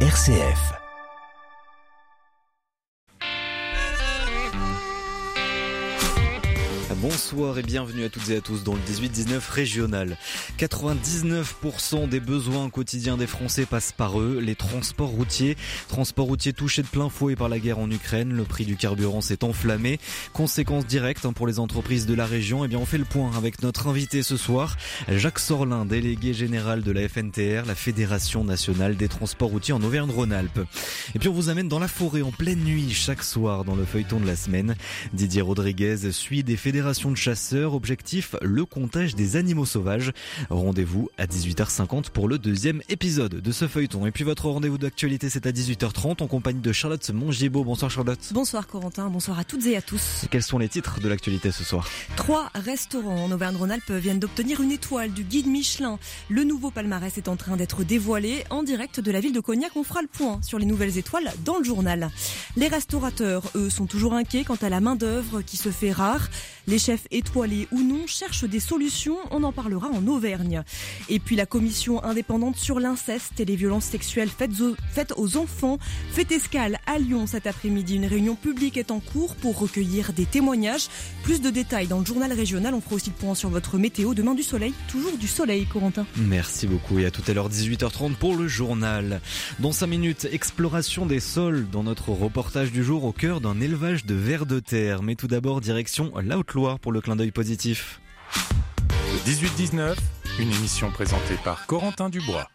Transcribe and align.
RCF. 0.00 0.85
Bonsoir 7.02 7.58
et 7.58 7.62
bienvenue 7.62 8.04
à 8.04 8.08
toutes 8.08 8.30
et 8.30 8.36
à 8.36 8.40
tous 8.40 8.64
dans 8.64 8.72
le 8.72 8.80
18-19 8.80 9.50
régional. 9.50 10.16
99% 10.58 12.08
des 12.08 12.20
besoins 12.20 12.70
quotidiens 12.70 13.18
des 13.18 13.26
Français 13.26 13.66
passent 13.66 13.92
par 13.92 14.18
eux, 14.18 14.38
les 14.40 14.54
transports 14.54 15.10
routiers. 15.10 15.58
Transports 15.88 16.24
routiers 16.24 16.54
touchés 16.54 16.80
de 16.80 16.86
plein 16.86 17.10
fouet 17.10 17.36
par 17.36 17.50
la 17.50 17.58
guerre 17.58 17.80
en 17.80 17.90
Ukraine, 17.90 18.32
le 18.32 18.44
prix 18.44 18.64
du 18.64 18.76
carburant 18.76 19.20
s'est 19.20 19.44
enflammé. 19.44 20.00
Conséquences 20.32 20.86
directes 20.86 21.26
hein, 21.26 21.34
pour 21.34 21.46
les 21.46 21.58
entreprises 21.58 22.06
de 22.06 22.14
la 22.14 22.24
région, 22.24 22.64
eh 22.64 22.68
bien 22.68 22.78
on 22.78 22.86
fait 22.86 22.96
le 22.96 23.04
point 23.04 23.30
avec 23.36 23.62
notre 23.62 23.88
invité 23.88 24.22
ce 24.22 24.38
soir, 24.38 24.76
Jacques 25.08 25.38
Sorlin, 25.38 25.84
délégué 25.84 26.32
général 26.32 26.82
de 26.82 26.92
la 26.92 27.06
FNTR, 27.06 27.66
la 27.66 27.74
Fédération 27.74 28.42
nationale 28.42 28.96
des 28.96 29.08
transports 29.08 29.50
routiers 29.50 29.74
en 29.74 29.82
Auvergne-Rhône-Alpes. 29.82 30.60
Et 31.14 31.18
puis 31.18 31.28
on 31.28 31.34
vous 31.34 31.50
amène 31.50 31.68
dans 31.68 31.78
la 31.78 31.88
forêt 31.88 32.22
en 32.22 32.32
pleine 32.32 32.64
nuit 32.64 32.94
chaque 32.94 33.22
soir 33.22 33.64
dans 33.64 33.74
le 33.74 33.84
feuilleton 33.84 34.18
de 34.18 34.26
la 34.26 34.36
semaine. 34.36 34.76
Didier 35.12 35.42
Rodriguez 35.42 36.10
suit 36.10 36.42
des 36.42 36.56
fédérations 36.56 36.85
de 36.86 37.16
chasseurs. 37.16 37.74
Objectif, 37.74 38.36
le 38.42 38.64
comptage 38.64 39.16
des 39.16 39.34
animaux 39.34 39.64
sauvages. 39.64 40.12
Rendez-vous 40.50 41.08
à 41.18 41.26
18h50 41.26 42.10
pour 42.10 42.28
le 42.28 42.38
deuxième 42.38 42.80
épisode 42.88 43.40
de 43.40 43.52
ce 43.52 43.66
feuilleton. 43.66 44.06
Et 44.06 44.12
puis 44.12 44.22
votre 44.22 44.48
rendez-vous 44.48 44.78
d'actualité, 44.78 45.28
c'est 45.28 45.46
à 45.46 45.50
18h30 45.50 46.22
en 46.22 46.28
compagnie 46.28 46.60
de 46.60 46.72
Charlotte 46.72 47.10
Mongibaud. 47.10 47.64
Bonsoir 47.64 47.90
Charlotte. 47.90 48.20
Bonsoir 48.32 48.68
Corentin, 48.68 49.08
bonsoir 49.08 49.36
à 49.40 49.44
toutes 49.44 49.66
et 49.66 49.76
à 49.76 49.82
tous. 49.82 50.26
quels 50.30 50.44
sont 50.44 50.58
les 50.58 50.68
titres 50.68 51.00
de 51.00 51.08
l'actualité 51.08 51.50
ce 51.50 51.64
soir? 51.64 51.88
Trois 52.14 52.50
restaurants 52.54 53.24
en 53.24 53.32
Auvergne-Rhône-Alpes 53.32 53.90
viennent 53.90 54.20
d'obtenir 54.20 54.60
une 54.60 54.70
étoile 54.70 55.10
du 55.12 55.24
guide 55.24 55.48
Michelin. 55.48 55.98
Le 56.28 56.44
nouveau 56.44 56.70
palmarès 56.70 57.18
est 57.18 57.26
en 57.26 57.34
train 57.34 57.56
d'être 57.56 57.82
dévoilé 57.82 58.44
en 58.50 58.62
direct 58.62 59.00
de 59.00 59.10
la 59.10 59.18
ville 59.18 59.32
de 59.32 59.40
Cognac. 59.40 59.72
On 59.74 59.82
fera 59.82 60.02
le 60.02 60.08
point 60.08 60.40
sur 60.42 60.60
les 60.60 60.66
nouvelles 60.66 60.98
étoiles 60.98 61.32
dans 61.44 61.58
le 61.58 61.64
journal. 61.64 62.10
Les 62.56 62.68
restaurateurs, 62.68 63.42
eux, 63.56 63.70
sont 63.70 63.86
toujours 63.86 64.14
inquiets 64.14 64.44
quant 64.44 64.58
à 64.62 64.68
la 64.68 64.78
main-d'œuvre 64.80 65.42
qui 65.42 65.56
se 65.56 65.70
fait 65.70 65.90
rare. 65.90 66.28
Les 66.68 66.75
chefs 66.78 67.06
étoilés 67.10 67.68
ou 67.72 67.80
non 67.82 68.06
cherchent 68.06 68.44
des 68.44 68.60
solutions, 68.60 69.18
on 69.30 69.42
en 69.42 69.52
parlera 69.52 69.88
en 69.88 70.06
Auvergne. 70.06 70.62
Et 71.08 71.18
puis 71.18 71.36
la 71.36 71.46
commission 71.46 72.02
indépendante 72.04 72.56
sur 72.56 72.80
l'inceste 72.80 73.38
et 73.40 73.44
les 73.44 73.56
violences 73.56 73.84
sexuelles 73.84 74.28
faites 74.28 74.60
aux, 74.60 74.76
faites 74.90 75.12
aux 75.16 75.36
enfants 75.36 75.78
fait 76.10 76.30
escale 76.32 76.78
à 76.86 76.98
Lyon 76.98 77.26
cet 77.26 77.46
après-midi. 77.46 77.96
Une 77.96 78.06
réunion 78.06 78.34
publique 78.34 78.76
est 78.76 78.90
en 78.90 79.00
cours 79.00 79.36
pour 79.36 79.58
recueillir 79.58 80.12
des 80.12 80.26
témoignages. 80.26 80.88
Plus 81.22 81.40
de 81.40 81.50
détails 81.50 81.86
dans 81.86 81.98
le 81.98 82.04
journal 82.04 82.32
régional. 82.32 82.74
On 82.74 82.80
fera 82.80 82.96
aussi 82.96 83.10
le 83.10 83.16
point 83.16 83.34
sur 83.34 83.48
votre 83.48 83.78
météo. 83.78 84.14
Demain 84.14 84.34
du 84.34 84.42
soleil, 84.42 84.72
toujours 84.88 85.16
du 85.18 85.26
soleil, 85.26 85.66
Corentin. 85.66 86.06
Merci 86.16 86.66
beaucoup 86.66 86.98
et 86.98 87.06
à 87.06 87.10
tout 87.10 87.22
à 87.26 87.32
l'heure 87.32 87.50
18h30 87.50 88.14
pour 88.14 88.36
le 88.36 88.48
journal. 88.48 89.20
Dans 89.58 89.72
5 89.72 89.86
minutes, 89.86 90.28
exploration 90.30 91.06
des 91.06 91.20
sols 91.20 91.66
dans 91.70 91.82
notre 91.82 92.10
reportage 92.10 92.72
du 92.72 92.84
jour 92.84 93.04
au 93.04 93.12
cœur 93.12 93.40
d'un 93.40 93.60
élevage 93.60 94.06
de 94.06 94.14
vers 94.14 94.46
de 94.46 94.60
terre. 94.60 95.02
Mais 95.02 95.14
tout 95.14 95.28
d'abord, 95.28 95.60
direction 95.60 96.12
pour 96.74 96.92
le 96.92 97.00
clin 97.00 97.16
d'œil 97.16 97.30
positif. 97.30 98.00
18-19, 99.24 99.96
une 100.40 100.52
émission 100.52 100.90
présentée 100.90 101.36
par 101.44 101.66
Corentin 101.66 102.10
Dubois. 102.10 102.48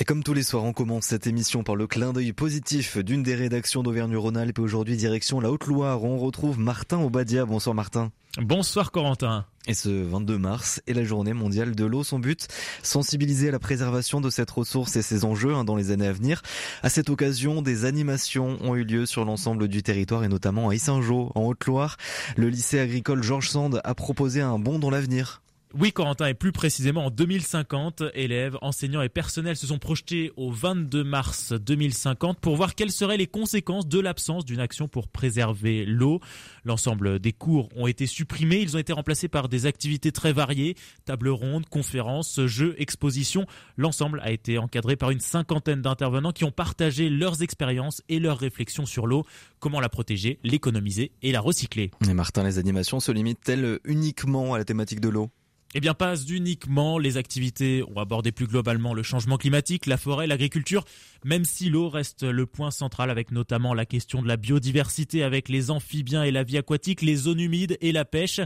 Et 0.00 0.04
comme 0.04 0.24
tous 0.24 0.34
les 0.34 0.42
soirs, 0.42 0.64
on 0.64 0.72
commence 0.72 1.04
cette 1.04 1.28
émission 1.28 1.62
par 1.62 1.76
le 1.76 1.86
clin 1.86 2.12
d'œil 2.12 2.32
positif 2.32 2.98
d'une 2.98 3.22
des 3.22 3.36
rédactions 3.36 3.84
d'Auvergne-Rhône-Alpes. 3.84 4.58
Aujourd'hui, 4.58 4.96
direction 4.96 5.38
la 5.38 5.52
Haute-Loire. 5.52 6.02
On 6.02 6.18
retrouve 6.18 6.58
Martin 6.58 6.98
Obadia. 6.98 7.44
Bonsoir 7.44 7.76
Martin. 7.76 8.10
Bonsoir 8.38 8.90
Corentin. 8.90 9.46
Et 9.68 9.74
ce 9.74 9.88
22 9.88 10.36
mars 10.36 10.82
est 10.88 10.94
la 10.94 11.04
journée 11.04 11.32
mondiale 11.32 11.76
de 11.76 11.84
l'eau. 11.84 12.02
Son 12.02 12.18
but, 12.18 12.48
sensibiliser 12.82 13.50
à 13.50 13.52
la 13.52 13.60
préservation 13.60 14.20
de 14.20 14.30
cette 14.30 14.50
ressource 14.50 14.96
et 14.96 15.02
ses 15.02 15.24
enjeux 15.24 15.54
hein, 15.54 15.62
dans 15.62 15.76
les 15.76 15.92
années 15.92 16.08
à 16.08 16.12
venir. 16.12 16.42
À 16.82 16.88
cette 16.88 17.08
occasion, 17.08 17.62
des 17.62 17.84
animations 17.84 18.58
ont 18.62 18.74
eu 18.74 18.82
lieu 18.82 19.06
sur 19.06 19.24
l'ensemble 19.24 19.68
du 19.68 19.84
territoire 19.84 20.24
et 20.24 20.28
notamment 20.28 20.70
à 20.70 20.74
Issingeau, 20.74 21.30
en 21.36 21.42
Haute-Loire. 21.42 21.98
Le 22.36 22.48
lycée 22.48 22.80
agricole 22.80 23.22
Georges 23.22 23.50
Sand 23.50 23.80
a 23.84 23.94
proposé 23.94 24.40
un 24.40 24.58
bond 24.58 24.80
dans 24.80 24.90
l'avenir. 24.90 25.43
Oui, 25.76 25.92
Corentin, 25.92 26.26
et 26.26 26.34
plus 26.34 26.52
précisément 26.52 27.06
en 27.06 27.10
2050, 27.10 28.04
élèves, 28.14 28.56
enseignants 28.62 29.02
et 29.02 29.08
personnels 29.08 29.56
se 29.56 29.66
sont 29.66 29.80
projetés 29.80 30.30
au 30.36 30.52
22 30.52 31.02
mars 31.02 31.52
2050 31.52 32.38
pour 32.38 32.54
voir 32.54 32.76
quelles 32.76 32.92
seraient 32.92 33.16
les 33.16 33.26
conséquences 33.26 33.88
de 33.88 33.98
l'absence 33.98 34.44
d'une 34.44 34.60
action 34.60 34.86
pour 34.86 35.08
préserver 35.08 35.84
l'eau. 35.84 36.20
L'ensemble 36.64 37.18
des 37.18 37.32
cours 37.32 37.70
ont 37.74 37.88
été 37.88 38.06
supprimés, 38.06 38.60
ils 38.60 38.76
ont 38.76 38.78
été 38.78 38.92
remplacés 38.92 39.26
par 39.26 39.48
des 39.48 39.66
activités 39.66 40.12
très 40.12 40.32
variées, 40.32 40.76
tables 41.06 41.30
rondes, 41.30 41.66
conférences, 41.68 42.46
jeux, 42.46 42.76
expositions. 42.78 43.44
L'ensemble 43.76 44.20
a 44.22 44.30
été 44.30 44.58
encadré 44.58 44.94
par 44.94 45.10
une 45.10 45.18
cinquantaine 45.18 45.82
d'intervenants 45.82 46.30
qui 46.30 46.44
ont 46.44 46.52
partagé 46.52 47.10
leurs 47.10 47.42
expériences 47.42 48.00
et 48.08 48.20
leurs 48.20 48.38
réflexions 48.38 48.86
sur 48.86 49.08
l'eau, 49.08 49.24
comment 49.58 49.80
la 49.80 49.88
protéger, 49.88 50.38
l'économiser 50.44 51.10
et 51.22 51.32
la 51.32 51.40
recycler. 51.40 51.90
Et 52.08 52.14
Martin, 52.14 52.44
les 52.44 52.58
animations 52.58 53.00
se 53.00 53.10
limitent-elles 53.10 53.80
uniquement 53.84 54.54
à 54.54 54.58
la 54.58 54.64
thématique 54.64 55.00
de 55.00 55.08
l'eau? 55.08 55.30
Eh 55.74 55.80
bien, 55.80 55.92
pas 55.92 56.16
uniquement 56.16 56.98
les 56.98 57.16
activités 57.16 57.82
ont 57.94 57.98
abordé 57.98 58.30
plus 58.30 58.46
globalement 58.46 58.94
le 58.94 59.02
changement 59.02 59.36
climatique, 59.36 59.86
la 59.86 59.96
forêt, 59.96 60.28
l'agriculture, 60.28 60.84
même 61.24 61.44
si 61.44 61.68
l'eau 61.68 61.88
reste 61.88 62.22
le 62.22 62.46
point 62.46 62.70
central 62.70 63.10
avec 63.10 63.32
notamment 63.32 63.74
la 63.74 63.84
question 63.84 64.22
de 64.22 64.28
la 64.28 64.36
biodiversité 64.36 65.24
avec 65.24 65.48
les 65.48 65.72
amphibiens 65.72 66.22
et 66.22 66.30
la 66.30 66.44
vie 66.44 66.58
aquatique, 66.58 67.02
les 67.02 67.16
zones 67.16 67.40
humides 67.40 67.76
et 67.80 67.90
la 67.90 68.04
pêche. 68.04 68.40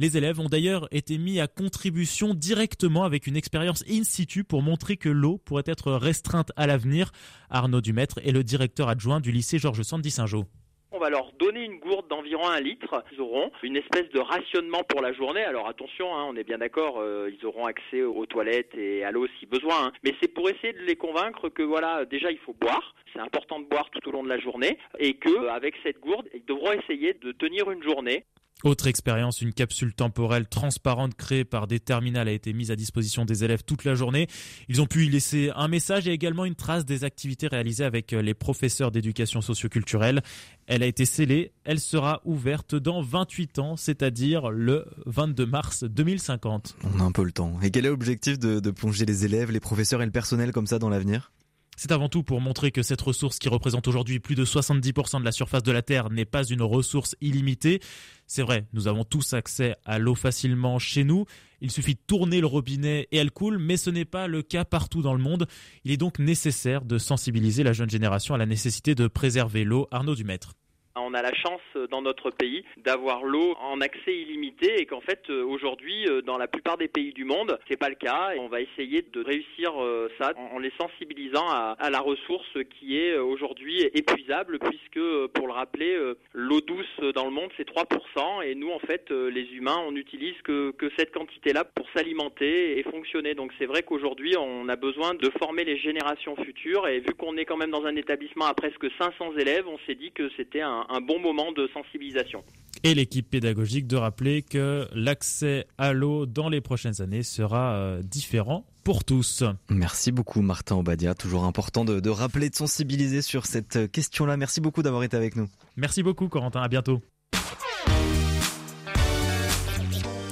Les 0.00 0.16
élèves 0.16 0.40
ont 0.40 0.48
d'ailleurs 0.48 0.88
été 0.90 1.18
mis 1.18 1.38
à 1.38 1.46
contribution 1.46 2.34
directement 2.34 3.04
avec 3.04 3.28
une 3.28 3.36
expérience 3.36 3.84
in 3.88 4.02
situ 4.02 4.42
pour 4.42 4.62
montrer 4.62 4.96
que 4.96 5.08
l'eau 5.08 5.38
pourrait 5.38 5.62
être 5.66 5.92
restreinte 5.92 6.50
à 6.56 6.66
l'avenir. 6.66 7.12
Arnaud 7.48 7.80
Dumaître 7.80 8.18
est 8.24 8.32
le 8.32 8.42
directeur 8.42 8.88
adjoint 8.88 9.20
du 9.20 9.30
lycée 9.30 9.60
Georges 9.60 9.82
Sand 9.82 10.04
Saint-Jean. 10.04 10.46
On 10.94 10.98
va 10.98 11.08
leur 11.08 11.32
donner 11.32 11.64
une 11.64 11.78
gourde 11.78 12.06
d'environ 12.08 12.46
un 12.46 12.60
litre. 12.60 13.02
Ils 13.12 13.20
auront 13.22 13.50
une 13.62 13.76
espèce 13.76 14.10
de 14.10 14.20
rationnement 14.20 14.82
pour 14.84 15.00
la 15.00 15.14
journée. 15.14 15.42
Alors 15.42 15.66
attention, 15.66 16.14
hein, 16.14 16.26
on 16.28 16.36
est 16.36 16.44
bien 16.44 16.58
d'accord, 16.58 17.00
euh, 17.00 17.30
ils 17.32 17.46
auront 17.46 17.64
accès 17.64 18.02
aux 18.02 18.26
toilettes 18.26 18.74
et 18.74 19.02
à 19.02 19.10
l'eau 19.10 19.26
si 19.38 19.46
besoin. 19.46 19.86
Hein. 19.86 19.92
Mais 20.04 20.14
c'est 20.20 20.28
pour 20.28 20.50
essayer 20.50 20.74
de 20.74 20.82
les 20.82 20.96
convaincre 20.96 21.48
que 21.48 21.62
voilà, 21.62 22.04
déjà 22.04 22.30
il 22.30 22.36
faut 22.36 22.52
boire. 22.52 22.94
C'est 23.14 23.20
important 23.20 23.58
de 23.60 23.64
boire 23.64 23.88
tout 23.88 24.06
au 24.06 24.12
long 24.12 24.22
de 24.22 24.28
la 24.28 24.38
journée 24.38 24.76
et 24.98 25.14
que 25.14 25.48
avec 25.48 25.74
cette 25.82 25.98
gourde, 25.98 26.28
ils 26.34 26.44
devront 26.44 26.72
essayer 26.72 27.14
de 27.14 27.32
tenir 27.32 27.70
une 27.70 27.82
journée. 27.82 28.26
Autre 28.64 28.86
expérience, 28.86 29.42
une 29.42 29.52
capsule 29.52 29.92
temporelle 29.92 30.46
transparente 30.46 31.16
créée 31.16 31.44
par 31.44 31.66
des 31.66 31.80
terminales 31.80 32.28
a 32.28 32.32
été 32.32 32.52
mise 32.52 32.70
à 32.70 32.76
disposition 32.76 33.24
des 33.24 33.42
élèves 33.42 33.64
toute 33.64 33.84
la 33.84 33.96
journée. 33.96 34.28
Ils 34.68 34.80
ont 34.80 34.86
pu 34.86 35.06
y 35.06 35.08
laisser 35.08 35.50
un 35.56 35.66
message 35.66 36.06
et 36.06 36.12
également 36.12 36.44
une 36.44 36.54
trace 36.54 36.84
des 36.84 37.02
activités 37.02 37.48
réalisées 37.48 37.84
avec 37.84 38.12
les 38.12 38.34
professeurs 38.34 38.92
d'éducation 38.92 39.40
socioculturelle. 39.40 40.22
Elle 40.68 40.84
a 40.84 40.86
été 40.86 41.06
scellée, 41.06 41.52
elle 41.64 41.80
sera 41.80 42.20
ouverte 42.24 42.76
dans 42.76 43.02
28 43.02 43.58
ans, 43.58 43.76
c'est-à-dire 43.76 44.50
le 44.50 44.86
22 45.06 45.44
mars 45.44 45.82
2050. 45.82 46.76
On 46.94 47.00
a 47.00 47.02
un 47.02 47.10
peu 47.10 47.24
le 47.24 47.32
temps. 47.32 47.58
Et 47.62 47.72
quel 47.72 47.86
est 47.86 47.88
l'objectif 47.88 48.38
de, 48.38 48.60
de 48.60 48.70
plonger 48.70 49.06
les 49.06 49.24
élèves, 49.24 49.50
les 49.50 49.60
professeurs 49.60 50.02
et 50.02 50.06
le 50.06 50.12
personnel 50.12 50.52
comme 50.52 50.68
ça 50.68 50.78
dans 50.78 50.88
l'avenir? 50.88 51.32
C'est 51.82 51.90
avant 51.90 52.08
tout 52.08 52.22
pour 52.22 52.40
montrer 52.40 52.70
que 52.70 52.84
cette 52.84 53.00
ressource 53.00 53.40
qui 53.40 53.48
représente 53.48 53.88
aujourd'hui 53.88 54.20
plus 54.20 54.36
de 54.36 54.44
70% 54.44 55.18
de 55.18 55.24
la 55.24 55.32
surface 55.32 55.64
de 55.64 55.72
la 55.72 55.82
Terre 55.82 56.10
n'est 56.10 56.24
pas 56.24 56.44
une 56.44 56.62
ressource 56.62 57.16
illimitée. 57.20 57.80
C'est 58.28 58.42
vrai, 58.42 58.66
nous 58.72 58.86
avons 58.86 59.02
tous 59.02 59.32
accès 59.32 59.74
à 59.84 59.98
l'eau 59.98 60.14
facilement 60.14 60.78
chez 60.78 61.02
nous. 61.02 61.24
Il 61.60 61.72
suffit 61.72 61.94
de 61.94 62.00
tourner 62.06 62.40
le 62.40 62.46
robinet 62.46 63.08
et 63.10 63.16
elle 63.16 63.32
coule, 63.32 63.58
mais 63.58 63.76
ce 63.76 63.90
n'est 63.90 64.04
pas 64.04 64.28
le 64.28 64.42
cas 64.42 64.64
partout 64.64 65.02
dans 65.02 65.14
le 65.14 65.20
monde. 65.20 65.48
Il 65.84 65.90
est 65.90 65.96
donc 65.96 66.20
nécessaire 66.20 66.84
de 66.84 66.98
sensibiliser 66.98 67.64
la 67.64 67.72
jeune 67.72 67.90
génération 67.90 68.36
à 68.36 68.38
la 68.38 68.46
nécessité 68.46 68.94
de 68.94 69.08
préserver 69.08 69.64
l'eau. 69.64 69.88
Arnaud 69.90 70.14
Dumaître. 70.14 70.54
On 70.94 71.14
a 71.14 71.22
la 71.22 71.32
chance 71.32 71.60
euh, 71.76 71.86
dans 71.86 72.02
notre 72.02 72.30
pays 72.30 72.64
d'avoir 72.76 73.24
l'eau 73.24 73.54
en 73.60 73.80
accès 73.80 74.14
illimité 74.14 74.80
et 74.80 74.84
qu'en 74.84 75.00
fait 75.00 75.22
euh, 75.30 75.42
aujourd'hui 75.42 76.06
euh, 76.06 76.20
dans 76.20 76.36
la 76.36 76.46
plupart 76.46 76.76
des 76.76 76.88
pays 76.88 77.14
du 77.14 77.24
monde 77.24 77.58
c'est 77.66 77.78
pas 77.78 77.88
le 77.88 77.94
cas 77.94 78.34
et 78.34 78.38
on 78.38 78.48
va 78.48 78.60
essayer 78.60 79.00
de 79.00 79.24
réussir 79.24 79.72
ça 80.18 80.32
en 80.52 80.58
les 80.58 80.72
sensibilisant 80.78 81.48
à, 81.48 81.90
la 81.90 82.00
ressource 82.00 82.58
qui 82.78 82.98
est 82.98 83.16
aujourd'hui 83.16 83.80
épuisable 83.94 84.58
puisque 84.58 85.00
pour 85.34 85.46
le 85.46 85.52
rappeler 85.52 85.96
l'eau 86.32 86.60
douce 86.60 87.00
dans 87.14 87.24
le 87.24 87.30
monde 87.30 87.50
c'est 87.56 87.68
3% 87.68 88.44
et 88.44 88.54
nous 88.54 88.70
en 88.70 88.78
fait 88.78 89.10
les 89.10 89.44
humains 89.54 89.78
on 89.86 89.92
n'utilise 89.92 90.40
que, 90.42 90.72
que 90.72 90.90
cette 90.96 91.12
quantité 91.12 91.52
là 91.52 91.64
pour 91.64 91.86
s'alimenter 91.94 92.78
et 92.78 92.82
fonctionner. 92.84 93.34
Donc 93.34 93.52
c'est 93.58 93.66
vrai 93.66 93.82
qu'aujourd'hui 93.82 94.36
on 94.38 94.68
a 94.68 94.76
besoin 94.76 95.14
de 95.14 95.30
former 95.38 95.64
les 95.64 95.78
générations 95.78 96.36
futures 96.36 96.86
et 96.88 97.00
vu 97.00 97.14
qu'on 97.14 97.36
est 97.36 97.44
quand 97.44 97.56
même 97.56 97.70
dans 97.70 97.84
un 97.84 97.96
établissement 97.96 98.46
à 98.46 98.54
presque 98.54 98.86
500 98.98 99.36
élèves 99.38 99.66
on 99.68 99.78
s'est 99.86 99.94
dit 99.94 100.12
que 100.12 100.28
c'était 100.36 100.60
un 100.60 100.81
un, 100.88 101.00
bon 101.00 101.20
moment 101.20 101.52
de 101.52 101.68
sensibilisation. 101.72 102.42
Et 102.84 102.94
l'équipe 102.94 103.28
pédagogique 103.28 103.86
de 103.86 103.96
rappeler 103.96 104.42
que 104.42 104.86
l'accès 104.94 105.66
à 105.78 105.92
l'eau 105.92 106.26
dans 106.26 106.48
les 106.48 106.60
prochaines 106.60 107.00
années 107.00 107.22
sera 107.22 107.74
euh, 107.74 108.02
différent 108.02 108.64
pour 108.84 109.04
tous. 109.04 109.44
Merci 109.70 110.10
beaucoup 110.10 110.42
Martin 110.42 110.76
Obadia, 110.76 111.14
toujours 111.14 111.44
important 111.44 111.84
de, 111.84 112.00
de 112.00 112.10
rappeler, 112.10 112.50
de 112.50 112.54
sensibiliser 112.56 113.22
sur 113.22 113.46
cette 113.46 113.90
question-là. 113.92 114.36
Merci 114.36 114.60
beaucoup 114.60 114.82
d'avoir 114.82 115.04
été 115.04 115.16
avec 115.16 115.36
nous. 115.36 115.48
Merci 115.76 116.02
beaucoup 116.02 116.28
Corentin, 116.28 116.62
à 116.62 116.68
bientôt. 116.68 117.00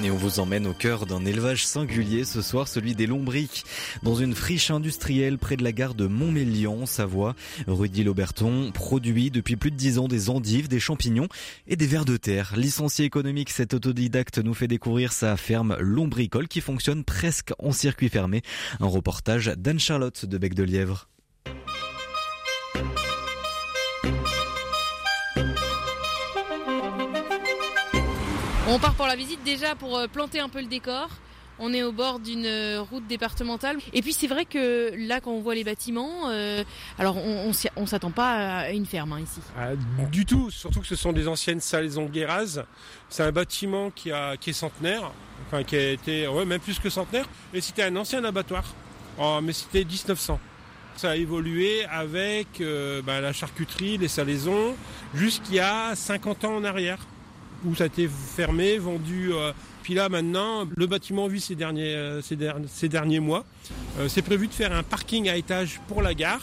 Et 0.02 0.10
on 0.10 0.16
vous 0.16 0.40
emmène 0.40 0.66
au 0.66 0.72
cœur 0.72 1.04
d'un 1.04 1.26
élevage 1.26 1.66
singulier 1.66 2.24
ce 2.24 2.40
soir, 2.40 2.68
celui 2.68 2.94
des 2.94 3.06
lombriques, 3.06 3.64
dans 4.02 4.14
une 4.14 4.34
friche 4.34 4.70
industrielle 4.70 5.36
près 5.36 5.56
de 5.58 5.64
la 5.64 5.72
gare 5.72 5.94
de 5.94 6.06
Montmélian, 6.06 6.86
Savoie. 6.86 7.34
Rudy 7.66 8.04
Lauberton 8.04 8.72
produit 8.72 9.30
depuis 9.30 9.56
plus 9.56 9.70
de 9.70 9.76
dix 9.76 9.98
ans 9.98 10.08
des 10.08 10.30
endives, 10.30 10.68
des 10.68 10.80
champignons 10.80 11.28
et 11.66 11.76
des 11.76 11.86
vers 11.86 12.06
de 12.06 12.16
terre. 12.16 12.54
Licencié 12.56 13.04
économique, 13.04 13.50
cet 13.50 13.74
autodidacte 13.74 14.38
nous 14.38 14.54
fait 14.54 14.68
découvrir 14.68 15.12
sa 15.12 15.36
ferme 15.36 15.76
lombricole 15.80 16.48
qui 16.48 16.62
fonctionne 16.62 17.04
presque 17.04 17.52
en 17.58 17.72
circuit 17.72 18.08
fermé. 18.08 18.40
Un 18.80 18.86
reportage 18.86 19.52
d'Anne-Charlotte 19.56 20.24
de 20.24 20.38
Bec 20.38 20.54
de 20.54 20.62
Lièvre. 20.62 21.08
On 28.72 28.78
part 28.78 28.94
pour 28.94 29.08
la 29.08 29.16
visite 29.16 29.42
déjà 29.42 29.74
pour 29.74 29.98
euh, 29.98 30.06
planter 30.06 30.38
un 30.38 30.48
peu 30.48 30.60
le 30.60 30.68
décor. 30.68 31.08
On 31.58 31.74
est 31.74 31.82
au 31.82 31.90
bord 31.90 32.20
d'une 32.20 32.46
euh, 32.46 32.80
route 32.80 33.04
départementale. 33.08 33.78
Et 33.92 34.00
puis 34.00 34.12
c'est 34.12 34.28
vrai 34.28 34.44
que 34.44 34.92
là, 34.96 35.20
quand 35.20 35.32
on 35.32 35.40
voit 35.40 35.56
les 35.56 35.64
bâtiments, 35.64 36.28
euh, 36.30 36.62
alors 36.96 37.16
on, 37.16 37.50
on, 37.76 37.86
s'attend 37.86 38.12
pas 38.12 38.60
à 38.60 38.70
une 38.70 38.86
ferme 38.86 39.12
hein, 39.12 39.20
ici. 39.22 39.40
Ah, 39.58 39.70
du 40.12 40.24
tout, 40.24 40.52
surtout 40.52 40.78
que 40.78 40.86
ce 40.86 40.94
sont 40.94 41.12
des 41.12 41.26
anciennes 41.26 41.58
salaisons 41.58 42.06
guérazes. 42.06 42.64
C'est 43.08 43.24
un 43.24 43.32
bâtiment 43.32 43.90
qui, 43.90 44.10
est 44.10 44.52
centenaire, 44.52 45.10
enfin 45.48 45.64
qui 45.64 45.74
a 45.74 45.90
été, 45.90 46.28
même 46.46 46.60
plus 46.60 46.78
que 46.78 46.90
centenaire. 46.90 47.26
Et 47.52 47.60
c'était 47.60 47.82
un 47.82 47.96
ancien 47.96 48.22
abattoir, 48.22 48.62
oh, 49.18 49.40
mais 49.42 49.52
c'était 49.52 49.84
1900. 49.84 50.38
Ça 50.94 51.10
a 51.10 51.16
évolué 51.16 51.84
avec 51.86 52.62
bah, 53.04 53.20
la 53.20 53.32
charcuterie, 53.32 53.98
les 53.98 54.08
salaisons, 54.08 54.76
jusqu'il 55.12 55.56
y 55.56 55.60
a 55.60 55.96
50 55.96 56.44
ans 56.44 56.54
en 56.54 56.62
arrière 56.62 57.00
où 57.64 57.74
ça 57.74 57.84
a 57.84 57.86
été 57.86 58.08
fermé, 58.08 58.78
vendu. 58.78 59.30
Euh, 59.32 59.52
puis 59.82 59.94
là 59.94 60.08
maintenant, 60.08 60.66
le 60.74 60.86
bâtiment 60.86 61.26
vit 61.26 61.40
ces 61.40 61.54
derniers, 61.54 61.94
euh, 61.94 62.22
ces, 62.22 62.36
ces 62.68 62.88
derniers 62.88 63.20
mois. 63.20 63.44
Euh, 63.98 64.08
c'est 64.08 64.22
prévu 64.22 64.46
de 64.46 64.52
faire 64.52 64.72
un 64.72 64.82
parking 64.82 65.28
à 65.28 65.36
étage 65.36 65.80
pour 65.88 66.02
la 66.02 66.14
gare. 66.14 66.42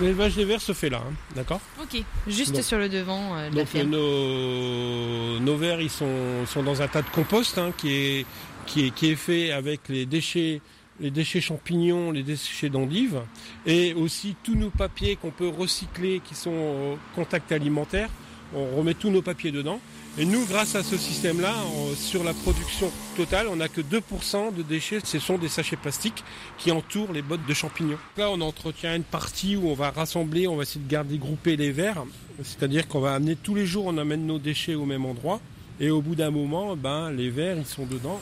L'élevage 0.00 0.36
des 0.36 0.44
verres 0.44 0.60
se 0.60 0.72
fait 0.72 0.90
là, 0.90 1.02
hein, 1.06 1.12
d'accord 1.34 1.60
Ok, 1.80 2.02
juste 2.26 2.62
sur 2.62 2.78
le 2.78 2.88
devant 2.88 3.48
de 3.50 3.56
la 3.56 3.66
ferme. 3.66 3.90
Nos, 3.90 5.38
nos 5.40 5.56
verres, 5.56 5.80
ils 5.80 5.90
sont, 5.90 6.46
sont, 6.46 6.62
dans 6.62 6.82
un 6.82 6.88
tas 6.88 7.02
de 7.02 7.08
compost 7.10 7.58
hein, 7.58 7.72
qui, 7.76 7.92
est, 7.92 8.26
qui, 8.66 8.86
est, 8.86 8.90
qui 8.90 9.10
est 9.10 9.16
fait 9.16 9.52
avec 9.52 9.88
les 9.88 10.06
déchets 10.06 10.60
les 11.00 11.10
déchets 11.10 11.40
champignons, 11.40 12.10
les 12.10 12.22
déchets 12.22 12.68
d'endives, 12.68 13.20
et 13.66 13.94
aussi 13.94 14.36
tous 14.42 14.54
nos 14.54 14.70
papiers 14.70 15.16
qu'on 15.16 15.30
peut 15.30 15.48
recycler 15.48 16.20
qui 16.24 16.34
sont 16.34 16.50
au 16.50 16.98
contact 17.14 17.52
alimentaire. 17.52 18.08
On 18.54 18.76
remet 18.76 18.94
tous 18.94 19.10
nos 19.10 19.22
papiers 19.22 19.50
dedans. 19.50 19.80
Et 20.16 20.24
nous, 20.24 20.44
grâce 20.46 20.76
à 20.76 20.84
ce 20.84 20.96
système-là, 20.96 21.52
sur 21.96 22.22
la 22.22 22.32
production 22.32 22.92
totale, 23.16 23.48
on 23.50 23.56
n'a 23.56 23.66
que 23.66 23.80
2% 23.80 24.54
de 24.54 24.62
déchets. 24.62 25.00
Ce 25.02 25.18
sont 25.18 25.38
des 25.38 25.48
sachets 25.48 25.74
plastiques 25.74 26.22
qui 26.56 26.70
entourent 26.70 27.12
les 27.12 27.22
bottes 27.22 27.44
de 27.48 27.54
champignons. 27.54 27.98
Là, 28.16 28.30
on 28.30 28.40
entretient 28.40 28.94
une 28.94 29.02
partie 29.02 29.56
où 29.56 29.68
on 29.68 29.74
va 29.74 29.90
rassembler, 29.90 30.46
on 30.46 30.54
va 30.54 30.62
essayer 30.62 30.84
de 30.84 30.88
garder 30.88 31.18
grouper 31.18 31.56
les 31.56 31.72
verres. 31.72 32.04
C'est-à-dire 32.44 32.86
qu'on 32.86 33.00
va 33.00 33.14
amener 33.14 33.34
tous 33.34 33.56
les 33.56 33.66
jours, 33.66 33.86
on 33.86 33.98
amène 33.98 34.24
nos 34.24 34.38
déchets 34.38 34.76
au 34.76 34.84
même 34.84 35.04
endroit. 35.04 35.40
Et 35.80 35.90
au 35.90 36.00
bout 36.00 36.14
d'un 36.14 36.30
moment, 36.30 36.76
ben, 36.76 37.10
les 37.10 37.30
verres, 37.30 37.58
ils 37.58 37.66
sont 37.66 37.86
dedans. 37.86 38.20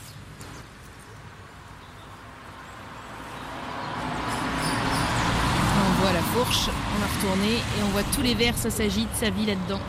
voit 6.03 6.13
la 6.13 6.22
fourche, 6.33 6.69
on 6.69 7.03
a 7.03 7.07
retourné 7.07 7.55
et 7.57 7.83
on 7.85 7.89
voit 7.89 8.03
tous 8.15 8.23
les 8.23 8.35
verres, 8.35 8.57
ça 8.57 8.71
s'agite, 8.71 9.09
ça 9.15 9.29
vit 9.31 9.47
là-dedans. 9.47 9.81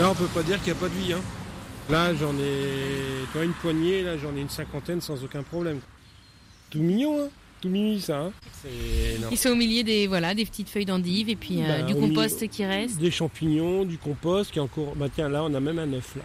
Là, 0.00 0.10
on 0.10 0.14
peut 0.14 0.26
pas 0.26 0.42
dire 0.42 0.58
qu'il 0.62 0.72
n'y 0.72 0.78
a 0.78 0.80
pas 0.80 0.88
de 0.88 0.94
vie. 0.94 1.12
Hein. 1.12 1.20
Là, 1.88 2.14
j'en 2.14 2.32
ai 2.34 3.24
toi, 3.32 3.44
une 3.44 3.52
poignée, 3.52 4.02
là, 4.02 4.18
j'en 4.18 4.34
ai 4.36 4.40
une 4.40 4.48
cinquantaine 4.48 5.00
sans 5.00 5.22
aucun 5.22 5.42
problème. 5.42 5.78
Tout 6.70 6.80
mignon, 6.80 7.22
hein 7.22 7.28
tout 7.60 7.68
mignon 7.68 8.00
ça. 8.00 8.18
Hein 8.18 8.32
Ils 9.30 9.38
sont 9.38 9.50
au 9.50 9.54
milieu 9.54 9.84
des, 9.84 10.08
voilà, 10.08 10.34
des 10.34 10.44
petites 10.44 10.68
feuilles 10.68 10.84
d'endive 10.84 11.28
et 11.30 11.36
puis 11.36 11.62
euh, 11.62 11.66
bah, 11.66 11.82
du 11.82 11.94
compost 11.94 12.48
qui 12.48 12.64
reste. 12.64 12.98
Des 12.98 13.12
champignons, 13.12 13.84
du 13.84 13.98
compost 13.98 14.50
qui 14.50 14.58
est 14.58 14.62
encore. 14.62 14.94
Bah 14.96 15.06
tiens, 15.14 15.28
là, 15.28 15.44
on 15.44 15.54
a 15.54 15.60
même 15.60 15.78
un 15.78 15.92
œuf 15.92 16.16
là. 16.16 16.22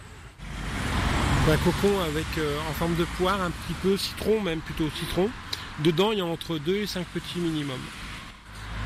Un 1.52 1.56
cocon 1.56 1.98
avec 2.06 2.26
euh, 2.38 2.56
en 2.68 2.72
forme 2.74 2.94
de 2.96 3.04
poire, 3.16 3.40
un 3.42 3.50
petit 3.50 3.74
peu 3.82 3.96
citron, 3.96 4.40
même 4.40 4.60
plutôt 4.60 4.88
citron. 4.98 5.30
Dedans, 5.84 6.12
il 6.12 6.18
y 6.18 6.20
a 6.20 6.26
entre 6.26 6.58
2 6.58 6.76
et 6.76 6.86
5 6.86 7.06
petits 7.06 7.38
minimum. 7.38 7.80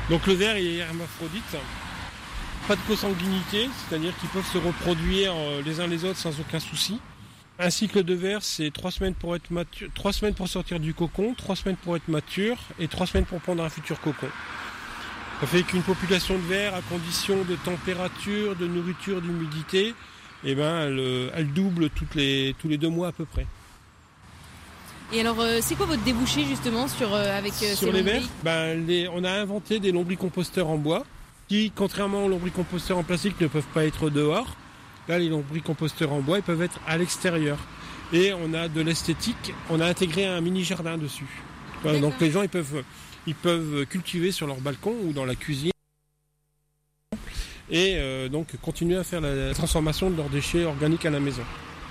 Donc 0.09 0.25
le 0.27 0.33
ver 0.33 0.55
est 0.55 0.75
hermaphrodite. 0.75 1.57
Pas 2.67 2.75
de 2.75 2.81
consanguinité, 2.87 3.69
c'est-à-dire 3.89 4.15
qu'ils 4.17 4.29
peuvent 4.29 4.49
se 4.51 4.57
reproduire 4.57 5.33
euh, 5.35 5.61
les 5.63 5.81
uns 5.81 5.87
les 5.87 6.05
autres 6.05 6.17
sans 6.17 6.39
aucun 6.39 6.59
souci. 6.59 6.99
Un 7.59 7.69
cycle 7.69 8.03
de 8.03 8.13
verre, 8.13 8.41
c'est 8.41 8.71
3 8.71 8.91
semaines 8.91 9.13
pour 9.13 9.35
être 9.35 9.51
mature, 9.51 9.89
3 9.93 10.13
semaines 10.13 10.33
pour 10.33 10.47
sortir 10.47 10.79
du 10.79 10.93
cocon, 10.93 11.33
3 11.37 11.55
semaines 11.57 11.75
pour 11.75 11.95
être 11.97 12.07
mature 12.07 12.57
et 12.79 12.87
3 12.87 13.07
semaines 13.07 13.25
pour 13.25 13.41
prendre 13.41 13.63
un 13.63 13.69
futur 13.69 13.99
cocon. 13.99 14.27
Ça 15.41 15.47
fait 15.47 15.63
qu'une 15.63 15.83
population 15.83 16.35
de 16.35 16.43
vers, 16.43 16.73
à 16.75 16.81
condition 16.81 17.43
de 17.43 17.55
température, 17.55 18.55
de 18.55 18.67
nourriture, 18.67 19.21
d'humidité, 19.21 19.93
eh 20.45 20.55
ben, 20.55 20.97
elle, 21.35 21.51
double 21.53 21.89
tous 21.89 22.07
les 22.15 22.77
deux 22.77 22.89
mois 22.89 23.09
à 23.09 23.11
peu 23.11 23.25
près. 23.25 23.45
Et 25.13 25.21
alors, 25.21 25.39
euh, 25.39 25.59
c'est 25.61 25.75
quoi 25.75 25.85
votre 25.85 26.03
débouché 26.03 26.45
justement 26.45 26.87
sur 26.87 27.13
euh, 27.13 27.37
avec 27.37 27.53
euh, 27.61 27.75
sur 27.75 27.91
les 27.91 28.01
verres 28.01 28.23
ben, 28.43 28.83
On 29.13 29.23
a 29.23 29.31
inventé 29.31 29.79
des 29.79 29.91
lombricomposteurs 29.91 30.67
en 30.67 30.77
bois 30.77 31.05
qui, 31.47 31.71
contrairement 31.75 32.25
aux 32.25 32.29
lombricomposteurs 32.29 32.97
en 32.97 33.03
plastique, 33.03 33.39
ne 33.39 33.47
peuvent 33.47 33.67
pas 33.73 33.85
être 33.85 34.09
dehors. 34.09 34.55
Là, 35.07 35.19
les 35.19 35.29
lombricomposteurs 35.29 36.11
en 36.11 36.21
bois, 36.21 36.37
ils 36.39 36.43
peuvent 36.43 36.63
être 36.63 36.79
à 36.87 36.97
l'extérieur. 36.97 37.59
Et 38.13 38.33
on 38.33 38.53
a 38.55 38.67
de 38.67 38.81
l'esthétique. 38.81 39.53
On 39.69 39.79
a 39.79 39.85
intégré 39.85 40.25
un 40.25 40.41
mini 40.41 40.63
jardin 40.63 40.97
dessus. 40.97 41.27
donc 41.83 42.13
les 42.19 42.31
gens, 42.31 42.41
ils 42.41 42.49
peuvent, 42.49 42.83
ils 43.27 43.35
peuvent 43.35 43.85
cultiver 43.85 44.31
sur 44.31 44.47
leur 44.47 44.57
balcon 44.57 44.95
ou 45.03 45.13
dans 45.13 45.25
la 45.25 45.35
cuisine 45.35 45.71
et 47.71 47.97
donc 48.29 48.47
continuer 48.61 48.95
à 48.95 49.03
faire 49.03 49.21
la 49.21 49.53
transformation 49.55 50.11
de 50.11 50.17
leurs 50.17 50.29
déchets 50.29 50.65
organiques 50.65 51.05
à 51.05 51.09
la 51.09 51.19
maison. 51.19 51.41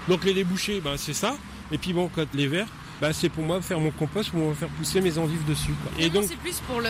Donc 0.09 0.25
les 0.25 0.35
débouchés, 0.35 0.81
ben, 0.81 0.97
c'est 0.97 1.15
ça. 1.15 1.37
Et 1.73 1.79
puis 1.79 1.93
bon, 1.93 2.09
quand 2.15 2.27
les 2.35 2.47
verres, 2.47 2.69
bah, 3.01 3.13
c'est 3.13 3.29
pour 3.29 3.45
moi 3.45 3.61
faire 3.61 3.81
mon 3.81 3.91
compost, 3.91 4.31
pour 4.31 4.41
me 4.41 4.55
faire 4.55 4.69
pousser 4.69 5.01
mes 5.01 5.19
endives 5.19 5.45
dessus. 5.47 5.75
Et 5.99 6.11
donc 6.11 6.25
c'est 6.29 6.37
plus 6.37 6.61
pour 6.61 6.81
le, 6.81 6.87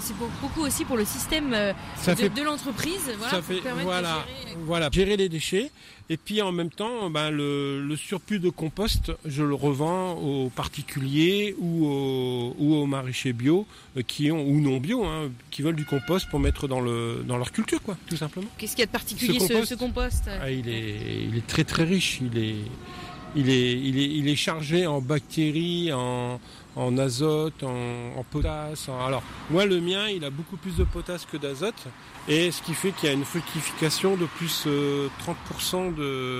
c'est 0.00 0.16
beaucoup 0.16 0.62
aussi 0.62 0.84
pour 0.84 0.96
le 0.96 1.04
système 1.04 1.52
euh, 1.54 1.72
de, 2.06 2.42
l'entreprise, 2.42 3.10
voilà, 3.16 3.30
ça 3.30 3.42
fait, 3.42 3.60
voilà, 3.82 4.24
gérer... 4.26 4.56
voilà, 4.64 4.88
gérer 4.90 5.16
les 5.16 5.28
déchets. 5.28 5.70
Et 6.10 6.16
puis 6.16 6.40
en 6.40 6.52
même 6.52 6.70
temps, 6.70 7.10
ben, 7.10 7.30
le, 7.30 7.94
surplus 7.96 8.38
de 8.38 8.48
compost, 8.48 9.12
je 9.26 9.42
le 9.42 9.54
revends 9.54 10.14
aux 10.14 10.48
particuliers 10.48 11.54
ou 11.58 11.86
aux, 11.86 12.56
ou 12.58 12.74
aux 12.76 12.86
maraîchers 12.86 13.34
bio 13.34 13.66
euh, 13.96 14.02
qui 14.02 14.30
ont 14.30 14.42
ou 14.42 14.60
non 14.60 14.78
bio, 14.78 15.04
hein, 15.04 15.30
qui 15.50 15.62
veulent 15.62 15.76
du 15.76 15.84
compost 15.84 16.28
pour 16.30 16.40
mettre 16.40 16.66
dans 16.66 16.80
le 16.80 17.24
dans 17.26 17.36
leur 17.36 17.52
culture, 17.52 17.82
quoi, 17.82 17.96
tout 18.08 18.16
simplement. 18.16 18.48
Qu'est-ce 18.56 18.72
qu'il 18.72 18.80
y 18.80 18.84
a 18.84 18.86
de 18.86 18.92
particulier 18.92 19.38
ce 19.38 19.74
compost, 19.74 20.30
ah, 20.40 20.50
il 20.50 20.68
est 20.68 21.26
il 21.28 21.36
est 21.36 21.46
très 21.46 21.64
très 21.64 21.84
riche. 21.84 22.20
Il 22.22 22.38
est 22.38 22.56
il 23.36 23.50
est, 23.50 23.72
il 23.72 24.28
est, 24.28 24.36
chargé 24.36 24.86
en 24.86 25.00
bactéries, 25.00 25.92
en, 25.92 26.98
azote, 26.98 27.62
en, 27.62 28.24
potasse. 28.30 28.88
alors, 28.88 29.22
moi, 29.50 29.66
le 29.66 29.80
mien, 29.80 30.08
il 30.08 30.24
a 30.24 30.30
beaucoup 30.30 30.56
plus 30.56 30.76
de 30.76 30.84
potasse 30.84 31.26
que 31.26 31.36
d'azote. 31.36 31.86
Et 32.28 32.50
ce 32.50 32.60
qui 32.62 32.74
fait 32.74 32.92
qu'il 32.92 33.08
y 33.08 33.10
a 33.10 33.14
une 33.14 33.24
fructification 33.24 34.16
de 34.16 34.26
plus 34.26 34.66
30% 34.66 34.68
euh, 34.68 35.90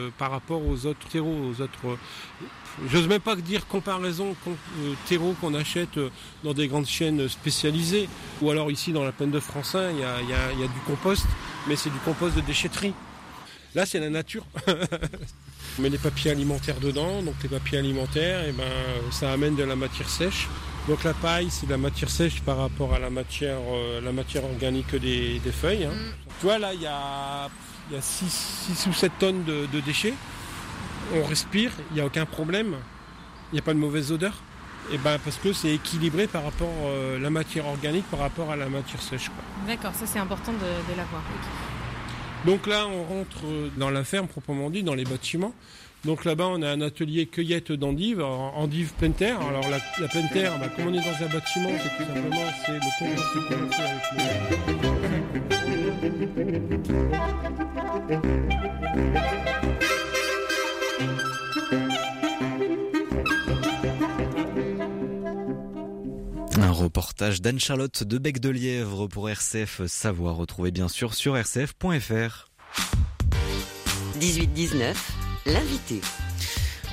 de, 0.06 0.10
par 0.18 0.30
rapport 0.30 0.62
aux 0.66 0.86
autres 0.86 1.06
terreaux, 1.08 1.50
aux 1.50 1.62
autres. 1.62 1.98
J'ose 2.90 3.08
même 3.08 3.22
pas 3.22 3.34
dire 3.36 3.66
comparaison 3.66 4.36
euh, 4.46 4.92
terreaux 5.06 5.34
qu'on 5.40 5.54
achète 5.54 5.96
euh, 5.96 6.10
dans 6.44 6.52
des 6.52 6.68
grandes 6.68 6.86
chaînes 6.86 7.26
spécialisées. 7.28 8.08
Ou 8.42 8.50
alors 8.50 8.70
ici 8.70 8.92
dans 8.92 9.02
la 9.02 9.12
plaine 9.12 9.30
de 9.30 9.40
Francin, 9.40 9.90
il 9.90 10.00
y 10.00 10.04
a, 10.04 10.20
il 10.52 10.60
y 10.60 10.64
a 10.64 10.66
du 10.66 10.80
compost, 10.86 11.26
mais 11.66 11.74
c'est 11.74 11.90
du 11.90 11.98
compost 12.00 12.36
de 12.36 12.42
déchetterie. 12.42 12.92
Là, 13.74 13.86
c'est 13.86 14.00
la 14.00 14.10
nature. 14.10 14.44
On 15.78 15.82
met 15.82 15.90
des 15.90 15.98
papiers 15.98 16.32
alimentaires 16.32 16.80
dedans, 16.80 17.22
donc 17.22 17.34
les 17.40 17.48
papiers 17.48 17.78
alimentaires, 17.78 18.42
et 18.42 18.48
eh 18.48 18.52
ben, 18.52 18.64
ça 19.12 19.30
amène 19.30 19.54
de 19.54 19.62
la 19.62 19.76
matière 19.76 20.08
sèche. 20.08 20.48
Donc 20.88 21.04
la 21.04 21.14
paille, 21.14 21.50
c'est 21.50 21.66
de 21.66 21.70
la 21.70 21.78
matière 21.78 22.10
sèche 22.10 22.40
par 22.40 22.56
rapport 22.56 22.94
à 22.94 22.98
la 22.98 23.10
matière, 23.10 23.58
euh, 23.70 24.00
la 24.00 24.10
matière 24.10 24.44
organique 24.44 24.96
des, 24.96 25.40
feuilles. 25.52 25.84
Hein. 25.84 25.92
Mm. 25.92 26.30
Tu 26.40 26.46
vois, 26.46 26.58
là, 26.58 26.74
il 26.74 26.82
y 26.82 26.86
a, 26.86 27.48
6, 28.00 28.86
ou 28.88 28.92
7 28.92 29.12
tonnes 29.20 29.44
de, 29.44 29.80
déchets. 29.80 30.14
On 31.14 31.22
respire, 31.24 31.70
il 31.90 31.94
n'y 31.94 32.00
a 32.00 32.06
aucun 32.06 32.26
problème. 32.26 32.74
Il 33.52 33.54
n'y 33.54 33.60
a 33.60 33.62
pas 33.62 33.74
de 33.74 33.78
mauvaise 33.78 34.10
odeur. 34.10 34.32
Et 34.90 34.94
eh 34.94 34.98
ben 34.98 35.18
parce 35.22 35.36
que 35.36 35.52
c'est 35.52 35.74
équilibré 35.74 36.26
par 36.26 36.44
rapport 36.44 36.68
à 36.68 36.88
euh, 36.88 37.18
la 37.18 37.28
matière 37.28 37.66
organique 37.66 38.06
par 38.10 38.20
rapport 38.20 38.50
à 38.50 38.56
la 38.56 38.70
matière 38.70 39.02
sèche. 39.02 39.30
D'accord, 39.66 39.94
ça 39.94 40.06
c'est 40.06 40.18
important 40.18 40.52
de, 40.52 40.96
l'avoir. 40.96 41.22
Donc 42.46 42.66
là, 42.66 42.86
on 42.86 43.04
rentre 43.04 43.44
dans 43.76 43.90
la 43.90 44.04
ferme 44.04 44.26
proprement 44.28 44.70
dit, 44.70 44.82
dans 44.82 44.94
les 44.94 45.04
bâtiments. 45.04 45.54
Donc 46.04 46.24
là-bas, 46.24 46.46
on 46.46 46.62
a 46.62 46.70
un 46.70 46.80
atelier 46.80 47.26
cueillette 47.26 47.72
d'endives, 47.72 48.22
endives 48.22 48.92
pleine 48.92 49.14
terre. 49.14 49.40
Alors 49.40 49.62
la, 49.68 49.78
la 50.00 50.06
bah, 50.58 50.68
comme 50.76 50.86
on 50.86 50.94
est 50.94 50.98
dans 50.98 51.24
un 51.24 51.28
bâtiment, 51.28 51.70
c'est 51.82 51.96
tout 51.96 52.04
simplement 52.06 52.36
c'est 52.64 52.72
le 52.72 52.80
fait 52.90 53.06
avec 53.82 54.02
le... 59.62 59.67
reportage 66.78 67.42
d'Anne-Charlotte 67.42 68.04
de 68.04 68.18
Bec 68.18 68.40
de 68.40 68.48
Lièvre 68.48 69.08
pour 69.08 69.28
RCF 69.28 69.86
Savoir, 69.86 70.36
retrouvé 70.36 70.70
bien 70.70 70.88
sûr 70.88 71.14
sur 71.14 71.34
rcf.fr. 71.34 72.48
18-19 74.20 74.94
L'invité. 75.46 76.00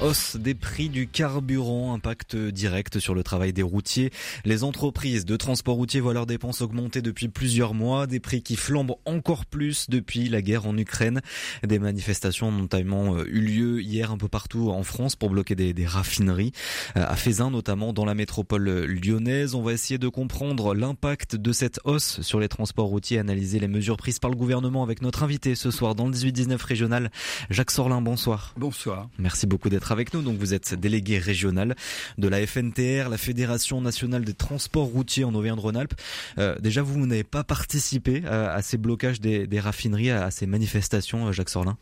Hausse 0.01 0.35
des 0.35 0.55
prix 0.55 0.89
du 0.89 1.07
carburant, 1.07 1.93
impact 1.93 2.35
direct 2.35 2.99
sur 2.99 3.15
le 3.15 3.23
travail 3.23 3.53
des 3.53 3.63
routiers. 3.63 4.11
Les 4.43 4.65
entreprises 4.65 5.23
de 5.23 5.37
transport 5.37 5.75
routier 5.75 6.01
voient 6.01 6.13
leurs 6.13 6.25
dépenses 6.25 6.61
augmenter 6.61 7.01
depuis 7.01 7.29
plusieurs 7.29 7.73
mois, 7.73 8.05
des 8.05 8.19
prix 8.19 8.43
qui 8.43 8.57
flambent 8.57 8.95
encore 9.05 9.45
plus 9.45 9.89
depuis 9.89 10.27
la 10.27 10.41
guerre 10.41 10.67
en 10.67 10.77
Ukraine. 10.77 11.21
Des 11.63 11.79
manifestations 11.79 12.49
ont 12.49 12.51
notamment 12.51 13.23
eu 13.23 13.39
lieu 13.39 13.81
hier 13.81 14.11
un 14.11 14.17
peu 14.17 14.27
partout 14.27 14.69
en 14.69 14.83
France 14.83 15.15
pour 15.15 15.29
bloquer 15.29 15.55
des, 15.55 15.73
des 15.73 15.85
raffineries, 15.87 16.51
à 16.95 17.15
Fézin 17.15 17.49
notamment 17.49 17.93
dans 17.93 18.05
la 18.05 18.15
métropole 18.15 18.83
lyonnaise. 18.83 19.55
On 19.55 19.61
va 19.61 19.71
essayer 19.71 19.97
de 19.97 20.09
comprendre 20.09 20.75
l'impact 20.75 21.37
de 21.37 21.53
cette 21.53 21.79
hausse 21.85 22.19
sur 22.19 22.41
les 22.41 22.49
transports 22.49 22.87
routiers, 22.87 23.17
analyser 23.17 23.59
les 23.59 23.69
mesures 23.69 23.97
prises 23.97 24.19
par 24.19 24.29
le 24.29 24.35
gouvernement 24.35 24.83
avec 24.83 25.01
notre 25.01 25.23
invité 25.23 25.55
ce 25.55 25.71
soir 25.71 25.95
dans 25.95 26.07
le 26.07 26.13
18-19 26.13 26.61
régional, 26.61 27.11
Jacques 27.49 27.71
Sorlin. 27.71 28.01
Bonsoir. 28.01 28.53
Bonsoir. 28.57 29.07
Merci 29.17 29.47
beaucoup 29.47 29.69
d'être 29.69 29.84
avec 29.91 30.13
nous. 30.13 30.21
Donc 30.21 30.37
vous 30.37 30.53
êtes 30.53 30.73
délégué 30.73 31.17
régional 31.17 31.75
de 32.17 32.27
la 32.27 32.45
FNTR, 32.45 33.09
la 33.09 33.17
Fédération 33.17 33.81
nationale 33.81 34.25
des 34.25 34.33
transports 34.33 34.87
routiers 34.87 35.23
en 35.23 35.33
Auvergne-Rhône-Alpes. 35.33 35.93
Euh, 36.37 36.55
déjà, 36.59 36.81
vous, 36.81 37.05
n'avez 37.05 37.23
pas 37.23 37.43
participé 37.43 38.23
à, 38.25 38.53
à 38.53 38.61
ces 38.61 38.77
blocages 38.77 39.21
des, 39.21 39.59
raffineries, 39.59 40.11
à 40.11 40.31
ces 40.31 40.47
manifestations, 40.47 41.31
Jacques 41.31 41.49
Sorlin? 41.49 41.77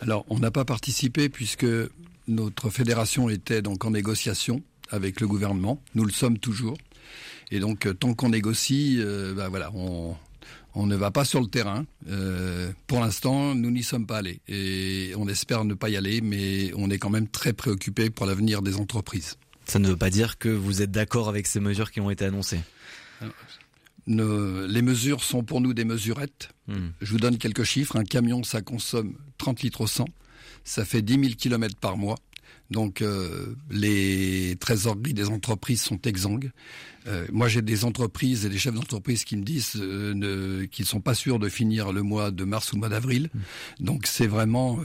Alors, 0.00 0.24
on 0.28 0.38
n'a 0.38 0.50
pas 0.50 0.64
participé 0.64 1.28
puisque 1.28 1.66
notre 2.28 2.70
fédération 2.70 3.28
était 3.28 3.62
donc 3.62 3.84
en 3.84 3.90
négociation 3.90 4.62
avec 4.90 5.20
le 5.20 5.26
gouvernement. 5.26 5.80
Nous 5.94 6.04
le 6.04 6.12
sommes 6.12 6.38
toujours. 6.38 6.76
Et 7.50 7.60
donc, 7.60 7.88
tant 7.98 8.14
qu'on 8.14 8.30
négocie, 8.30 8.96
euh, 8.98 9.34
ben 9.34 9.48
voilà, 9.48 9.70
on, 9.74 10.16
on 10.74 10.86
ne 10.86 10.96
va 10.96 11.10
pas 11.10 11.24
sur 11.24 11.40
le 11.40 11.46
terrain. 11.46 11.84
Euh, 12.08 12.72
pour 12.86 13.00
l'instant, 13.00 13.54
nous 13.54 13.70
n'y 13.70 13.82
sommes 13.82 14.06
pas 14.06 14.18
allés 14.18 14.40
et 14.48 15.12
on 15.16 15.28
espère 15.28 15.64
ne 15.64 15.74
pas 15.74 15.88
y 15.88 15.96
aller, 15.96 16.20
mais 16.20 16.72
on 16.76 16.90
est 16.90 16.98
quand 16.98 17.10
même 17.10 17.28
très 17.28 17.52
préoccupé 17.52 18.10
pour 18.10 18.26
l'avenir 18.26 18.62
des 18.62 18.76
entreprises. 18.76 19.36
Ça 19.66 19.78
ne 19.78 19.88
veut 19.88 19.96
pas 19.96 20.10
dire 20.10 20.38
que 20.38 20.48
vous 20.48 20.82
êtes 20.82 20.90
d'accord 20.90 21.28
avec 21.28 21.46
ces 21.46 21.60
mesures 21.60 21.90
qui 21.90 22.00
ont 22.00 22.10
été 22.10 22.24
annoncées. 22.24 22.60
Les 24.06 24.82
mesures 24.82 25.22
sont 25.22 25.44
pour 25.44 25.60
nous 25.60 25.74
des 25.74 25.84
mesurettes. 25.84 26.50
Hmm. 26.66 26.88
Je 27.00 27.12
vous 27.12 27.18
donne 27.18 27.38
quelques 27.38 27.62
chiffres. 27.62 27.96
Un 27.96 28.04
camion, 28.04 28.42
ça 28.42 28.60
consomme 28.60 29.16
30 29.38 29.62
litres 29.62 29.82
au 29.82 29.86
100. 29.86 30.06
Ça 30.64 30.84
fait 30.84 31.02
10 31.02 31.20
000 31.20 31.34
km 31.38 31.76
par 31.76 31.96
mois. 31.96 32.16
Donc 32.72 33.02
euh, 33.02 33.54
les 33.70 34.56
trésoreries 34.58 35.14
des 35.14 35.28
entreprises 35.28 35.82
sont 35.82 36.00
exsangues. 36.02 36.50
Euh, 37.06 37.26
moi, 37.30 37.48
j'ai 37.48 37.62
des 37.62 37.84
entreprises 37.84 38.46
et 38.46 38.48
des 38.48 38.58
chefs 38.58 38.74
d'entreprise 38.74 39.24
qui 39.24 39.36
me 39.36 39.42
disent 39.42 39.76
euh, 39.76 40.14
ne, 40.14 40.64
qu'ils 40.64 40.86
sont 40.86 41.00
pas 41.00 41.14
sûrs 41.14 41.38
de 41.38 41.48
finir 41.48 41.92
le 41.92 42.02
mois 42.02 42.30
de 42.30 42.44
mars 42.44 42.72
ou 42.72 42.76
le 42.76 42.80
mois 42.80 42.88
d'avril. 42.88 43.28
Mmh. 43.32 43.84
Donc 43.84 44.06
c'est 44.06 44.26
vraiment 44.26 44.78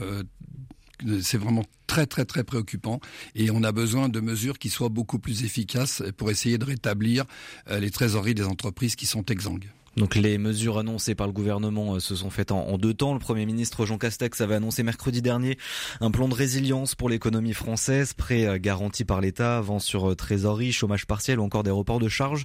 c'est 1.22 1.38
vraiment 1.38 1.64
très 1.86 2.06
très 2.06 2.24
très 2.24 2.42
préoccupant 2.42 3.00
et 3.36 3.50
on 3.52 3.62
a 3.62 3.70
besoin 3.70 4.08
de 4.08 4.20
mesures 4.20 4.58
qui 4.58 4.68
soient 4.68 4.88
beaucoup 4.88 5.20
plus 5.20 5.44
efficaces 5.44 6.02
pour 6.16 6.30
essayer 6.30 6.58
de 6.58 6.64
rétablir 6.64 7.24
les 7.70 7.90
trésoreries 7.90 8.34
des 8.34 8.44
entreprises 8.44 8.96
qui 8.96 9.06
sont 9.06 9.24
exsangues. 9.26 9.70
Donc 9.96 10.14
les 10.14 10.38
mesures 10.38 10.78
annoncées 10.78 11.14
par 11.14 11.26
le 11.26 11.32
gouvernement 11.32 11.98
se 11.98 12.14
sont 12.14 12.30
faites 12.30 12.52
en, 12.52 12.78
deux 12.78 12.94
temps. 12.94 13.14
Le 13.14 13.18
Premier 13.18 13.46
ministre 13.46 13.86
Jean 13.86 13.98
Castex 13.98 14.40
avait 14.40 14.54
annoncé 14.54 14.82
mercredi 14.82 15.22
dernier 15.22 15.58
un 16.00 16.10
plan 16.10 16.28
de 16.28 16.34
résilience 16.34 16.94
pour 16.94 17.08
l'économie 17.08 17.54
française, 17.54 18.12
prêt 18.12 18.60
garanti 18.60 19.04
par 19.04 19.20
l'État, 19.20 19.58
avance 19.58 19.84
sur 19.84 20.14
trésorerie, 20.14 20.72
chômage 20.72 21.06
partiel 21.06 21.40
ou 21.40 21.42
encore 21.42 21.62
des 21.62 21.70
reports 21.70 21.98
de 21.98 22.08
charges. 22.08 22.44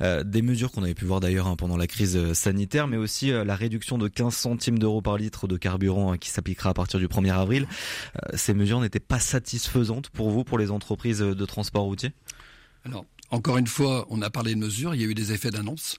Euh, 0.00 0.24
des 0.24 0.42
mesures 0.42 0.70
qu'on 0.72 0.82
avait 0.82 0.94
pu 0.94 1.04
voir 1.04 1.20
d'ailleurs 1.20 1.46
hein, 1.46 1.56
pendant 1.56 1.76
la 1.76 1.86
crise 1.86 2.32
sanitaire, 2.32 2.86
mais 2.86 2.96
aussi 2.96 3.32
euh, 3.32 3.44
la 3.44 3.56
réduction 3.56 3.98
de 3.98 4.08
15 4.08 4.34
centimes 4.34 4.78
d'euros 4.78 5.02
par 5.02 5.16
litre 5.16 5.46
de 5.46 5.56
carburant 5.56 6.12
hein, 6.12 6.18
qui 6.18 6.30
s'appliquera 6.30 6.70
à 6.70 6.74
partir 6.74 7.00
du 7.00 7.08
1er 7.08 7.32
avril. 7.32 7.66
Euh, 8.16 8.36
ces 8.36 8.54
mesures 8.54 8.80
n'étaient 8.80 9.00
pas 9.00 9.18
satisfaisantes 9.18 10.10
pour 10.10 10.30
vous, 10.30 10.44
pour 10.44 10.58
les 10.58 10.70
entreprises 10.70 11.18
de 11.18 11.46
transport 11.46 11.84
routier? 11.84 12.12
Alors, 12.84 13.04
encore 13.30 13.58
une 13.58 13.66
fois, 13.66 14.06
on 14.10 14.22
a 14.22 14.30
parlé 14.30 14.54
de 14.54 14.60
mesures, 14.60 14.94
il 14.94 15.00
y 15.00 15.04
a 15.04 15.06
eu 15.06 15.14
des 15.14 15.32
effets 15.32 15.50
d'annonce. 15.50 15.96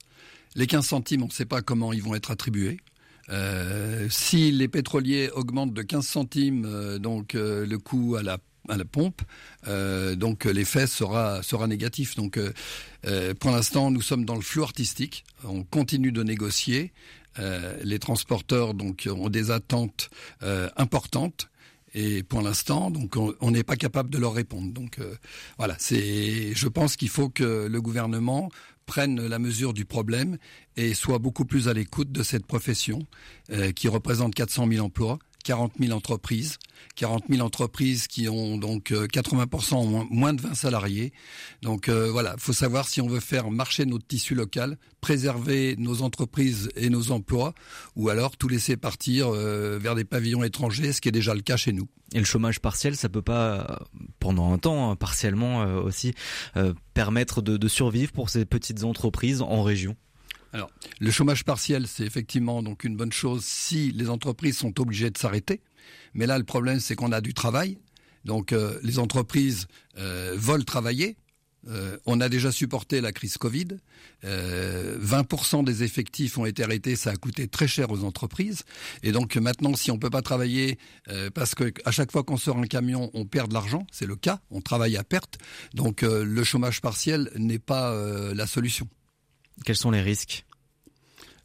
Les 0.56 0.66
15 0.66 0.86
centimes, 0.86 1.22
on 1.22 1.26
ne 1.26 1.30
sait 1.30 1.44
pas 1.44 1.60
comment 1.60 1.92
ils 1.92 2.02
vont 2.02 2.14
être 2.14 2.30
attribués. 2.30 2.78
Euh, 3.28 4.06
si 4.08 4.50
les 4.50 4.68
pétroliers 4.68 5.28
augmentent 5.30 5.74
de 5.74 5.82
15 5.82 6.06
centimes, 6.06 6.64
euh, 6.64 6.98
donc 6.98 7.34
euh, 7.34 7.66
le 7.66 7.78
coût 7.78 8.16
à 8.16 8.22
la 8.22 8.38
à 8.68 8.76
la 8.76 8.84
pompe, 8.84 9.22
euh, 9.68 10.16
donc 10.16 10.44
l'effet 10.44 10.86
sera 10.86 11.42
sera 11.42 11.66
négatif. 11.66 12.16
Donc 12.16 12.38
euh, 12.38 13.34
pour 13.34 13.50
l'instant, 13.50 13.90
nous 13.90 14.00
sommes 14.00 14.24
dans 14.24 14.34
le 14.34 14.40
flou 14.40 14.62
artistique. 14.62 15.24
On 15.44 15.62
continue 15.62 16.10
de 16.10 16.22
négocier. 16.22 16.92
les 17.84 17.98
transporteurs 17.98 18.72
donc 18.72 19.06
ont 19.12 19.28
des 19.28 19.50
attentes 19.50 20.08
importantes. 20.76 21.50
Et 21.98 22.22
pour 22.22 22.42
l'instant, 22.42 22.90
donc 22.90 23.16
on 23.16 23.50
n'est 23.50 23.62
pas 23.62 23.76
capable 23.76 24.10
de 24.10 24.18
leur 24.18 24.34
répondre. 24.34 24.70
Donc 24.70 24.98
euh, 24.98 25.14
voilà, 25.56 25.76
c'est. 25.78 26.54
Je 26.54 26.68
pense 26.68 26.94
qu'il 26.94 27.08
faut 27.08 27.30
que 27.30 27.66
le 27.68 27.80
gouvernement 27.80 28.50
prenne 28.86 29.26
la 29.26 29.38
mesure 29.38 29.72
du 29.72 29.84
problème 29.84 30.38
et 30.76 30.94
soit 30.94 31.18
beaucoup 31.18 31.44
plus 31.44 31.68
à 31.68 31.74
l'écoute 31.74 32.12
de 32.12 32.22
cette 32.22 32.46
profession 32.46 33.00
euh, 33.50 33.72
qui 33.72 33.88
représente 33.88 34.34
400 34.34 34.68
000 34.68 34.84
emplois 34.84 35.18
40 35.46 35.74
000 35.78 35.92
entreprises, 35.92 36.58
40 36.96 37.26
000 37.30 37.40
entreprises 37.40 38.08
qui 38.08 38.28
ont 38.28 38.58
donc 38.58 38.90
80% 38.90 39.74
ont 39.74 40.08
moins 40.10 40.34
de 40.34 40.42
20 40.42 40.54
salariés. 40.54 41.12
Donc 41.62 41.88
euh, 41.88 42.10
voilà, 42.10 42.34
faut 42.36 42.52
savoir 42.52 42.88
si 42.88 43.00
on 43.00 43.06
veut 43.06 43.20
faire 43.20 43.48
marcher 43.52 43.86
notre 43.86 44.04
tissu 44.04 44.34
local, 44.34 44.76
préserver 45.00 45.76
nos 45.78 46.02
entreprises 46.02 46.68
et 46.74 46.90
nos 46.90 47.12
emplois, 47.12 47.54
ou 47.94 48.08
alors 48.08 48.36
tout 48.36 48.48
laisser 48.48 48.76
partir 48.76 49.28
euh, 49.28 49.78
vers 49.80 49.94
des 49.94 50.04
pavillons 50.04 50.42
étrangers, 50.42 50.92
ce 50.92 51.00
qui 51.00 51.08
est 51.10 51.12
déjà 51.12 51.32
le 51.32 51.42
cas 51.42 51.56
chez 51.56 51.72
nous. 51.72 51.86
Et 52.12 52.18
le 52.18 52.24
chômage 52.24 52.58
partiel, 52.58 52.96
ça 52.96 53.08
peut 53.08 53.22
pas, 53.22 53.86
pendant 54.18 54.52
un 54.52 54.58
temps, 54.58 54.90
hein, 54.90 54.96
partiellement 54.96 55.62
euh, 55.62 55.80
aussi, 55.80 56.12
permettre 56.92 57.40
de 57.40 57.68
survivre 57.68 58.10
pour 58.10 58.30
ces 58.30 58.44
petites 58.44 58.82
entreprises 58.82 59.42
en 59.42 59.62
région? 59.62 59.96
Le 60.98 61.10
chômage 61.10 61.44
partiel, 61.44 61.86
c'est 61.86 62.04
effectivement 62.04 62.62
donc 62.62 62.84
une 62.84 62.96
bonne 62.96 63.12
chose 63.12 63.44
si 63.44 63.92
les 63.92 64.08
entreprises 64.08 64.58
sont 64.58 64.80
obligées 64.80 65.10
de 65.10 65.18
s'arrêter. 65.18 65.60
Mais 66.14 66.26
là, 66.26 66.38
le 66.38 66.44
problème, 66.44 66.80
c'est 66.80 66.94
qu'on 66.96 67.12
a 67.12 67.20
du 67.20 67.34
travail. 67.34 67.78
Donc, 68.24 68.52
euh, 68.52 68.78
les 68.82 68.98
entreprises 68.98 69.66
euh, 69.98 70.34
veulent 70.36 70.64
travailler. 70.64 71.16
Euh, 71.68 71.96
on 72.06 72.20
a 72.20 72.28
déjà 72.28 72.52
supporté 72.52 73.00
la 73.00 73.12
crise 73.12 73.38
Covid. 73.38 73.68
20% 74.24 75.64
des 75.64 75.82
effectifs 75.82 76.38
ont 76.38 76.46
été 76.46 76.62
arrêtés. 76.62 76.96
Ça 76.96 77.10
a 77.10 77.16
coûté 77.16 77.48
très 77.48 77.68
cher 77.68 77.90
aux 77.90 78.04
entreprises. 78.04 78.62
Et 79.02 79.10
donc 79.12 79.36
maintenant, 79.36 79.74
si 79.74 79.90
on 79.90 79.98
peut 79.98 80.10
pas 80.10 80.22
travailler 80.22 80.78
parce 81.34 81.54
que 81.54 81.72
à 81.84 81.90
chaque 81.90 82.12
fois 82.12 82.22
qu'on 82.22 82.36
sort 82.36 82.58
un 82.58 82.66
camion, 82.66 83.10
on 83.14 83.24
perd 83.24 83.48
de 83.48 83.54
l'argent, 83.54 83.84
c'est 83.90 84.06
le 84.06 84.14
cas. 84.14 84.40
On 84.50 84.60
travaille 84.60 84.96
à 84.96 85.02
perte. 85.02 85.38
Donc 85.74 86.02
le 86.02 86.44
chômage 86.44 86.80
partiel 86.80 87.30
n'est 87.36 87.58
pas 87.58 87.92
la 88.32 88.46
solution. 88.46 88.88
Quels 89.64 89.76
sont 89.76 89.90
les 89.90 90.02
risques? 90.02 90.44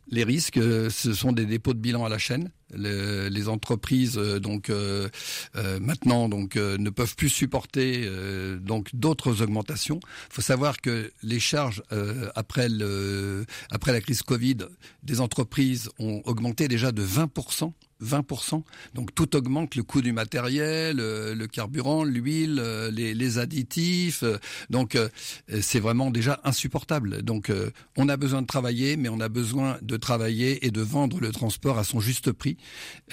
Les 0.10 0.25
risques, 0.25 0.60
ce 0.60 1.13
sont 1.13 1.32
des 1.32 1.46
dépôts 1.46 1.74
de 1.74 1.80
bilan 1.80 2.03
à 2.03 2.10
la 2.10 2.18
chaîne. 2.18 2.51
Le, 2.74 3.27
les 3.30 3.50
entreprises 3.50 4.18
euh, 4.18 4.39
donc 4.39 4.70
euh, 4.70 5.10
euh, 5.58 5.80
maintenant 5.82 6.30
donc 6.30 6.56
euh, 6.56 6.77
ne 6.77 6.89
peuvent 6.89 7.18
plus 7.18 7.27
supporter 7.30 8.03
euh, 8.06 8.60
d'autres 8.94 9.41
augmentations. 9.41 10.00
Il 10.30 10.34
faut 10.36 10.41
savoir 10.41 10.80
que 10.80 11.12
les 11.22 11.39
charges 11.39 11.84
après 12.36 12.68
après 13.72 13.91
la 13.91 14.01
crise 14.01 14.22
Covid 14.22 14.58
des 15.03 15.20
entreprises 15.20 15.89
ont 16.00 16.22
augmenté 16.25 16.68
déjà 16.68 16.91
de 16.91 17.01
20 17.01 17.30
20%. 18.01 18.63
Donc 18.93 19.13
tout 19.15 19.36
augmente, 19.36 19.75
le 19.75 19.84
coût 19.84 20.01
du 20.01 20.12
matériel, 20.12 21.00
euh, 21.00 21.36
le 21.36 21.48
carburant, 21.48 22.03
l'huile, 22.03 22.60
euh, 22.60 22.91
les, 22.91 23.38
additifs. 23.38 24.24
Euh, 24.24 24.38
donc 24.70 24.98
c'est 25.62 25.79
vraiment 25.79 26.12
déjà 26.12 26.41
insupportable. 26.43 27.22
Donc 27.22 27.51
on 27.98 28.10
a 28.10 28.17
besoin 28.17 28.41
de 28.41 28.48
travailler, 28.48 28.98
mais 28.98 29.10
on 29.10 29.20
a 29.20 29.29
besoin 29.29 29.77
de 29.81 29.98
travailler 29.98 30.65
et 30.65 30.72
de 30.72 30.81
vendre 30.81 31.20
le 31.20 31.31
transport 31.31 31.77
à 31.77 31.84
son 31.84 32.00
juste 32.00 32.31
prix. 32.31 32.58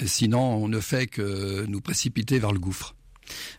Sinon, 0.05 0.41
on 0.41 0.69
ne 0.69 0.81
fait 0.81 1.07
que 1.07 1.67
nous 1.67 1.81
précipiter 1.81 2.39
vers 2.39 2.53
le 2.53 2.59
gouffre. 2.59 2.95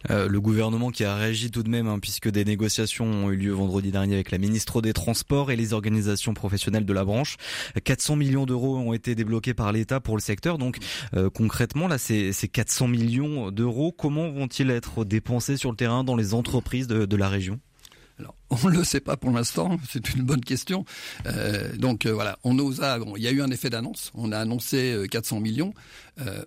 Euh, 0.10 0.28
le 0.28 0.42
gouvernement 0.42 0.92
qui 0.92 1.04
a 1.04 1.16
réagi 1.16 1.52
tout 1.52 1.64
de 1.64 1.70
même, 1.70 1.88
hein, 1.88 2.00
puisque 2.00 2.30
des 2.30 2.46
négociations 2.46 3.06
ont 3.06 3.32
eu 3.32 3.36
lieu 3.36 3.52
vendredi 3.52 3.92
dernier 3.92 4.16
avec 4.16 4.32
la 4.32 4.38
ministre 4.38 4.82
des 4.82 4.94
Transports 4.94 5.52
et 5.52 5.56
les 5.56 5.74
organisations 5.74 6.34
professionnelles 6.34 6.86
de 6.86 6.94
la 6.94 7.06
branche. 7.06 7.38
400 7.84 8.16
millions 8.16 8.46
d'euros 8.46 8.78
ont 8.78 8.94
été 8.94 9.16
débloqués 9.16 9.54
par 9.54 9.72
l'État 9.72 10.00
pour 10.00 10.16
le 10.16 10.22
secteur. 10.22 10.58
Donc 10.58 10.78
euh, 11.16 11.30
concrètement, 11.30 11.88
là, 11.88 11.98
ces, 11.98 12.34
ces 12.34 12.48
400 12.48 12.88
millions 12.88 13.52
d'euros, 13.52 13.92
comment 13.92 14.30
vont-ils 14.30 14.70
être 14.70 15.06
dépensés 15.06 15.58
sur 15.58 15.72
le 15.72 15.78
terrain 15.78 16.04
dans 16.04 16.16
les 16.16 16.34
entreprises 16.34 16.88
de, 16.88 17.06
de 17.06 17.16
la 17.16 17.30
région? 17.30 17.60
Alors, 18.20 18.36
on 18.50 18.70
ne 18.70 18.78
le 18.78 18.84
sait 18.84 19.00
pas 19.00 19.16
pour 19.16 19.32
l'instant, 19.32 19.80
c'est 19.90 20.14
une 20.14 20.24
bonne 20.24 20.44
question. 20.44 20.84
Euh, 21.26 21.76
donc 21.78 22.06
euh, 22.06 22.14
voilà, 22.14 22.38
on 22.44 22.54
nous 22.54 22.84
a, 22.84 23.00
bon, 23.00 23.16
il 23.16 23.24
y 23.24 23.28
a 23.28 23.32
eu 23.32 23.42
un 23.42 23.50
effet 23.50 23.70
d'annonce. 23.70 24.12
On 24.14 24.32
a 24.32 24.38
annoncé 24.38 25.06
400 25.10 25.38
euh, 25.38 25.40
millions. 25.40 25.74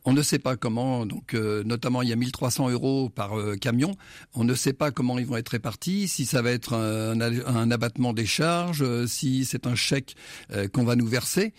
On 0.04 0.12
ne 0.12 0.20
sait 0.20 0.38
pas 0.38 0.56
comment. 0.56 1.06
Donc 1.06 1.32
notamment, 1.32 2.02
il 2.02 2.10
y 2.10 2.12
a 2.12 2.16
1300 2.16 2.68
euros 2.68 3.08
par 3.08 3.32
camion. 3.58 3.96
On 4.34 4.44
ne 4.44 4.52
sait 4.52 4.74
pas 4.74 4.90
comment 4.90 5.18
ils 5.18 5.24
vont 5.24 5.38
être 5.38 5.48
répartis. 5.48 6.08
Si 6.08 6.26
ça 6.26 6.42
va 6.42 6.50
être 6.50 6.74
un, 6.74 7.18
un 7.18 7.70
abattement 7.70 8.12
des 8.12 8.26
charges, 8.26 8.84
si 9.06 9.46
c'est 9.46 9.66
un 9.66 9.74
chèque 9.74 10.14
qu'on 10.74 10.84
va 10.84 10.94
nous 10.94 11.06
verser, 11.06 11.54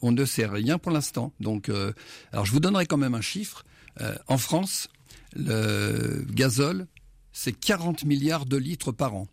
on 0.00 0.12
ne 0.12 0.24
sait 0.24 0.46
rien 0.46 0.78
pour 0.78 0.92
l'instant. 0.92 1.32
Donc, 1.40 1.72
alors 2.30 2.46
je 2.46 2.52
vous 2.52 2.60
donnerai 2.60 2.86
quand 2.86 2.98
même 2.98 3.16
un 3.16 3.20
chiffre. 3.20 3.64
en 4.28 4.38
France, 4.38 4.86
le 5.34 6.24
gazole, 6.30 6.86
c'est 7.32 7.52
40 7.52 8.04
milliards 8.04 8.46
de 8.46 8.58
litres 8.58 8.92
par 8.92 9.16
an 9.16 9.26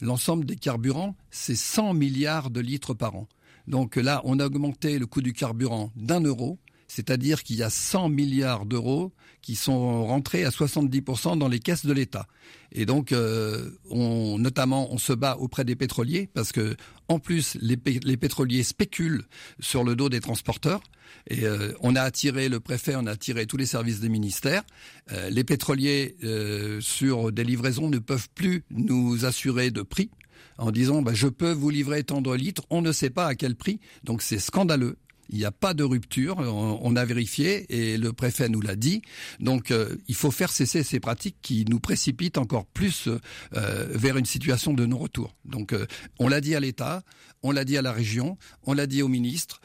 l'ensemble 0.00 0.44
des 0.44 0.56
carburants, 0.56 1.16
c'est 1.30 1.56
100 1.56 1.94
milliards 1.94 2.50
de 2.50 2.60
litres 2.60 2.94
par 2.94 3.16
an. 3.16 3.28
Donc 3.66 3.96
là, 3.96 4.20
on 4.24 4.38
a 4.38 4.46
augmenté 4.46 4.98
le 4.98 5.06
coût 5.06 5.22
du 5.22 5.32
carburant 5.32 5.92
d'un 5.96 6.20
euro, 6.20 6.58
c'est-à-dire 6.88 7.42
qu'il 7.42 7.56
y 7.56 7.62
a 7.62 7.70
100 7.70 8.08
milliards 8.08 8.66
d'euros 8.66 9.12
qui 9.42 9.56
sont 9.56 10.06
rentrés 10.06 10.44
à 10.44 10.50
70% 10.50 11.38
dans 11.38 11.48
les 11.48 11.58
caisses 11.58 11.86
de 11.86 11.92
l'État. 11.92 12.26
Et 12.72 12.86
donc, 12.86 13.12
euh, 13.12 13.70
on, 13.90 14.38
notamment, 14.38 14.92
on 14.92 14.98
se 14.98 15.12
bat 15.12 15.36
auprès 15.36 15.64
des 15.64 15.76
pétroliers 15.76 16.28
parce 16.32 16.52
que, 16.52 16.76
en 17.08 17.18
plus, 17.18 17.56
les, 17.60 17.76
pétroliers 17.76 18.62
spéculent 18.62 19.24
sur 19.58 19.84
le 19.84 19.96
dos 19.96 20.08
des 20.08 20.20
transporteurs. 20.20 20.82
Et 21.28 21.44
euh, 21.44 21.72
on 21.80 21.96
a 21.96 22.02
attiré 22.02 22.48
le 22.48 22.60
préfet, 22.60 22.94
on 22.96 23.06
a 23.06 23.12
attiré 23.12 23.46
tous 23.46 23.56
les 23.56 23.66
services 23.66 24.00
des 24.00 24.08
ministères. 24.08 24.62
Euh, 25.12 25.28
les 25.30 25.44
pétroliers 25.44 26.16
sur 26.80 27.32
des 27.32 27.44
livraisons 27.44 27.88
ne 27.88 27.98
peuvent 27.98 28.28
plus 28.34 28.64
nous 28.70 29.24
assurer 29.24 29.70
de 29.70 29.82
prix 29.82 30.10
en 30.58 30.70
disant 30.70 31.02
bah, 31.02 31.14
je 31.14 31.26
peux 31.26 31.52
vous 31.52 31.70
livrer 31.70 32.04
tant 32.04 32.20
de 32.20 32.32
litres, 32.32 32.62
on 32.70 32.82
ne 32.82 32.92
sait 32.92 33.10
pas 33.10 33.26
à 33.26 33.34
quel 33.34 33.56
prix. 33.56 33.80
Donc 34.04 34.22
c'est 34.22 34.38
scandaleux. 34.38 34.96
Il 35.30 35.38
n'y 35.38 35.44
a 35.44 35.52
pas 35.52 35.74
de 35.74 35.84
rupture, 35.84 36.38
on, 36.38 36.96
a 36.96 37.04
vérifié 37.04 37.66
et 37.68 37.96
le 37.96 38.12
préfet 38.12 38.48
nous 38.48 38.60
l'a 38.60 38.76
dit. 38.76 39.02
Donc 39.38 39.72
il 40.08 40.14
faut 40.14 40.30
faire 40.30 40.50
cesser 40.50 40.82
ces 40.82 41.00
pratiques 41.00 41.36
qui 41.40 41.64
nous 41.68 41.80
précipitent 41.80 42.38
encore 42.38 42.66
plus 42.66 43.08
vers 43.52 44.16
une 44.16 44.26
situation 44.26 44.74
de 44.74 44.86
non-retour. 44.86 45.34
Donc 45.44 45.74
on 46.18 46.28
l'a 46.28 46.40
dit 46.40 46.54
à 46.54 46.60
l'État, 46.60 47.02
on 47.42 47.52
l'a 47.52 47.64
dit 47.64 47.76
à 47.76 47.82
la 47.82 47.92
région, 47.92 48.36
on 48.64 48.72
l'a 48.72 48.86
dit 48.86 49.02
au 49.02 49.08
ministre 49.08 49.60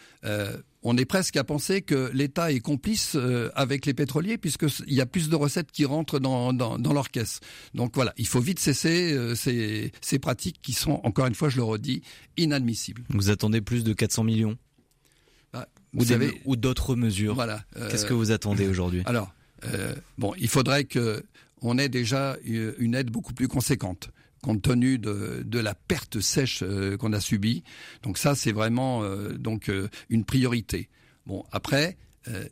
on 0.85 0.95
est 0.97 1.05
presque 1.05 1.35
à 1.35 1.43
penser 1.43 1.81
que 1.81 2.11
l'État 2.13 2.51
est 2.51 2.59
complice 2.59 3.15
euh, 3.15 3.49
avec 3.55 3.87
les 3.87 3.95
pétroliers 3.95 4.37
puisqu'il 4.37 4.93
y 4.93 5.01
a 5.01 5.07
plus 5.07 5.29
de 5.29 5.35
recettes 5.35 5.71
qui 5.71 5.83
rentrent 5.83 6.19
dans, 6.19 6.53
dans, 6.53 6.93
leur 6.93 7.09
caisse. 7.09 7.39
Donc 7.73 7.95
voilà, 7.95 8.13
il 8.17 8.27
faut 8.27 8.39
vite 8.39 8.59
cesser 8.59 9.11
euh, 9.11 9.33
ces, 9.33 9.91
ces 9.99 10.19
pratiques 10.19 10.61
qui 10.61 10.73
sont, 10.73 11.01
encore 11.03 11.25
une 11.25 11.33
fois, 11.33 11.49
je 11.49 11.57
le 11.57 11.63
redis, 11.63 12.03
inadmissibles. 12.37 13.03
Vous 13.09 13.31
attendez 13.31 13.61
plus 13.61 13.83
de 13.83 13.93
400 13.93 14.23
millions? 14.23 14.57
Bah, 15.55 15.67
ou, 16.45 16.51
ou 16.51 16.55
d'autres 16.55 16.95
mesures 16.95 17.35
Voilà. 17.35 17.63
Euh, 17.77 17.89
Qu'est-ce 17.89 18.05
que 18.05 18.13
vous 18.13 18.31
attendez 18.31 18.67
aujourd'hui? 18.67 19.03
Alors, 19.05 19.33
bon, 20.17 20.33
il 20.37 20.49
faudrait 20.49 20.83
que 20.85 21.23
on 21.61 21.77
ait 21.77 21.89
déjà 21.89 22.37
une 22.43 22.93
aide 22.95 23.09
beaucoup 23.09 23.33
plus 23.33 23.47
conséquente 23.47 24.11
compte 24.45 24.61
tenu 24.61 24.99
de, 24.99 25.41
de 25.43 25.59
la 25.59 25.73
perte 25.73 26.19
sèche 26.19 26.61
euh, 26.61 26.97
qu'on 26.97 27.13
a 27.13 27.19
subie. 27.19 27.63
Donc 28.03 28.19
ça, 28.19 28.35
c'est 28.35 28.51
vraiment 28.51 29.03
euh, 29.03 29.33
donc 29.33 29.69
euh, 29.69 29.89
une 30.09 30.23
priorité. 30.23 30.89
Bon, 31.25 31.43
après, 31.51 31.97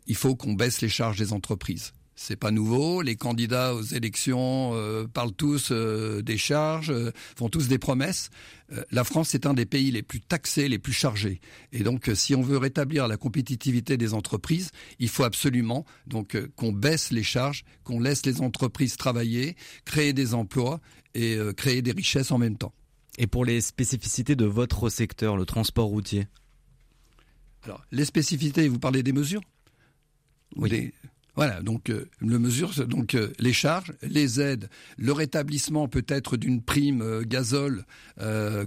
il 0.06 0.14
faut 0.14 0.36
qu'on 0.36 0.52
baisse 0.52 0.80
les 0.82 0.88
charges 0.88 1.18
des 1.18 1.32
entreprises. 1.32 1.94
C'est 2.16 2.36
pas 2.36 2.50
nouveau. 2.50 3.02
Les 3.02 3.16
candidats 3.16 3.74
aux 3.74 3.82
élections 3.82 4.72
parlent 5.12 5.32
tous 5.32 5.72
des 5.72 6.38
charges, 6.38 6.92
font 7.36 7.48
tous 7.48 7.66
des 7.66 7.78
promesses. 7.78 8.30
la 8.90 9.02
France 9.02 9.34
est 9.34 9.46
un 9.46 9.54
des 9.54 9.66
pays 9.66 9.90
les 9.90 10.02
plus 10.02 10.20
taxés, 10.20 10.68
les 10.68 10.78
plus 10.78 10.92
chargés. 10.92 11.40
Et 11.72 11.82
donc, 11.82 12.10
si 12.14 12.34
on 12.34 12.42
veut 12.42 12.56
rétablir 12.56 13.08
la 13.08 13.16
compétitivité 13.16 13.96
des 13.96 14.14
entreprises, 14.14 14.70
il 15.00 15.08
faut 15.08 15.24
absolument 15.24 15.84
donc 16.06 16.38
qu'on 16.56 16.72
baisse 16.72 17.10
les 17.10 17.24
charges, 17.24 17.64
qu'on 17.82 17.98
laisse 17.98 18.24
les 18.26 18.40
entreprises 18.40 18.96
travailler, 18.96 19.56
créer 19.84 20.12
des 20.12 20.34
emplois 20.34 20.80
et 21.14 21.36
euh, 21.36 21.52
créer 21.52 21.82
des 21.82 21.92
richesses 21.92 22.30
en 22.30 22.38
même 22.38 22.56
temps. 22.56 22.72
Et 23.18 23.26
pour 23.26 23.44
les 23.44 23.60
spécificités 23.60 24.36
de 24.36 24.44
votre 24.44 24.88
secteur, 24.88 25.36
le 25.36 25.46
transport 25.46 25.86
routier? 25.86 26.26
Alors, 27.62 27.82
les 27.92 28.04
spécificités, 28.04 28.68
vous 28.68 28.78
parlez 28.78 29.02
des 29.02 29.12
mesures? 29.12 29.40
Oui. 30.56 30.92
Voilà, 31.36 31.62
donc 31.62 31.90
euh, 31.90 32.08
le 32.20 32.38
mesure, 32.38 32.72
donc 32.86 33.14
euh, 33.14 33.32
les 33.40 33.52
charges, 33.52 33.92
les 34.02 34.40
aides, 34.40 34.68
le 34.96 35.12
rétablissement 35.12 35.88
peut-être 35.88 36.36
d'une 36.36 36.62
prime 36.62 37.02
euh, 37.02 37.22
gazole 37.24 37.84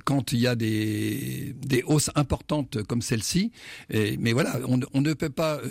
quand 0.03 0.34
il 0.34 0.39
y 0.39 0.47
a 0.47 0.56
des, 0.56 1.56
des 1.62 1.82
hausses 1.84 2.12
importantes 2.15 2.84
comme 2.84 3.01
celle-ci. 3.01 3.53
Mais 3.89 4.34
voilà, 4.34 4.60
on, 4.67 4.82
on, 4.93 4.99
ne 4.99 5.13
peut 5.13 5.30
pas 5.30 5.62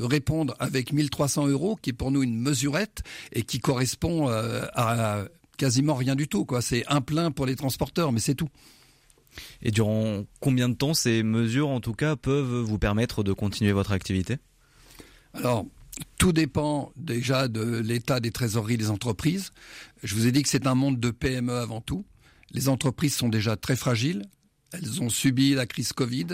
répondre 0.00 0.54
avec 0.60 0.92
1300 0.92 1.48
euros, 1.48 1.76
qui 1.82 1.90
est 1.90 1.92
pour 1.92 2.12
nous 2.12 2.22
une 2.22 2.38
mesurette 2.38 3.02
et 3.32 3.42
qui 3.42 3.58
correspond 3.58 4.28
à 4.28 5.24
quasiment 5.56 5.94
rien 5.94 6.14
du 6.14 6.28
tout. 6.28 6.44
Quoi. 6.44 6.62
C'est 6.62 6.84
un 6.86 7.00
plein 7.00 7.32
pour 7.32 7.46
les 7.46 7.56
transporteurs, 7.56 8.12
mais 8.12 8.20
c'est 8.20 8.36
tout. 8.36 8.48
Et 9.60 9.72
durant 9.72 10.24
combien 10.38 10.68
de 10.68 10.74
temps 10.74 10.94
ces 10.94 11.24
mesures, 11.24 11.68
en 11.68 11.80
tout 11.80 11.94
cas, 11.94 12.14
peuvent 12.14 12.60
vous 12.60 12.78
permettre 12.78 13.24
de 13.24 13.32
continuer 13.32 13.72
votre 13.72 13.90
activité? 13.90 14.38
Alors, 15.34 15.66
tout 16.18 16.32
dépend 16.32 16.92
déjà 16.96 17.48
de 17.48 17.78
l'état 17.78 18.20
des 18.20 18.30
trésoreries 18.30 18.76
des 18.76 18.90
entreprises. 18.90 19.50
Je 20.02 20.14
vous 20.14 20.26
ai 20.26 20.32
dit 20.32 20.42
que 20.42 20.48
c'est 20.48 20.66
un 20.66 20.74
monde 20.74 21.00
de 21.00 21.10
PME 21.10 21.54
avant 21.54 21.80
tout. 21.80 22.04
Les 22.52 22.68
entreprises 22.68 23.14
sont 23.14 23.28
déjà 23.28 23.56
très 23.56 23.76
fragiles. 23.76 24.22
Elles 24.72 25.02
ont 25.02 25.08
subi 25.08 25.54
la 25.54 25.66
crise 25.66 25.92
Covid. 25.92 26.26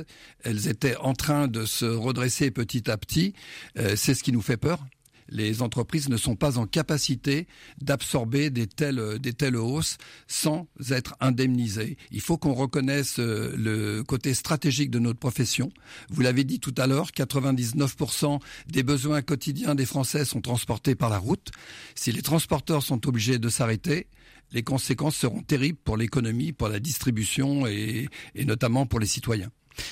Elles 0.43 0.69
étaient 0.69 0.97
en 0.97 1.15
train 1.15 1.49
de 1.49 1.65
se 1.65 1.87
redresser 1.87 2.51
petit 2.51 2.91
à 2.91 2.97
petit. 2.97 3.33
Euh, 3.79 3.97
c'est 3.97 4.15
ce 4.15 4.23
qui 4.23 4.33
nous 4.33 4.43
fait 4.43 4.57
peur 4.59 4.85
les 5.29 5.63
entreprises 5.63 6.09
ne 6.09 6.17
sont 6.17 6.37
pas 6.37 6.59
en 6.59 6.67
capacité 6.67 7.47
d'absorber 7.81 8.51
des 8.51 8.67
telles, 8.67 9.19
des 9.19 9.33
telles 9.33 9.57
hausses 9.57 9.99
sans 10.27 10.69
être 10.91 11.17
indemnisées. 11.21 11.97
Il 12.11 12.21
faut 12.21 12.39
qu'on 12.39 12.55
reconnaisse 12.55 13.19
euh, 13.19 13.55
le 13.57 14.03
côté 14.03 14.35
stratégique 14.35 14.91
de 14.91 14.99
notre 14.99 15.19
profession. 15.19 15.71
Vous 16.11 16.23
l'avez 16.23 16.45
dit 16.45 16.61
tout 16.61 16.75
à 16.77 16.87
l'heure, 16.87 17.11
99% 17.11 18.41
des 18.69 18.83
besoins 18.83 19.23
quotidiens 19.23 19.75
des 19.75 19.87
Français 19.87 20.25
sont 20.25 20.41
transportés 20.41 20.95
par 20.95 21.11
la 21.11 21.19
route. 21.19 21.51
Si 21.95 22.13
les 22.13 22.23
transporteurs 22.23 22.83
sont 22.83 23.07
obligés 23.07 23.39
de 23.39 23.49
s'arrêter, 23.49 24.07
les 24.53 24.63
conséquences 24.63 25.17
seront 25.17 25.43
terribles 25.43 25.79
pour 25.83 25.97
l'économie, 25.97 26.53
pour 26.53 26.69
la 26.69 26.79
distribution 26.79 27.67
et, 27.67 28.09
et 28.35 28.45
notamment 28.45 28.87
pour 28.87 29.01
les 29.01 29.07
citoyens. 29.07 29.51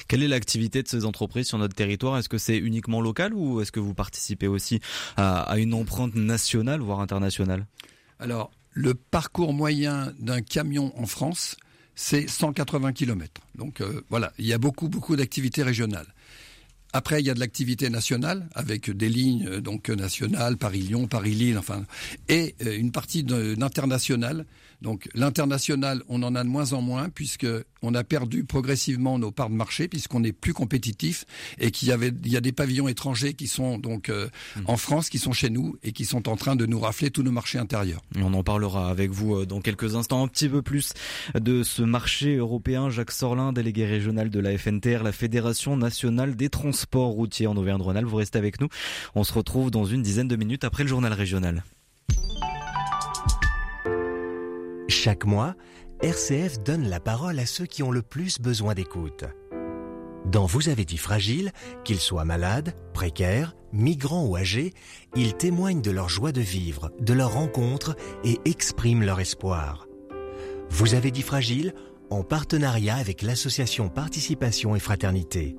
Quelle 0.08 0.22
est 0.22 0.28
l'activité 0.28 0.82
de 0.82 0.88
ces 0.88 1.04
entreprises 1.04 1.48
sur 1.48 1.58
notre 1.58 1.74
territoire? 1.74 2.18
Est-ce 2.18 2.28
que 2.28 2.38
c'est 2.38 2.56
uniquement 2.56 3.00
local 3.00 3.34
ou 3.34 3.60
est-ce 3.60 3.72
que 3.72 3.80
vous 3.80 3.94
participez 3.94 4.46
aussi 4.46 4.80
à, 5.16 5.58
une 5.58 5.74
empreinte 5.74 6.14
nationale, 6.14 6.80
voire 6.80 7.00
internationale? 7.00 7.66
Alors, 8.18 8.50
le 8.72 8.94
parcours 8.94 9.52
moyen 9.52 10.12
d'un 10.18 10.42
camion 10.42 10.92
en 10.98 11.06
France, 11.06 11.56
c'est 11.94 12.28
180 12.28 12.92
km. 12.92 13.42
Donc 13.54 13.80
euh, 13.80 14.04
voilà, 14.10 14.32
il 14.38 14.46
y 14.46 14.52
a 14.52 14.58
beaucoup, 14.58 14.88
beaucoup 14.88 15.16
d'activités 15.16 15.62
régionales. 15.62 16.06
Après, 16.96 17.20
il 17.20 17.26
y 17.26 17.30
a 17.30 17.34
de 17.34 17.40
l'activité 17.40 17.90
nationale 17.90 18.48
avec 18.54 18.88
des 18.88 19.08
lignes 19.08 19.48
euh, 19.48 19.60
donc 19.60 19.88
nationales, 19.88 20.56
Paris-Lyon, 20.56 21.08
Paris-Lille, 21.08 21.58
enfin, 21.58 21.84
et 22.28 22.54
euh, 22.64 22.78
une 22.78 22.92
partie 22.92 23.24
d'international 23.24 24.46
donc 24.84 25.08
l'international, 25.14 26.02
on 26.08 26.22
en 26.22 26.34
a 26.34 26.44
de 26.44 26.48
moins 26.48 26.74
en 26.74 26.82
moins 26.82 27.08
puisque 27.08 27.46
on 27.80 27.94
a 27.94 28.04
perdu 28.04 28.44
progressivement 28.44 29.18
nos 29.18 29.30
parts 29.30 29.48
de 29.48 29.54
marché 29.54 29.88
puisqu'on 29.88 30.22
est 30.24 30.32
plus 30.32 30.52
compétitif 30.52 31.24
et 31.58 31.70
qu'il 31.70 31.88
y 31.88 31.92
avait 31.92 32.12
il 32.24 32.30
y 32.30 32.36
a 32.36 32.42
des 32.42 32.52
pavillons 32.52 32.86
étrangers 32.86 33.32
qui 33.32 33.46
sont 33.46 33.78
donc 33.78 34.10
euh, 34.10 34.28
mmh. 34.56 34.60
en 34.66 34.76
France 34.76 35.08
qui 35.08 35.18
sont 35.18 35.32
chez 35.32 35.48
nous 35.48 35.76
et 35.82 35.92
qui 35.92 36.04
sont 36.04 36.28
en 36.28 36.36
train 36.36 36.54
de 36.54 36.66
nous 36.66 36.78
rafler 36.78 37.10
tous 37.10 37.22
nos 37.22 37.30
marchés 37.30 37.58
intérieurs. 37.58 38.02
on 38.16 38.34
en 38.34 38.42
parlera 38.42 38.90
avec 38.90 39.10
vous 39.10 39.36
euh, 39.36 39.46
dans 39.46 39.62
quelques 39.62 39.94
instants 39.94 40.22
un 40.22 40.28
petit 40.28 40.50
peu 40.50 40.60
plus 40.60 40.92
de 41.34 41.62
ce 41.62 41.82
marché 41.82 42.36
européen. 42.36 42.90
Jacques 42.90 43.12
Sorlin, 43.12 43.54
délégué 43.54 43.86
régional 43.86 44.28
de 44.28 44.40
la 44.40 44.56
FNTR, 44.56 45.02
la 45.02 45.12
Fédération 45.12 45.78
nationale 45.78 46.36
des 46.36 46.50
transports 46.50 46.83
routiers 46.92 47.46
en 47.46 47.56
Auvergne-Rhône-Alpes. 47.56 48.08
Vous 48.08 48.16
restez 48.16 48.38
avec 48.38 48.60
nous. 48.60 48.68
On 49.14 49.24
se 49.24 49.32
retrouve 49.32 49.70
dans 49.70 49.84
une 49.84 50.02
dizaine 50.02 50.28
de 50.28 50.36
minutes 50.36 50.64
après 50.64 50.82
le 50.82 50.88
journal 50.88 51.12
régional. 51.12 51.64
Chaque 54.88 55.24
mois, 55.24 55.54
RCF 56.02 56.62
donne 56.62 56.88
la 56.88 57.00
parole 57.00 57.38
à 57.38 57.46
ceux 57.46 57.66
qui 57.66 57.82
ont 57.82 57.90
le 57.90 58.02
plus 58.02 58.40
besoin 58.40 58.74
d'écoute. 58.74 59.24
Dans 60.24 60.46
Vous 60.46 60.68
avez 60.68 60.84
dit 60.84 60.96
fragile, 60.96 61.52
qu'ils 61.84 62.00
soient 62.00 62.24
malades, 62.24 62.74
précaires, 62.94 63.54
migrants 63.72 64.24
ou 64.24 64.36
âgés, 64.36 64.72
ils 65.14 65.34
témoignent 65.34 65.82
de 65.82 65.90
leur 65.90 66.08
joie 66.08 66.32
de 66.32 66.40
vivre, 66.40 66.90
de 67.00 67.12
leur 67.12 67.34
rencontre 67.34 67.96
et 68.24 68.38
expriment 68.44 69.04
leur 69.04 69.20
espoir. 69.20 69.86
Vous 70.70 70.94
avez 70.94 71.10
dit 71.10 71.22
fragile 71.22 71.74
en 72.10 72.22
partenariat 72.22 72.96
avec 72.96 73.22
l'association 73.22 73.88
Participation 73.88 74.74
et 74.74 74.80
Fraternité. 74.80 75.56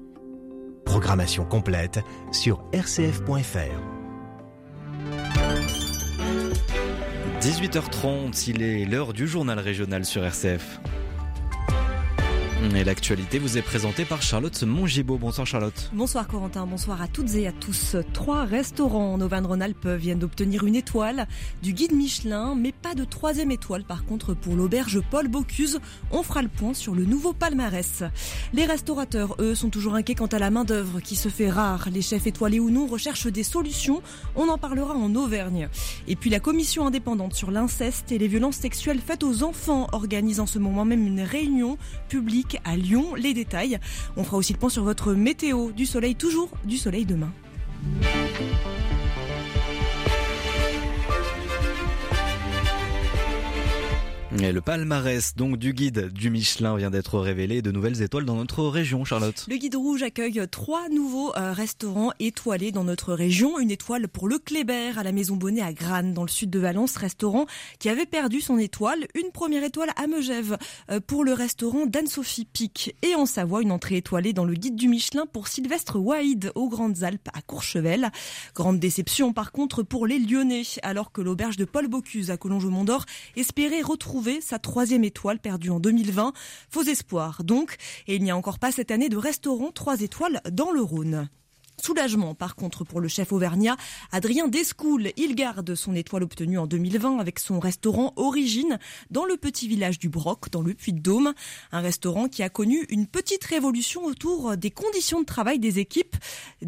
Programmation 0.85 1.45
complète 1.45 1.99
sur 2.31 2.63
rcf.fr. 2.73 3.81
18h30, 7.41 8.49
il 8.49 8.61
est 8.61 8.85
l'heure 8.85 9.13
du 9.13 9.27
journal 9.27 9.59
régional 9.59 10.05
sur 10.05 10.23
RCF. 10.23 10.79
Et 12.63 12.83
l'actualité 12.83 13.37
vous 13.37 13.57
est 13.57 13.61
présentée 13.61 14.05
par 14.05 14.21
Charlotte 14.21 14.63
Mongibaud. 14.63 15.17
Bonsoir 15.17 15.45
Charlotte. 15.45 15.89
Bonsoir 15.93 16.27
Corentin, 16.27 16.65
bonsoir 16.65 17.01
à 17.01 17.07
toutes 17.07 17.33
et 17.35 17.47
à 17.47 17.51
tous. 17.51 17.95
Trois 18.13 18.43
restaurants 18.43 19.13
en 19.13 19.21
Auvergne-Rhône-Alpes 19.21 19.87
viennent 19.87 20.19
d'obtenir 20.19 20.65
une 20.65 20.75
étoile 20.75 21.27
du 21.61 21.73
guide 21.73 21.93
Michelin, 21.93 22.55
mais 22.55 22.71
pas 22.71 22.93
de 22.93 23.03
troisième 23.03 23.51
étoile 23.51 23.83
par 23.83 24.05
contre 24.05 24.33
pour 24.33 24.55
l'auberge 24.55 25.01
Paul 25.09 25.27
Bocuse. 25.27 25.79
On 26.11 26.23
fera 26.23 26.41
le 26.41 26.47
point 26.47 26.73
sur 26.73 26.95
le 26.95 27.05
nouveau 27.05 27.33
palmarès. 27.33 28.03
Les 28.53 28.65
restaurateurs, 28.65 29.35
eux, 29.39 29.55
sont 29.55 29.69
toujours 29.69 29.95
inquiets 29.95 30.15
quant 30.15 30.25
à 30.25 30.39
la 30.39 30.49
main-d'œuvre 30.49 30.99
qui 30.99 31.15
se 31.15 31.29
fait 31.29 31.49
rare. 31.49 31.89
Les 31.91 32.01
chefs 32.01 32.27
étoilés 32.27 32.59
ou 32.59 32.71
non 32.71 32.87
recherchent 32.87 33.27
des 33.27 33.43
solutions. 33.43 34.01
On 34.35 34.49
en 34.49 34.57
parlera 34.57 34.95
en 34.95 35.13
Auvergne. 35.15 35.69
Et 36.07 36.15
puis 36.15 36.29
la 36.29 36.39
commission 36.39 36.87
indépendante 36.87 37.35
sur 37.35 37.51
l'inceste 37.51 38.11
et 38.11 38.17
les 38.17 38.27
violences 38.27 38.57
sexuelles 38.57 39.01
faites 39.05 39.23
aux 39.23 39.43
enfants 39.43 39.87
organise 39.91 40.39
en 40.39 40.45
ce 40.45 40.59
moment 40.59 40.85
même 40.85 41.05
une 41.05 41.21
réunion 41.21 41.77
publique 42.09 42.44
à 42.63 42.75
Lyon. 42.75 43.15
Les 43.15 43.33
détails. 43.33 43.79
On 44.17 44.23
fera 44.23 44.37
aussi 44.37 44.53
le 44.53 44.59
point 44.59 44.69
sur 44.69 44.83
votre 44.83 45.13
météo. 45.13 45.71
Du 45.71 45.85
soleil 45.85 46.15
toujours, 46.15 46.49
du 46.65 46.77
soleil 46.77 47.05
demain. 47.05 47.31
Le 54.41 54.61
palmarès 54.61 55.35
donc 55.35 55.57
du 55.57 55.73
guide 55.73 56.11
du 56.11 56.29
Michelin 56.29 56.75
vient 56.75 56.89
d'être 56.89 57.19
révélé. 57.19 57.61
De 57.61 57.71
nouvelles 57.71 58.01
étoiles 58.01 58.25
dans 58.25 58.35
notre 58.35 58.63
région, 58.65 59.05
Charlotte. 59.05 59.45
Le 59.49 59.55
guide 59.57 59.75
rouge 59.75 60.03
accueille 60.03 60.41
trois 60.51 60.89
nouveaux 60.89 61.33
euh, 61.35 61.53
restaurants 61.53 62.11
étoilés 62.19 62.71
dans 62.71 62.83
notre 62.83 63.13
région. 63.13 63.59
Une 63.59 63.71
étoile 63.71 64.07
pour 64.07 64.27
le 64.27 64.37
Kléber 64.37 64.97
à 64.97 65.03
la 65.03 65.11
Maison 65.11 65.35
Bonnet 65.35 65.61
à 65.61 65.73
Grane, 65.73 66.13
dans 66.13 66.23
le 66.23 66.29
sud 66.29 66.49
de 66.49 66.59
Valence, 66.59 66.97
restaurant 66.97 67.45
qui 67.79 67.89
avait 67.89 68.05
perdu 68.05 68.41
son 68.41 68.57
étoile. 68.57 69.07
Une 69.15 69.31
première 69.31 69.63
étoile 69.63 69.91
à 69.95 70.07
Megève 70.07 70.57
euh, 70.91 70.99
pour 70.99 71.23
le 71.23 71.33
restaurant 71.33 71.85
d'Anne-Sophie 71.85 72.45
Pic. 72.45 72.95
Et 73.01 73.15
en 73.15 73.25
Savoie, 73.25 73.61
une 73.61 73.71
entrée 73.71 73.97
étoilée 73.97 74.33
dans 74.33 74.45
le 74.45 74.53
guide 74.53 74.75
du 74.75 74.87
Michelin 74.87 75.25
pour 75.25 75.47
Sylvestre 75.47 75.97
Waïd 75.97 76.51
aux 76.55 76.69
Grandes 76.69 77.03
Alpes 77.03 77.29
à 77.33 77.41
Courchevel. 77.41 78.11
Grande 78.53 78.79
déception 78.79 79.33
par 79.33 79.51
contre 79.51 79.83
pour 79.83 80.07
les 80.07 80.19
Lyonnais, 80.19 80.63
alors 80.83 81.11
que 81.11 81.21
l'auberge 81.21 81.57
de 81.57 81.65
Paul 81.65 81.87
Bocuse 81.87 82.31
à 82.31 82.37
Collonges-au-Mont-d'Or 82.37 83.05
espérait 83.35 83.81
retrouver 83.81 84.24
sa 84.41 84.59
troisième 84.59 85.03
étoile 85.03 85.39
perdue 85.39 85.69
en 85.69 85.79
2020. 85.79 86.33
Faux 86.69 86.83
espoir 86.83 87.43
donc, 87.43 87.77
et 88.07 88.15
il 88.15 88.23
n'y 88.23 88.31
a 88.31 88.37
encore 88.37 88.59
pas 88.59 88.71
cette 88.71 88.91
année 88.91 89.09
de 89.09 89.17
restaurant 89.17 89.71
trois 89.71 90.01
étoiles 90.01 90.41
dans 90.51 90.71
le 90.71 90.81
Rhône. 90.81 91.29
Soulagement, 91.81 92.35
par 92.35 92.55
contre, 92.55 92.83
pour 92.83 93.01
le 93.01 93.07
chef 93.07 93.31
auvergnat, 93.31 93.77
Adrien 94.11 94.47
Descoul. 94.47 95.11
Il 95.17 95.35
garde 95.35 95.75
son 95.75 95.93
étoile 95.93 96.23
obtenue 96.23 96.57
en 96.57 96.67
2020 96.67 97.19
avec 97.19 97.39
son 97.39 97.59
restaurant 97.59 98.13
Origine 98.15 98.79
dans 99.11 99.25
le 99.25 99.37
petit 99.37 99.67
village 99.67 99.99
du 99.99 100.09
Broc, 100.09 100.49
dans 100.51 100.61
le 100.61 100.73
Puy-de-Dôme. 100.73 101.33
Un 101.71 101.81
restaurant 101.81 102.27
qui 102.27 102.43
a 102.43 102.49
connu 102.49 102.85
une 102.89 103.07
petite 103.07 103.43
révolution 103.43 104.05
autour 104.05 104.57
des 104.57 104.71
conditions 104.71 105.19
de 105.19 105.25
travail 105.25 105.59
des 105.59 105.79
équipes 105.79 106.15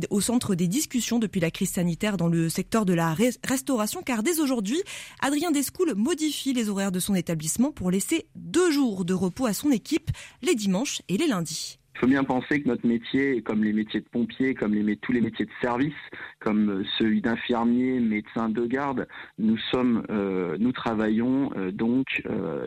au 0.10 0.22
centre 0.22 0.56
des 0.56 0.68
discussions 0.68 1.20
depuis 1.20 1.40
la 1.40 1.52
crise 1.52 1.72
sanitaire 1.72 2.18
dans 2.18 2.28
le 2.28 2.50
secteur 2.50 2.86
de 2.86 2.94
la 2.94 3.16
restauration, 3.44 4.02
car 4.04 4.24
dès 4.24 4.40
aujourd'hui, 4.40 4.82
Adrien 5.22 5.52
Descoul 5.52 5.94
modifie 5.96 6.54
les 6.54 6.70
horaires 6.70 6.92
de 6.92 7.00
son 7.00 7.16
établissement 7.16 7.72
pour 7.72 7.92
laisser 7.92 8.28
deux 8.36 8.72
jours 8.72 9.06
de 9.06 9.14
repos 9.14 9.46
à 9.46 9.54
son 9.54 9.72
équipe, 9.72 10.12
les 10.42 10.56
dimanches 10.56 11.02
et 11.08 11.18
les 11.18 11.28
lundis. 11.28 11.80
Il 11.98 12.02
faut 12.02 12.08
bien 12.08 12.24
penser 12.24 12.62
que 12.62 12.68
notre 12.68 12.86
métier, 12.86 13.42
comme 13.42 13.64
les 13.64 13.74
métiers 13.74 14.02
de 14.02 14.08
pompiers, 14.08 14.54
comme 14.54 14.76
tous 14.98 15.12
les 15.14 15.20
métiers 15.20 15.46
de 15.46 15.52
service, 15.64 15.96
comme 16.40 16.70
euh, 16.70 16.84
celui 17.00 17.22
d'infirmier, 17.22 18.00
médecin 18.00 18.50
de 18.50 18.68
garde, 18.68 19.08
nous 19.40 19.58
sommes, 19.72 20.06
euh, 20.12 20.58
nous 20.60 20.72
travaillons 20.72 21.50
euh, 21.58 21.72
donc 21.72 22.06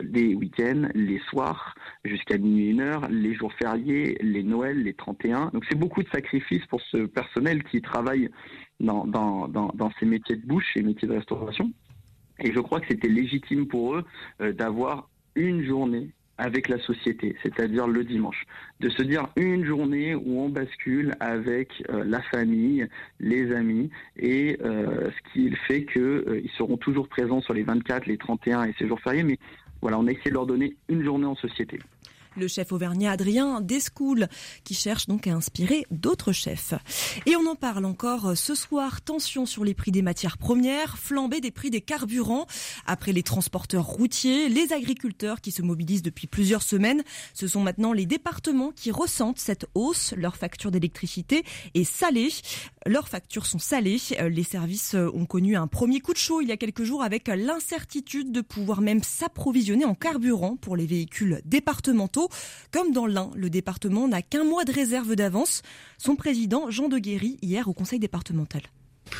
les 0.03 0.35
week-ends, 0.35 0.89
les 0.95 1.19
soirs, 1.29 1.75
jusqu'à 2.03 2.37
minuit 2.37 2.71
une 2.71 2.81
heure, 2.81 3.07
les 3.09 3.33
jours 3.33 3.53
fériés, 3.53 4.17
les 4.19 4.43
Noëls, 4.43 4.83
les 4.83 4.93
31. 4.93 5.51
Donc 5.53 5.63
c'est 5.69 5.79
beaucoup 5.79 6.03
de 6.03 6.09
sacrifices 6.09 6.65
pour 6.65 6.81
ce 6.81 7.05
personnel 7.05 7.63
qui 7.63 7.81
travaille 7.81 8.29
dans, 8.81 9.05
dans, 9.05 9.91
ces 9.97 10.05
métiers 10.05 10.35
de 10.35 10.45
bouche 10.45 10.75
et 10.75 10.81
métiers 10.81 11.07
de 11.07 11.13
restauration. 11.13 11.71
Et 12.39 12.51
je 12.51 12.59
crois 12.59 12.81
que 12.81 12.87
c'était 12.89 13.07
légitime 13.07 13.65
pour 13.69 13.95
eux 13.95 14.03
d'avoir 14.51 15.09
une 15.35 15.63
journée 15.63 16.09
avec 16.41 16.69
la 16.69 16.79
société, 16.79 17.35
c'est-à-dire 17.43 17.87
le 17.87 18.03
dimanche. 18.03 18.45
De 18.79 18.89
se 18.89 19.03
dire 19.03 19.27
une 19.35 19.63
journée 19.63 20.15
où 20.15 20.41
on 20.41 20.49
bascule 20.49 21.13
avec 21.19 21.69
euh, 21.89 22.03
la 22.03 22.19
famille, 22.23 22.87
les 23.19 23.53
amis, 23.53 23.91
et 24.17 24.57
euh, 24.63 25.11
ce 25.11 25.33
qui 25.33 25.55
fait 25.67 25.85
qu'ils 25.85 26.01
euh, 26.01 26.41
seront 26.57 26.77
toujours 26.77 27.07
présents 27.07 27.41
sur 27.41 27.53
les 27.53 27.61
24, 27.61 28.07
les 28.07 28.17
31 28.17 28.63
et 28.63 28.73
ces 28.79 28.87
jours 28.87 28.99
fériés, 28.99 29.23
mais 29.23 29.37
voilà, 29.81 29.99
on 29.99 30.07
a 30.07 30.11
essayé 30.11 30.31
de 30.31 30.35
leur 30.35 30.47
donner 30.47 30.75
une 30.89 31.03
journée 31.03 31.27
en 31.27 31.35
société 31.35 31.79
le 32.35 32.47
chef 32.47 32.71
auvergnat 32.71 33.11
Adrien 33.11 33.61
Descoul, 33.61 34.27
qui 34.63 34.73
cherche 34.73 35.07
donc 35.07 35.27
à 35.27 35.33
inspirer 35.33 35.85
d'autres 35.91 36.31
chefs. 36.31 36.73
Et 37.25 37.35
on 37.35 37.45
en 37.47 37.55
parle 37.55 37.85
encore 37.85 38.37
ce 38.37 38.55
soir, 38.55 39.01
tension 39.01 39.45
sur 39.45 39.63
les 39.63 39.73
prix 39.73 39.91
des 39.91 40.01
matières 40.01 40.37
premières, 40.37 40.97
flambée 40.97 41.41
des 41.41 41.51
prix 41.51 41.69
des 41.69 41.81
carburants. 41.81 42.47
Après 42.85 43.13
les 43.13 43.23
transporteurs 43.23 43.85
routiers, 43.85 44.49
les 44.49 44.73
agriculteurs 44.73 45.41
qui 45.41 45.51
se 45.51 45.61
mobilisent 45.61 46.03
depuis 46.03 46.27
plusieurs 46.27 46.63
semaines, 46.63 47.03
ce 47.33 47.47
sont 47.47 47.61
maintenant 47.61 47.93
les 47.93 48.05
départements 48.05 48.71
qui 48.71 48.91
ressentent 48.91 49.39
cette 49.39 49.65
hausse. 49.75 50.13
Leur 50.15 50.37
facture 50.37 50.71
d'électricité 50.71 51.43
est 51.73 51.83
salée. 51.83 52.29
Leurs 52.85 53.07
factures 53.07 53.45
sont 53.45 53.59
salées. 53.59 53.97
Les 54.29 54.43
services 54.43 54.95
ont 54.95 55.25
connu 55.25 55.55
un 55.55 55.67
premier 55.67 55.99
coup 55.99 56.13
de 56.13 56.17
chaud 56.17 56.41
il 56.41 56.47
y 56.47 56.51
a 56.51 56.57
quelques 56.57 56.83
jours 56.83 57.03
avec 57.03 57.27
l'incertitude 57.27 58.31
de 58.31 58.41
pouvoir 58.41 58.81
même 58.81 59.03
s'approvisionner 59.03 59.85
en 59.85 59.95
carburant 59.95 60.55
pour 60.55 60.75
les 60.75 60.85
véhicules 60.85 61.41
départementaux. 61.45 62.20
Comme 62.71 62.91
dans 62.91 63.05
l'Ain, 63.05 63.31
le 63.35 63.49
département 63.49 64.07
n'a 64.07 64.21
qu'un 64.21 64.43
mois 64.43 64.65
de 64.65 64.71
réserve 64.71 65.15
d'avance. 65.15 65.61
Son 65.97 66.15
président, 66.15 66.69
Jean 66.69 66.89
de 66.89 66.97
Guéry, 66.97 67.37
hier 67.41 67.67
au 67.67 67.73
conseil 67.73 67.99
départemental. 67.99 68.61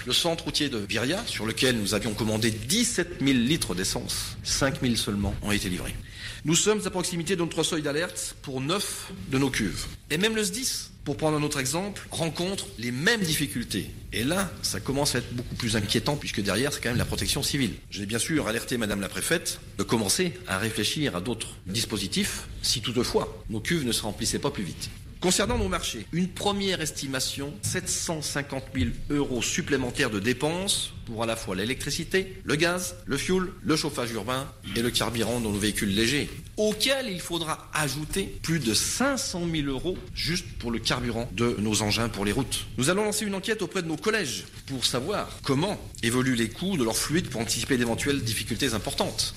Le 0.05 0.13
centre 0.13 0.45
routier 0.45 0.69
de 0.69 0.77
Viria, 0.77 1.21
sur 1.25 1.45
lequel 1.45 1.77
nous 1.77 1.93
avions 1.93 2.13
commandé 2.13 2.49
17 2.49 3.19
000 3.19 3.31
litres 3.31 3.75
d'essence, 3.75 4.37
5 4.43 4.81
000 4.81 4.95
seulement 4.95 5.33
ont 5.43 5.51
été 5.51 5.69
livrés. 5.69 5.95
Nous 6.43 6.56
sommes 6.56 6.82
à 6.86 6.89
proximité 6.89 7.36
de 7.36 7.41
notre 7.41 7.62
seuil 7.62 7.84
d'alerte 7.84 8.36
pour 8.41 8.62
9 8.62 9.12
de 9.30 9.38
nos 9.38 9.51
cuves. 9.51 9.86
Et 10.10 10.17
même 10.17 10.36
le 10.36 10.43
SDIS, 10.43 10.89
pour 11.04 11.15
prendre 11.15 11.38
un 11.38 11.43
autre 11.43 11.60
exemple, 11.60 12.08
rencontre 12.10 12.65
les 12.80 12.91
mêmes 12.91 13.21
difficultés. 13.21 13.91
Et 14.12 14.23
là, 14.23 14.51
ça 14.63 14.80
commence 14.80 15.13
à 15.13 15.19
être 15.19 15.32
beaucoup 15.36 15.54
plus 15.54 15.75
inquiétant 15.75 16.15
puisque 16.15 16.41
derrière, 16.41 16.73
c'est 16.73 16.82
quand 16.82 16.89
même 16.89 16.97
la 16.97 17.06
protection 17.06 17.43
civile. 17.43 17.73
J'ai 17.91 18.08
bien 18.08 18.17
sûr 18.17 18.47
alerté 18.47 18.80
Madame 18.80 19.01
la 19.01 19.10
préfète 19.10 19.60
de 19.77 19.84
commencer 19.84 20.34
à 20.47 20.58
réfléchir 20.58 21.15
à 21.15 21.21
d'autres 21.21 21.56
dispositifs 21.67 22.47
si 22.63 22.82
toutefois 22.82 23.43
nos 23.51 23.60
cuves 23.60 23.86
ne 23.86 23.91
se 23.91 24.01
remplissaient 24.01 24.39
pas 24.39 24.49
plus 24.49 24.63
vite. 24.63 24.89
Concernant 25.19 25.60
nos 25.60 25.69
marchés, 25.69 26.08
une 26.12 26.27
première 26.27 26.82
estimation, 26.82 27.54
750 27.62 28.63
000 28.73 28.89
euros 29.12 29.43
supplémentaires 29.43 30.10
de 30.10 30.19
dépenses 30.19 30.93
pour 31.05 31.23
à 31.23 31.25
la 31.25 31.35
fois 31.35 31.55
l'électricité, 31.55 32.37
le 32.43 32.55
gaz, 32.55 32.95
le 33.05 33.17
fioul, 33.17 33.53
le 33.63 33.75
chauffage 33.75 34.11
urbain 34.11 34.47
et 34.75 34.81
le 34.81 34.89
carburant 34.91 35.39
dans 35.39 35.51
nos 35.51 35.59
véhicules 35.59 35.93
légers, 35.93 36.29
auquel 36.57 37.09
il 37.09 37.19
faudra 37.19 37.69
ajouter 37.73 38.35
plus 38.41 38.59
de 38.59 38.73
500 38.73 39.43
000 39.53 39.67
euros 39.67 39.97
juste 40.13 40.45
pour 40.59 40.71
le 40.71 40.79
carburant 40.79 41.29
de 41.33 41.55
nos 41.59 41.81
engins 41.81 42.09
pour 42.09 42.25
les 42.25 42.31
routes. 42.31 42.65
Nous 42.77 42.89
allons 42.89 43.03
lancer 43.03 43.25
une 43.25 43.35
enquête 43.35 43.61
auprès 43.61 43.81
de 43.81 43.87
nos 43.87 43.97
collèges 43.97 44.45
pour 44.67 44.85
savoir 44.85 45.39
comment 45.43 45.79
évoluent 46.03 46.35
les 46.35 46.49
coûts 46.49 46.77
de 46.77 46.83
leurs 46.83 46.97
fluides 46.97 47.29
pour 47.29 47.41
anticiper 47.41 47.77
d'éventuelles 47.77 48.21
difficultés 48.21 48.73
importantes. 48.73 49.33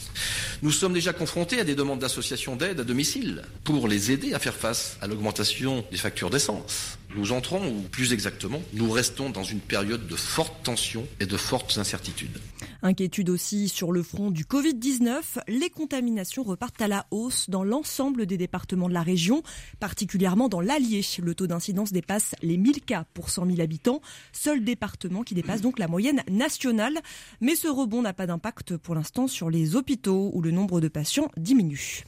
Nous 0.63 0.71
sommes 0.71 0.93
déjà 0.93 1.13
confrontés 1.13 1.61
à 1.61 1.65
des 1.65 1.75
demandes 1.75 1.99
d'associations 1.99 2.57
d'aide 2.57 2.81
à 2.81 2.85
domicile 2.85 3.43
pour 3.65 3.89
les 3.89 4.13
aider 4.13 4.35
à 4.35 4.39
faire 4.39 4.55
face 4.55 4.97
à 5.01 5.07
l'augmentation 5.07 5.85
des 5.91 5.99
factures 5.99 6.31
d'essence. 6.31 6.99
Nous 7.17 7.31
entrons, 7.31 7.69
ou 7.69 7.83
plus 7.83 8.13
exactement, 8.13 8.61
nous 8.73 8.91
restons 8.91 9.31
dans 9.31 9.45
une 9.45 9.61
période 9.61 10.09
de 10.09 10.17
forte 10.17 10.65
tension 10.65 11.07
et 11.21 11.27
de 11.27 11.37
fortes 11.37 11.79
incertitudes. 11.79 12.41
Inquiétude 12.83 13.31
aussi 13.31 13.69
sur 13.69 13.93
le 13.93 14.03
front 14.03 14.33
du 14.33 14.45
Covid-19. 14.45 15.23
Les 15.47 15.71
contaminations 15.71 16.43
repartent 16.43 16.83
à 16.83 16.89
la 16.89 17.07
hausse 17.13 17.49
dans 17.49 17.63
l'ensemble 17.63 18.27
des 18.27 18.37
départements 18.37 18.89
de 18.89 18.95
la 18.95 19.03
région, 19.03 19.43
particulièrement 19.79 20.49
dans 20.49 20.61
l'Allier. 20.61 21.03
Le 21.23 21.35
taux 21.35 21.47
d'incidence 21.47 21.93
dépasse 21.93 22.35
les 22.43 22.57
1000 22.57 22.83
cas 22.83 23.05
pour 23.15 23.31
100 23.31 23.47
000 23.47 23.61
habitants, 23.61 24.01
seul 24.33 24.65
département 24.65 25.23
qui 25.23 25.35
dépasse 25.35 25.61
donc 25.61 25.79
la 25.79 25.89
moyenne 25.89 26.23
nationale. 26.29 26.99
Mais 27.41 27.55
ce 27.55 27.69
rebond 27.69 28.03
n'a 28.03 28.13
pas 28.13 28.27
d'impact 28.27 28.77
pour 28.77 28.97
l'instant 28.97 29.29
sur 29.29 29.51
les 29.51 29.77
hôpitaux 29.77 30.31
où 30.35 30.43
le 30.43 30.51
nombre 30.51 30.81
de 30.81 30.89
patients 30.89 31.31
diminue. 31.37 32.05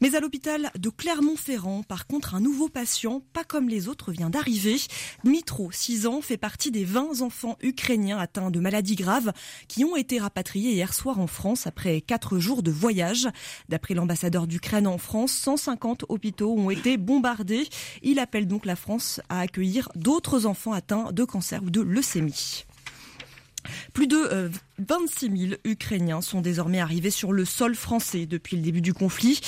Mais 0.00 0.14
à 0.14 0.20
l'hôpital 0.20 0.70
de 0.78 0.88
Clermont-Ferrand, 0.88 1.82
par 1.82 2.06
contre, 2.06 2.34
un 2.34 2.40
nouveau 2.40 2.68
patient, 2.68 3.22
pas 3.32 3.44
comme 3.44 3.68
les 3.68 3.88
autres, 3.88 4.12
vient 4.12 4.30
d'arriver. 4.30 4.76
Dmitro, 5.24 5.70
6 5.72 6.06
ans, 6.06 6.20
fait 6.20 6.36
partie 6.36 6.70
des 6.70 6.84
20 6.84 7.20
enfants 7.20 7.56
ukrainiens 7.62 8.18
atteints 8.18 8.50
de 8.50 8.60
maladies 8.60 8.96
graves 8.96 9.32
qui 9.68 9.84
ont 9.84 9.96
été 9.96 10.18
rapatriés 10.18 10.72
hier 10.72 10.94
soir 10.94 11.20
en 11.20 11.26
France 11.26 11.66
après 11.66 12.00
4 12.00 12.38
jours 12.38 12.62
de 12.62 12.70
voyage. 12.70 13.28
D'après 13.68 13.94
l'ambassadeur 13.94 14.46
d'Ukraine 14.46 14.86
en 14.86 14.98
France, 14.98 15.32
150 15.32 16.04
hôpitaux 16.08 16.54
ont 16.56 16.70
été 16.70 16.96
bombardés. 16.96 17.68
Il 18.02 18.18
appelle 18.18 18.46
donc 18.46 18.66
la 18.66 18.76
France 18.76 19.20
à 19.28 19.40
accueillir 19.40 19.88
d'autres 19.94 20.46
enfants 20.46 20.72
atteints 20.72 21.12
de 21.12 21.24
cancer 21.24 21.62
ou 21.62 21.70
de 21.70 21.80
leucémie. 21.80 22.64
Plus 23.92 24.06
de 24.06 24.50
26 24.78 25.26
euh, 25.26 25.36
000 25.36 25.52
Ukrainiens 25.64 26.20
sont 26.20 26.40
désormais 26.40 26.80
arrivés 26.80 27.10
sur 27.10 27.32
le 27.32 27.44
sol 27.44 27.74
français 27.74 28.26
depuis 28.26 28.56
le 28.56 28.62
début 28.62 28.80
du 28.80 28.94
conflit. 28.94 29.40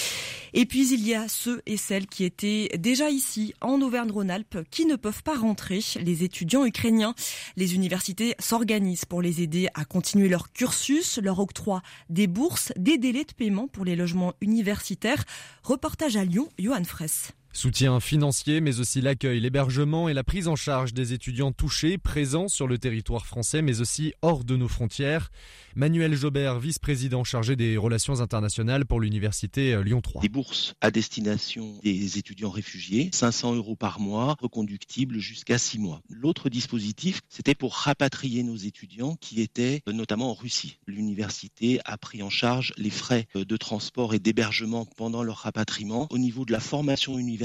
Et 0.55 0.67
puis 0.67 0.93
il 0.93 1.07
y 1.07 1.15
a 1.15 1.29
ceux 1.29 1.63
et 1.65 1.77
celles 1.77 2.07
qui 2.07 2.25
étaient 2.25 2.69
déjà 2.79 3.09
ici 3.09 3.55
en 3.63 3.81
Auvergne-Rhône-Alpes 3.81 4.59
qui 4.71 4.85
ne 4.85 4.97
peuvent 4.97 5.23
pas 5.23 5.37
rentrer, 5.37 5.81
les 6.01 6.25
étudiants 6.25 6.67
ukrainiens. 6.67 7.15
Les 7.57 7.75
universités 7.75 8.35
s'organisent 8.39 9.07
pour 9.07 9.23
les 9.23 9.41
aider 9.41 9.69
à 9.75 9.85
continuer 9.85 10.29
leur 10.29 10.53
cursus, 10.53 11.19
leur 11.23 11.39
octroi 11.39 11.83
des 12.11 12.27
bourses, 12.27 12.73
des 12.77 12.99
délais 12.99 13.25
de 13.25 13.33
paiement 13.33 13.67
pour 13.67 13.85
les 13.85 13.97
logements 13.97 14.35
universitaires. 14.41 15.25
Reportage 15.63 16.17
à 16.17 16.25
Lyon, 16.25 16.49
Johan 16.59 16.85
Fraisse. 16.85 17.33
Soutien 17.55 18.01
financier, 18.01 18.63
mais 18.63 18.81
aussi 18.81 19.03
l'accueil, 19.03 19.39
l'hébergement 19.39 20.09
et 20.09 20.15
la 20.15 20.25
prise 20.25 20.49
en 20.49 20.57
charge 20.57 20.95
des 20.95 21.13
étudiants 21.13 21.53
touchés, 21.53 21.99
présents 21.99 22.49
sur 22.49 22.67
le 22.67 22.79
territoire 22.79 23.27
français, 23.27 23.61
mais 23.61 23.83
aussi 23.83 24.15
hors 24.23 24.43
de 24.43 24.57
nos 24.57 24.69
frontières. 24.69 25.31
Manuel 25.77 26.15
Jobert, 26.15 26.59
vice-président 26.59 27.25
chargé 27.25 27.55
des 27.55 27.77
relations 27.77 28.21
internationales 28.21 28.87
pour 28.87 29.01
l'université 29.01 29.75
euh, 29.75 29.83
Lyon 29.83 30.01
3. 30.01 30.23
Des 30.23 30.31
bourses 30.31 30.75
à 30.81 30.91
destination 30.91 31.79
des 31.83 32.17
étudiants 32.17 32.51
réfugiés, 32.51 33.11
500 33.13 33.55
euros 33.57 33.77
par 33.77 34.01
mois, 34.01 34.35
reconductibles 34.41 35.19
jusqu'à 35.19 35.59
6 35.59 35.79
mois. 35.79 36.01
L'autre 36.09 36.49
dispositif, 36.49 37.21
c'était 37.29 37.55
pour 37.55 37.75
rapatrier 37.75 38.43
nos 38.43 38.57
étudiants 38.57 39.17
qui 39.21 39.43
étaient 39.43 39.83
euh, 39.89 39.93
notamment 39.93 40.31
en 40.31 40.35
Russie. 40.35 40.79
L'université 40.87 41.81
a 41.85 41.99
pris 41.99 42.23
en 42.23 42.31
charge 42.31 42.73
les 42.79 42.91
frais 42.91 43.27
euh, 43.37 43.45
de 43.45 43.57
transport 43.59 44.15
et 44.15 44.19
d'hébergement 44.19 44.87
pendant 44.97 45.23
leur 45.23 45.37
rapatriement. 45.37 46.07
Au 46.11 46.19
niveau 46.19 46.47
de 46.47 46.53
la 46.53 46.61
formation 46.61 47.19
universitaire, 47.19 47.42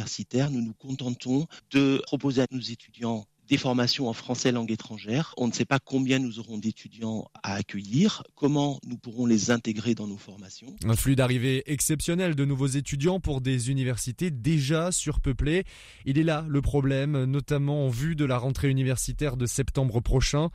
nous 0.51 0.61
nous 0.61 0.73
contentons 0.73 1.47
de 1.71 2.01
proposer 2.05 2.41
à 2.41 2.47
nos 2.51 2.59
étudiants 2.59 3.25
des 3.47 3.57
formations 3.57 4.09
en 4.09 4.13
français 4.13 4.51
langue 4.51 4.71
étrangère. 4.71 5.33
On 5.37 5.47
ne 5.47 5.53
sait 5.53 5.65
pas 5.65 5.79
combien 5.79 6.19
nous 6.19 6.39
aurons 6.39 6.57
d'étudiants 6.57 7.29
à 7.43 7.53
accueillir, 7.53 8.23
comment 8.35 8.79
nous 8.85 8.97
pourrons 8.97 9.25
les 9.25 9.51
intégrer 9.51 9.95
dans 9.95 10.07
nos 10.07 10.17
formations? 10.17 10.75
Un 10.85 10.95
flux 10.95 11.15
d'arrivée 11.15 11.63
exceptionnel 11.65 12.35
de 12.35 12.45
nouveaux 12.45 12.67
étudiants 12.67 13.19
pour 13.19 13.41
des 13.41 13.71
universités 13.71 14.31
déjà 14.31 14.91
surpeuplées. 14.91 15.63
Il 16.05 16.17
est 16.17 16.23
là 16.23 16.45
le 16.47 16.61
problème, 16.61 17.23
notamment 17.25 17.85
en 17.85 17.89
vue 17.89 18.15
de 18.15 18.25
la 18.25 18.37
rentrée 18.37 18.69
universitaire 18.69 19.37
de 19.37 19.45
septembre 19.45 20.01
prochain. 20.01 20.49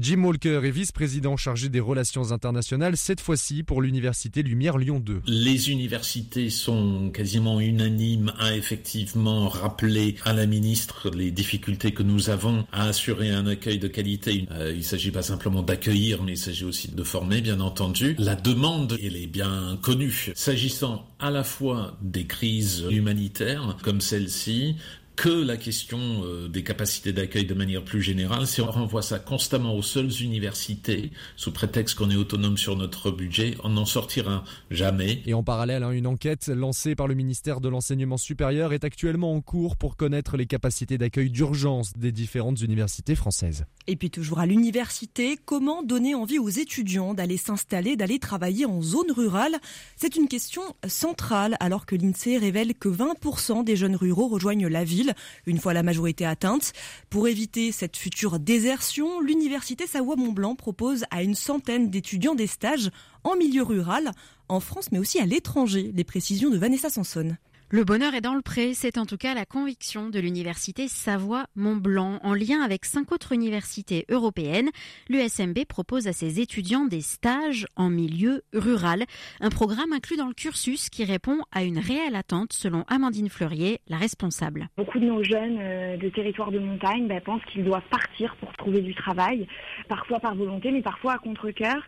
Jim 0.00 0.24
Walker 0.24 0.60
est 0.64 0.70
vice-président 0.70 1.36
chargé 1.36 1.68
des 1.68 1.80
relations 1.80 2.32
internationales, 2.32 2.96
cette 2.96 3.20
fois-ci 3.20 3.62
pour 3.62 3.82
l'université 3.82 4.42
Lumière 4.42 4.78
Lyon 4.78 5.00
2. 5.00 5.22
Les 5.26 5.70
universités 5.70 6.50
sont 6.50 7.10
quasiment 7.10 7.60
unanimes 7.60 8.32
à 8.38 8.56
effectivement 8.56 9.48
rappeler 9.48 10.16
à 10.24 10.32
la 10.32 10.46
ministre 10.46 11.10
les 11.10 11.30
difficultés 11.30 11.92
que 11.92 12.02
nous 12.02 12.30
avons 12.30 12.31
avons 12.32 12.66
à 12.72 12.86
assurer 12.86 13.30
un 13.30 13.46
accueil 13.46 13.78
de 13.78 13.88
qualité. 13.88 14.46
Euh, 14.50 14.72
il 14.72 14.78
ne 14.78 14.82
s'agit 14.82 15.10
pas 15.10 15.22
simplement 15.22 15.62
d'accueillir, 15.62 16.22
mais 16.22 16.32
il 16.32 16.38
s'agit 16.38 16.64
aussi 16.64 16.90
de 16.90 17.02
former, 17.02 17.40
bien 17.40 17.60
entendu. 17.60 18.16
La 18.18 18.34
demande, 18.34 18.98
elle 19.02 19.16
est 19.16 19.26
bien 19.26 19.78
connue. 19.82 20.32
S'agissant 20.34 21.06
à 21.20 21.30
la 21.30 21.44
fois 21.44 21.96
des 22.00 22.24
crises 22.24 22.84
humanitaires 22.90 23.76
comme 23.82 24.00
celle-ci, 24.00 24.76
que 25.16 25.28
la 25.28 25.56
question 25.56 25.98
euh, 25.98 26.48
des 26.48 26.62
capacités 26.62 27.12
d'accueil 27.12 27.44
de 27.44 27.54
manière 27.54 27.84
plus 27.84 28.02
générale. 28.02 28.46
Si 28.46 28.60
on 28.60 28.70
renvoie 28.70 29.02
ça 29.02 29.18
constamment 29.18 29.74
aux 29.74 29.82
seules 29.82 30.22
universités, 30.22 31.10
sous 31.36 31.52
prétexte 31.52 31.96
qu'on 31.96 32.10
est 32.10 32.16
autonome 32.16 32.56
sur 32.56 32.76
notre 32.76 33.10
budget, 33.10 33.56
on 33.62 33.70
n'en 33.70 33.84
sortira 33.84 34.44
jamais. 34.70 35.22
Et 35.26 35.34
en 35.34 35.42
parallèle, 35.42 35.82
hein, 35.82 35.90
une 35.90 36.06
enquête 36.06 36.48
lancée 36.48 36.94
par 36.94 37.08
le 37.08 37.14
ministère 37.14 37.60
de 37.60 37.68
l'Enseignement 37.68 38.16
supérieur 38.16 38.72
est 38.72 38.84
actuellement 38.84 39.34
en 39.34 39.40
cours 39.40 39.76
pour 39.76 39.96
connaître 39.96 40.36
les 40.36 40.46
capacités 40.46 40.98
d'accueil 40.98 41.30
d'urgence 41.30 41.92
des 41.96 42.12
différentes 42.12 42.60
universités 42.60 43.14
françaises. 43.14 43.64
Et 43.86 43.96
puis 43.96 44.10
toujours 44.10 44.38
à 44.38 44.46
l'université, 44.46 45.36
comment 45.44 45.82
donner 45.82 46.14
envie 46.14 46.38
aux 46.38 46.48
étudiants 46.48 47.14
d'aller 47.14 47.36
s'installer, 47.36 47.96
d'aller 47.96 48.18
travailler 48.18 48.64
en 48.64 48.80
zone 48.80 49.10
rurale? 49.10 49.56
C'est 49.96 50.16
une 50.16 50.28
question 50.28 50.62
centrale 50.86 51.56
alors 51.60 51.86
que 51.86 51.96
l'INSEE 51.96 52.38
révèle 52.38 52.74
que 52.74 52.88
20% 52.88 53.64
des 53.64 53.76
jeunes 53.76 53.96
ruraux 53.96 54.28
rejoignent 54.28 54.68
la 54.68 54.84
ville 54.84 55.01
une 55.46 55.58
fois 55.58 55.72
la 55.72 55.82
majorité 55.82 56.24
atteinte. 56.24 56.72
Pour 57.10 57.28
éviter 57.28 57.72
cette 57.72 57.96
future 57.96 58.38
désertion, 58.38 59.20
l'université 59.20 59.86
Savoie-Mont-Blanc 59.86 60.54
propose 60.54 61.04
à 61.10 61.22
une 61.22 61.34
centaine 61.34 61.90
d'étudiants 61.90 62.34
des 62.34 62.46
stages 62.46 62.90
en 63.24 63.36
milieu 63.36 63.62
rural, 63.62 64.12
en 64.48 64.60
France 64.60 64.92
mais 64.92 64.98
aussi 64.98 65.18
à 65.18 65.26
l'étranger. 65.26 65.92
Les 65.94 66.04
précisions 66.04 66.50
de 66.50 66.58
Vanessa 66.58 66.90
Sanson. 66.90 67.36
Le 67.74 67.84
bonheur 67.84 68.12
est 68.12 68.20
dans 68.20 68.34
le 68.34 68.42
pré, 68.42 68.74
c'est 68.74 68.98
en 68.98 69.06
tout 69.06 69.16
cas 69.16 69.32
la 69.32 69.46
conviction 69.46 70.10
de 70.10 70.20
l'université 70.20 70.88
Savoie-Mont-Blanc. 70.88 72.18
En 72.22 72.34
lien 72.34 72.60
avec 72.60 72.84
cinq 72.84 73.12
autres 73.12 73.32
universités 73.32 74.04
européennes, 74.10 74.68
l'USMB 75.08 75.64
propose 75.66 76.06
à 76.06 76.12
ses 76.12 76.38
étudiants 76.38 76.84
des 76.84 77.00
stages 77.00 77.66
en 77.74 77.88
milieu 77.88 78.42
rural, 78.52 79.04
un 79.40 79.48
programme 79.48 79.94
inclus 79.94 80.18
dans 80.18 80.26
le 80.26 80.34
cursus 80.34 80.90
qui 80.90 81.06
répond 81.06 81.38
à 81.50 81.64
une 81.64 81.78
réelle 81.78 82.14
attente 82.14 82.52
selon 82.52 82.84
Amandine 82.88 83.30
Fleurier, 83.30 83.80
la 83.88 83.96
responsable. 83.96 84.68
Beaucoup 84.76 84.98
de 84.98 85.06
nos 85.06 85.24
jeunes 85.24 85.56
euh, 85.58 85.96
de 85.96 86.10
territoires 86.10 86.50
de 86.50 86.58
montagne 86.58 87.08
bah, 87.08 87.22
pensent 87.22 87.44
qu'ils 87.50 87.64
doivent 87.64 87.88
partir 87.90 88.36
pour 88.36 88.52
trouver 88.58 88.82
du 88.82 88.94
travail, 88.94 89.46
parfois 89.88 90.20
par 90.20 90.34
volonté, 90.34 90.72
mais 90.72 90.82
parfois 90.82 91.14
à 91.14 91.18
contre-cœur. 91.18 91.82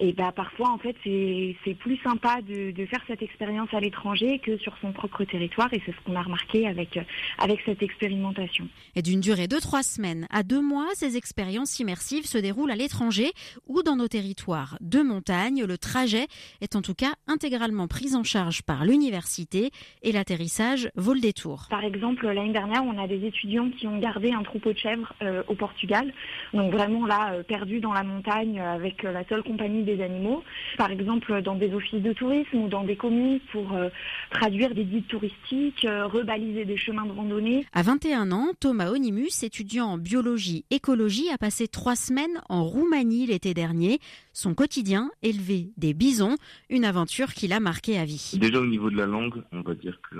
Et 0.00 0.12
bah, 0.12 0.32
parfois, 0.34 0.70
en 0.70 0.78
fait, 0.78 0.96
c'est 1.04 1.74
plus 1.74 1.96
sympa 1.98 2.40
de, 2.42 2.70
de 2.70 2.86
faire 2.86 3.02
cette 3.06 3.22
expérience 3.22 3.68
à 3.72 3.80
l'étranger 3.80 4.38
que 4.38 4.56
sur 4.58 4.76
son 4.80 4.92
propre 4.92 5.24
territoire. 5.24 5.72
Et 5.72 5.82
c'est 5.84 5.92
ce 5.92 6.00
qu'on 6.04 6.14
a 6.14 6.22
remarqué 6.22 6.66
avec, 6.66 6.96
euh, 6.96 7.02
avec 7.38 7.60
cette 7.64 7.82
expérimentation. 7.82 8.68
Et 8.94 9.02
d'une 9.02 9.20
durée 9.20 9.48
de 9.48 9.56
trois 9.58 9.82
semaines 9.82 10.26
à 10.30 10.42
deux 10.42 10.62
mois, 10.62 10.86
ces 10.94 11.16
expériences 11.16 11.78
immersives 11.80 12.26
se 12.26 12.38
déroulent 12.38 12.70
à 12.70 12.76
l'étranger 12.76 13.32
ou 13.66 13.82
dans 13.82 13.96
nos 13.96 14.08
territoires 14.08 14.76
de 14.80 15.00
montagne. 15.00 15.64
Le 15.64 15.78
trajet 15.78 16.26
est 16.60 16.76
en 16.76 16.82
tout 16.82 16.94
cas 16.94 17.14
intégralement 17.26 17.88
pris 17.88 18.14
en 18.14 18.22
charge 18.22 18.62
par 18.62 18.84
l'université 18.84 19.70
et 20.02 20.12
l'atterrissage 20.12 20.90
vaut 20.94 21.14
le 21.14 21.20
détour. 21.20 21.66
Par 21.70 21.84
exemple, 21.84 22.26
l'année 22.26 22.52
dernière, 22.52 22.84
on 22.84 22.98
a 22.98 23.06
des 23.06 23.26
étudiants 23.26 23.70
qui 23.70 23.86
ont 23.86 23.98
gardé 23.98 24.32
un 24.32 24.42
troupeau 24.42 24.72
de 24.72 24.78
chèvres 24.78 25.12
euh, 25.22 25.42
au 25.48 25.54
Portugal. 25.54 26.12
Donc 26.52 26.72
vraiment 26.72 27.06
là, 27.06 27.32
euh, 27.32 27.42
perdus 27.42 27.80
dans 27.80 27.92
la 27.92 28.04
montagne 28.04 28.60
avec 28.60 29.02
la 29.02 29.26
seule 29.28 29.42
compagnie 29.42 29.82
des 29.88 30.02
animaux, 30.02 30.42
par 30.76 30.90
exemple 30.90 31.42
dans 31.42 31.54
des 31.54 31.72
offices 31.72 32.02
de 32.02 32.12
tourisme 32.12 32.56
ou 32.58 32.68
dans 32.68 32.84
des 32.84 32.96
communes 32.96 33.40
pour 33.52 33.72
euh, 33.72 33.88
traduire 34.30 34.74
des 34.74 34.84
guides 34.84 35.06
touristiques, 35.06 35.84
euh, 35.84 36.06
rebaliser 36.06 36.64
des 36.64 36.76
chemins 36.76 37.06
de 37.06 37.12
randonnée. 37.12 37.64
À 37.72 37.82
21 37.82 38.30
ans, 38.32 38.48
Thomas 38.60 38.90
Onimus, 38.90 39.42
étudiant 39.42 39.86
en 39.86 39.98
biologie 39.98 40.64
écologie, 40.70 41.28
a 41.32 41.38
passé 41.38 41.68
trois 41.68 41.96
semaines 41.96 42.40
en 42.48 42.64
Roumanie 42.64 43.26
l'été 43.26 43.54
dernier. 43.54 43.98
Son 44.32 44.54
quotidien, 44.54 45.10
élever 45.22 45.70
des 45.76 45.94
bisons, 45.94 46.36
une 46.70 46.84
aventure 46.84 47.32
qui 47.32 47.48
l'a 47.48 47.60
marqué 47.60 47.98
à 47.98 48.04
vie. 48.04 48.32
Déjà 48.38 48.60
au 48.60 48.66
niveau 48.66 48.90
de 48.90 48.96
la 48.96 49.06
langue, 49.06 49.42
on 49.52 49.62
va 49.62 49.74
dire 49.74 49.98
que 50.10 50.16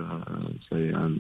c'est 0.69 0.93
un, 0.93 1.13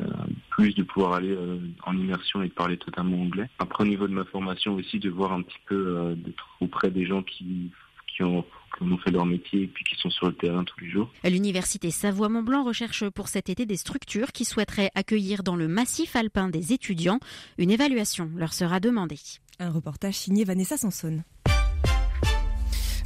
plus 0.50 0.74
de 0.74 0.82
pouvoir 0.82 1.12
aller 1.12 1.30
euh, 1.30 1.58
en 1.84 1.96
immersion 1.96 2.42
et 2.42 2.48
de 2.48 2.52
parler 2.52 2.76
totalement 2.76 3.20
anglais. 3.20 3.48
Après 3.58 3.84
au 3.84 3.86
niveau 3.86 4.08
de 4.08 4.14
ma 4.14 4.24
formation 4.24 4.74
aussi, 4.74 4.98
de 4.98 5.10
voir 5.10 5.32
un 5.32 5.42
petit 5.42 5.58
peu 5.66 6.14
d'être 6.16 6.48
auprès 6.60 6.90
des 6.90 7.06
gens 7.06 7.22
qui 7.22 7.70
qui 8.18 8.24
ont, 8.24 8.98
fait 8.98 9.10
leur 9.10 9.26
métier 9.26 9.62
et 9.62 9.66
puis 9.66 9.84
qui 9.84 9.96
sont 9.96 10.10
sur 10.10 10.26
le 10.26 10.34
terrain 10.34 10.64
tous 10.64 10.80
les 10.80 10.90
jours. 10.90 11.10
L'université 11.24 11.90
Savoie-Mont-Blanc 11.90 12.64
recherche 12.64 13.08
pour 13.08 13.28
cet 13.28 13.48
été 13.48 13.66
des 13.66 13.76
structures 13.76 14.32
qui 14.32 14.44
souhaiteraient 14.44 14.90
accueillir 14.94 15.42
dans 15.42 15.56
le 15.56 15.68
massif 15.68 16.16
alpin 16.16 16.48
des 16.48 16.72
étudiants. 16.72 17.20
Une 17.58 17.70
évaluation 17.70 18.30
leur 18.36 18.52
sera 18.52 18.80
demandée. 18.80 19.18
Un 19.60 19.70
reportage 19.70 20.14
signé 20.14 20.44
Vanessa 20.44 20.76
Sanson. 20.76 21.22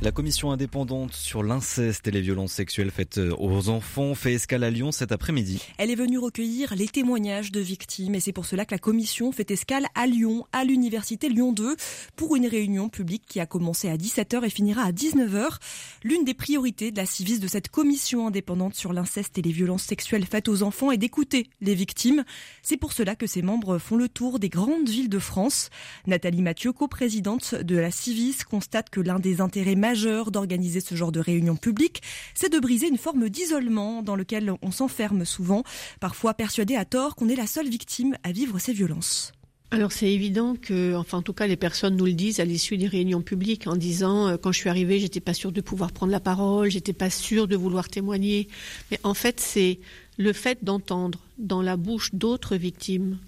La 0.03 0.11
commission 0.11 0.51
indépendante 0.51 1.13
sur 1.13 1.45
l'inceste 1.45 2.09
et 2.09 2.11
les 2.11 2.23
violences 2.23 2.51
sexuelles 2.51 2.91
faites 2.91 3.19
euh, 3.19 3.37
aux 3.39 3.69
enfants 3.69 4.17
fait 4.17 4.33
escale 4.33 4.65
à 4.65 4.71
Lyon 4.71 4.91
cet 4.91 5.13
après-midi. 5.13 5.63
Elle 5.79 5.93
est 5.93 5.95
venue 5.95 6.19
recueillir 6.19 6.75
les 6.75 6.89
témoignages 6.89 7.53
de 7.53 7.61
victimes 7.61 8.17
et 8.17 8.21
c'est 8.21 8.33
pour 8.33 8.45
cela 8.45 8.65
que 8.65 8.75
la 8.75 8.81
commission 8.81 9.31
fait 9.31 9.49
escale 9.53 9.87
à 9.95 10.09
Lyon, 10.09 10.45
à 10.53 10.65
l'université 10.65 11.29
Lyon 11.29 11.53
2, 11.53 11.77
pour 12.17 12.35
une 12.35 12.49
réunion 12.49 12.89
publique 12.89 13.23
qui 13.29 13.39
a 13.39 13.47
commencé 13.47 13.89
à 13.89 13.97
17h 13.97 14.45
et 14.45 14.51
finira 14.51 14.83
à 14.83 14.91
19h. 14.91 15.59
L'une 16.03 16.25
des 16.25 16.35
priorités 16.35 16.91
de 16.91 16.97
la 16.97 17.07
civise 17.07 17.39
de 17.39 17.47
cette 17.47 17.69
commission 17.69 18.27
indépendante 18.27 18.75
sur 18.75 18.93
l'inceste 18.93 19.39
et 19.39 19.43
les 19.43 19.53
violences 19.53 19.85
sexuelles 19.85 20.27
faites 20.27 20.49
aux 20.49 20.65
enfants 20.65 20.91
est 20.91 20.99
d'écouter 20.99 21.47
les 21.61 21.77
victimes. 21.77 22.25
C'est 22.63 22.77
pour 22.77 22.93
cela 22.93 23.15
que 23.15 23.29
ses 23.29 23.43
membres 23.43 23.79
font 23.79 23.97
le 23.97 24.09
tour 24.09 24.41
des 24.41 24.49
grandes 24.49 24.89
villes 24.89 25.09
de 25.09 25.21
France. 25.21 25.71
Nathalie 26.09 26.43
Mathieu, 26.43 26.73
coprésidente 26.73 27.55
de 27.55 27.77
la 27.77 27.93
Civis, 27.93 28.43
constate 28.43 28.91
que 28.91 29.01
l'un 29.01 29.21
des 29.21 29.41
intérêts 29.41 29.77
majeurs 29.77 29.92
d'organiser 30.31 30.81
ce 30.81 30.95
genre 30.95 31.13
de 31.13 31.21
réunion 31.21 31.57
publique, 31.57 32.03
c'est 32.35 32.53
de 32.53 32.59
briser 32.59 32.89
une 32.89 32.99
forme 32.99 33.29
d'isolement 33.29 34.03
dans 34.03 34.17
lequel 34.17 34.53
on 34.63 34.71
s'enferme 34.71 35.25
souvent, 35.25 35.63
parfois 36.01 36.35
persuadé 36.35 36.77
à 36.77 36.85
tort 36.85 37.15
qu'on 37.15 37.29
est 37.29 37.37
la 37.37 37.47
seule 37.47 37.69
victime 37.69 38.17
à 38.23 38.33
vivre 38.33 38.59
ces 38.59 38.73
violences. 38.73 39.33
Alors 39.71 39.91
c'est 39.91 40.13
évident 40.13 40.55
que, 40.55 40.95
enfin 40.97 41.19
en 41.19 41.23
tout 41.23 41.33
cas 41.33 41.47
les 41.47 41.57
personnes 41.57 41.97
nous 41.97 42.05
le 42.05 42.13
disent 42.13 42.41
à 42.41 42.45
l'issue 42.45 42.77
des 42.77 42.87
réunions 42.87 43.23
publiques 43.23 43.67
en 43.67 43.75
disant 43.75 44.29
euh, 44.29 44.37
quand 44.37 44.53
je 44.53 44.59
suis 44.59 44.69
arrivée 44.69 44.99
j'étais 44.99 45.21
pas 45.21 45.33
sûre 45.33 45.51
de 45.51 45.63
pouvoir 45.63 45.93
prendre 45.93 46.13
la 46.13 46.21
parole, 46.21 46.71
j'étais 46.71 46.93
pas 46.93 47.09
sûre 47.09 47.49
de 47.49 47.57
vouloir 47.57 47.89
témoigner. 47.89 48.49
Mais 48.91 49.01
en 49.03 49.15
fait 49.15 49.41
c'est 49.41 49.81
le 50.19 50.35
fait 50.35 50.63
d'entendre 50.63 51.21
dans 51.39 51.63
la 51.63 51.79
bouche 51.79 52.11
d'autres 52.13 52.57
victimes 52.57 53.19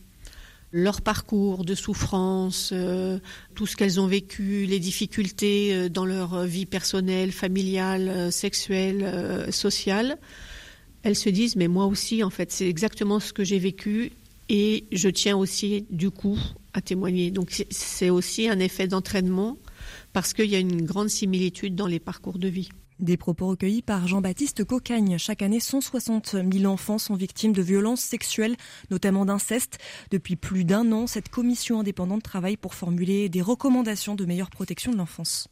leur 0.76 1.02
parcours 1.02 1.64
de 1.64 1.76
souffrance, 1.76 2.70
euh, 2.72 3.20
tout 3.54 3.64
ce 3.64 3.76
qu'elles 3.76 4.00
ont 4.00 4.08
vécu, 4.08 4.66
les 4.66 4.80
difficultés 4.80 5.72
euh, 5.72 5.88
dans 5.88 6.04
leur 6.04 6.44
vie 6.44 6.66
personnelle, 6.66 7.30
familiale, 7.30 8.32
sexuelle, 8.32 9.52
sociale, 9.52 10.18
elles 11.04 11.16
se 11.16 11.28
disent 11.28 11.54
mais 11.54 11.68
moi 11.68 11.86
aussi 11.86 12.24
en 12.24 12.30
fait 12.30 12.50
c'est 12.50 12.68
exactement 12.68 13.20
ce 13.20 13.32
que 13.32 13.44
j'ai 13.44 13.58
vécu 13.58 14.10
et 14.48 14.84
je 14.90 15.08
tiens 15.08 15.36
aussi 15.36 15.86
du 15.90 16.10
coup 16.10 16.38
à 16.72 16.80
témoigner. 16.80 17.30
Donc 17.30 17.64
c'est 17.70 18.10
aussi 18.10 18.48
un 18.48 18.58
effet 18.58 18.88
d'entraînement 18.88 19.56
parce 20.12 20.34
qu'il 20.34 20.50
y 20.50 20.56
a 20.56 20.58
une 20.58 20.82
grande 20.82 21.08
similitude 21.08 21.76
dans 21.76 21.86
les 21.86 22.00
parcours 22.00 22.38
de 22.38 22.48
vie. 22.48 22.68
Des 23.00 23.16
propos 23.16 23.48
recueillis 23.48 23.82
par 23.82 24.06
Jean-Baptiste 24.06 24.64
Cocagne. 24.64 25.18
Chaque 25.18 25.42
année, 25.42 25.58
160 25.58 26.36
000 26.52 26.72
enfants 26.72 26.98
sont 26.98 27.16
victimes 27.16 27.52
de 27.52 27.62
violences 27.62 28.00
sexuelles, 28.00 28.56
notamment 28.90 29.24
d'inceste. 29.24 29.78
Depuis 30.10 30.36
plus 30.36 30.64
d'un 30.64 30.92
an, 30.92 31.06
cette 31.06 31.28
commission 31.28 31.80
indépendante 31.80 32.22
travaille 32.22 32.56
pour 32.56 32.74
formuler 32.74 33.28
des 33.28 33.42
recommandations 33.42 34.14
de 34.14 34.24
meilleure 34.24 34.50
protection 34.50 34.92
de 34.92 34.96
l'enfance. 34.96 35.48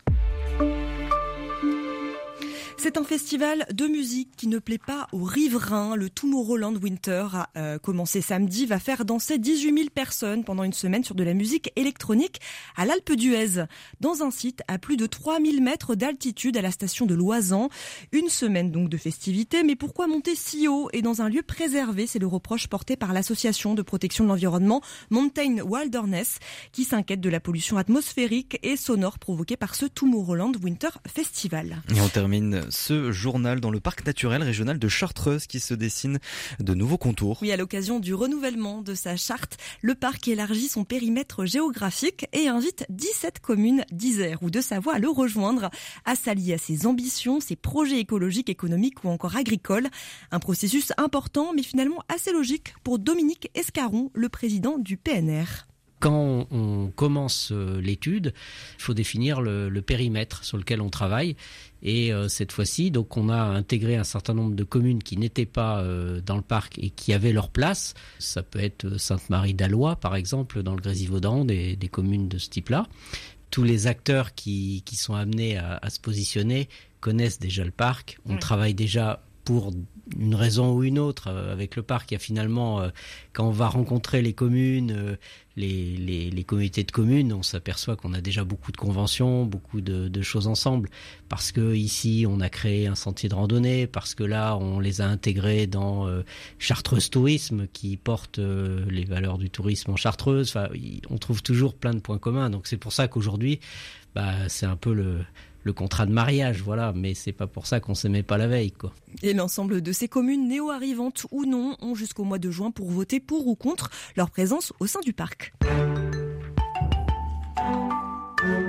C'est 2.79 2.97
un 2.97 3.05
festival 3.05 3.65
de 3.73 3.87
musique 3.87 4.31
qui 4.37 4.49
ne 4.49 4.59
plaît 4.59 4.79
pas 4.79 5.07
aux 5.13 5.23
riverains. 5.23 5.95
Le 5.95 6.11
Tomorrowland 6.11 6.77
Winter 6.83 7.27
a 7.33 7.51
euh, 7.57 7.79
commencé 7.79 8.21
samedi, 8.21 8.67
va 8.67 8.79
faire 8.79 9.05
danser 9.05 9.39
18 9.39 9.75
000 9.77 9.89
personnes 9.95 10.43
pendant 10.45 10.65
une 10.65 10.73
semaine 10.73 11.05
sur 11.05 11.15
de 11.15 11.23
la 11.23 11.35
musique 11.35 11.71
électronique 11.77 12.41
à 12.77 12.85
l'Alpe 12.85 13.13
d'Huez, 13.13 13.65
dans 14.01 14.23
un 14.23 14.31
site 14.31 14.63
à 14.69 14.79
plus 14.79 14.97
de 14.97 15.07
3000 15.07 15.63
mètres 15.63 15.95
d'altitude 15.95 16.57
à 16.57 16.63
la 16.63 16.71
station 16.71 17.07
de 17.07 17.15
Loisan. 17.15 17.69
Une 18.11 18.29
semaine 18.29 18.73
donc 18.73 18.89
de 18.89 18.97
festivités, 18.97 19.63
mais 19.63 19.77
pourquoi 19.77 20.07
monter 20.07 20.35
si 20.35 20.67
haut 20.67 20.89
et 20.93 21.03
dans 21.03 21.23
un 21.23 21.29
lieu 21.29 21.43
préservé? 21.43 22.07
C'est 22.07 22.19
le 22.19 22.27
reproche 22.27 22.67
porté 22.67 22.97
par 22.97 23.13
l'association 23.13 23.75
de 23.75 23.83
protection 23.83 24.25
de 24.25 24.29
l'environnement 24.29 24.83
Mountain 25.11 25.59
Wilderness, 25.65 26.39
qui 26.73 26.85
s'inquiète 26.85 27.21
de 27.21 27.31
la 27.31 27.41
pollution 27.41 27.77
atmosphérique 27.77 28.59
et 28.63 28.77
sonore 28.77 29.19
provoquée 29.19 29.57
par 29.57 29.75
ce 29.75 29.87
Tomorrowland 29.87 30.53
Winter 30.63 30.91
Festival. 31.07 31.83
Et 31.95 32.01
on 32.01 32.09
termine 32.09 32.62
ce 32.71 33.13
journal 33.13 33.61
dans 33.61 33.71
le 33.71 33.81
parc 33.81 34.07
naturel 34.07 34.43
régional 34.43 34.79
de 34.79 34.89
Chartreuse 34.89 35.47
qui 35.47 35.61
se 35.61 35.75
dessine 35.75 36.19
de 36.61 36.75
nouveaux 36.75 36.99
contours. 36.99 37.39
Oui, 37.43 37.53
à 37.53 37.57
l'occasion 37.57 38.01
du 38.01 38.15
renouvellement 38.15 38.83
de 38.83 38.95
sa 38.95 39.17
charte, 39.17 39.57
le 39.81 39.95
parc 39.95 40.29
élargit 40.29 40.69
son 40.69 40.85
périmètre 40.85 41.47
géographique 41.47 42.27
et 42.33 42.49
invite 42.49 42.85
17 42.91 43.41
communes 43.41 43.85
d'Isère 43.91 44.43
ou 44.43 44.51
de 44.51 44.61
Savoie 44.61 44.95
à 44.95 44.99
le 44.99 45.09
rejoindre, 45.09 45.71
à 46.05 46.15
s'allier 46.15 46.55
à 46.55 46.59
ses 46.59 46.87
ambitions, 46.87 47.41
ses 47.41 47.57
projets 47.57 47.99
écologiques, 47.99 48.51
économiques 48.51 49.05
ou 49.05 49.09
encore 49.09 49.37
agricoles. 49.37 49.89
Un 50.31 50.39
processus 50.39 50.93
important 50.97 51.53
mais 51.55 51.63
finalement 51.63 52.03
assez 52.09 52.33
logique 52.33 52.75
pour 52.85 52.99
Dominique 52.99 53.51
Escaron, 53.55 54.11
le 54.15 54.29
président 54.29 54.79
du 54.79 54.97
PNR 54.97 55.72
quand 56.03 56.49
on 56.51 56.91
commence 56.97 57.53
euh, 57.53 57.81
l'étude, 57.81 58.35
il 58.77 58.83
faut 58.83 58.93
définir 58.93 59.41
le, 59.41 59.71
périmètre 59.83 60.43
sur 60.45 60.59
lequel 60.59 60.81
on 60.81 60.91
travaille. 60.91 61.37
Et 61.85 62.13
euh, 62.13 62.27
cette 62.27 62.51
fois-ci, 62.51 62.91
donc, 62.91 63.17
on 63.17 63.29
a 63.29 63.41
intégré 63.41 63.95
un 63.95 64.05
certain 64.05 64.35
nombre 64.35 64.57
de 64.57 64.65
communes 64.65 65.01
qui 65.01 65.17
n'étaient 65.17 65.47
pas 65.47 65.81
euh, 65.81 66.21
dans 66.21 66.35
le 66.35 66.43
parc 66.43 66.77
et 66.81 66.91
qui 66.91 67.13
avaient 67.13 67.33
leur 67.33 67.51
place. 67.51 67.95
Ça 68.19 68.43
peut 68.43 68.59
être 68.59 68.99
Sainte-Marie-d'Alois, 68.99 69.95
par 69.95 70.17
exemple, 70.17 70.65
dans 70.65 70.75
le 70.75 70.81
Grésivaudan, 70.81 71.45
des, 71.45 71.77
des 71.77 71.89
communes 71.89 72.29
de 72.29 72.39
ce 72.39 72.51
type-là. 72.51 72.89
Tous 73.53 73.63
les 73.63 73.87
acteurs 73.87 74.35
qui, 74.35 74.83
qui 74.85 74.97
sont 74.97 75.15
amenés 75.15 75.57
à, 75.57 75.79
à, 75.81 75.89
se 75.89 76.01
positionner 76.01 76.69
connaissent 76.99 77.39
déjà 77.39 77.65
le 77.65 77.71
parc. 77.71 78.19
On 78.27 78.39
travaille 78.39 78.75
déjà 78.75 79.23
pour 79.45 79.73
une 80.19 80.35
raison 80.35 80.75
ou 80.75 80.83
une 80.83 80.99
autre 80.99 81.29
euh, 81.29 81.53
avec 81.53 81.77
le 81.77 81.83
parc. 81.83 82.11
Il 82.11 82.15
y 82.15 82.17
a 82.17 82.21
finalement, 82.21 82.81
euh, 82.81 82.89
quand 83.33 83.47
on 83.47 83.53
va 83.53 83.69
rencontrer 83.69 84.23
les 84.23 84.33
communes, 84.33 84.93
euh, 84.93 85.17
les, 85.57 85.97
les, 85.97 86.31
de 86.31 86.91
communes, 86.91 87.33
on 87.33 87.43
s'aperçoit 87.43 87.97
qu'on 87.97 88.13
a 88.13 88.21
déjà 88.21 88.43
beaucoup 88.45 88.73
de 88.73 88.77
conventions, 88.77 89.45
beaucoup 89.45 89.81
de, 89.81 90.09
de, 90.09 90.23
choses 90.23 90.47
ensemble. 90.47 90.89
Parce 91.29 91.53
que 91.53 91.75
ici, 91.75 92.25
on 92.29 92.41
a 92.41 92.49
créé 92.49 92.87
un 92.87 92.95
sentier 92.95 93.29
de 93.29 93.35
randonnée, 93.35 93.87
parce 93.87 94.15
que 94.15 94.25
là, 94.25 94.57
on 94.57 94.81
les 94.81 95.01
a 95.01 95.07
intégrés 95.07 95.67
dans 95.67 96.09
Chartreuse 96.59 97.11
Tourisme, 97.11 97.67
qui 97.73 97.99
porte 97.99 98.39
les 98.39 99.05
valeurs 99.05 99.37
du 99.37 99.51
tourisme 99.51 99.91
en 99.91 99.97
Chartreuse. 99.97 100.49
Enfin, 100.49 100.69
on 101.11 101.19
trouve 101.19 101.43
toujours 101.43 101.75
plein 101.75 101.93
de 101.93 102.01
points 102.01 102.19
communs. 102.19 102.49
Donc 102.49 102.67
c'est 102.67 102.79
pour 102.79 102.93
ça 102.93 103.07
qu'aujourd'hui, 103.07 103.61
bah, 104.15 104.49
c'est 104.49 104.67
un 104.67 104.77
peu 104.77 104.95
le 104.95 105.19
le 105.65 105.73
contrat 105.73 106.07
de 106.07 106.13
mariage, 106.13 106.63
voilà, 106.63 106.93
mais 106.95 107.15
c'est 107.15 107.33
pas 107.33 107.47
pour 107.47 107.67
ça 107.67 107.81
qu'on 107.81 107.95
s'aimait 107.95 108.23
pas 108.23 108.39
la 108.39 108.47
veille. 108.47 108.73
Et 109.23 109.35
l'ensemble 109.35 109.81
de 109.81 109.93
ces 109.93 110.09
communes 110.09 110.49
néo-arrivantes 110.49 111.27
ou 111.31 111.45
non 111.45 111.77
ont 111.81 111.95
jusqu'au 111.95 112.25
mois 112.25 112.39
de 112.39 112.51
juin 112.51 112.71
pour 112.71 112.91
voter 112.91 113.21
pour 113.21 113.47
ou 113.47 113.55
contre 113.55 113.91
leur 114.17 114.31
présence 114.31 114.73
au 114.81 114.87
sein 114.87 115.01
du 115.01 115.13
parc. 115.13 115.53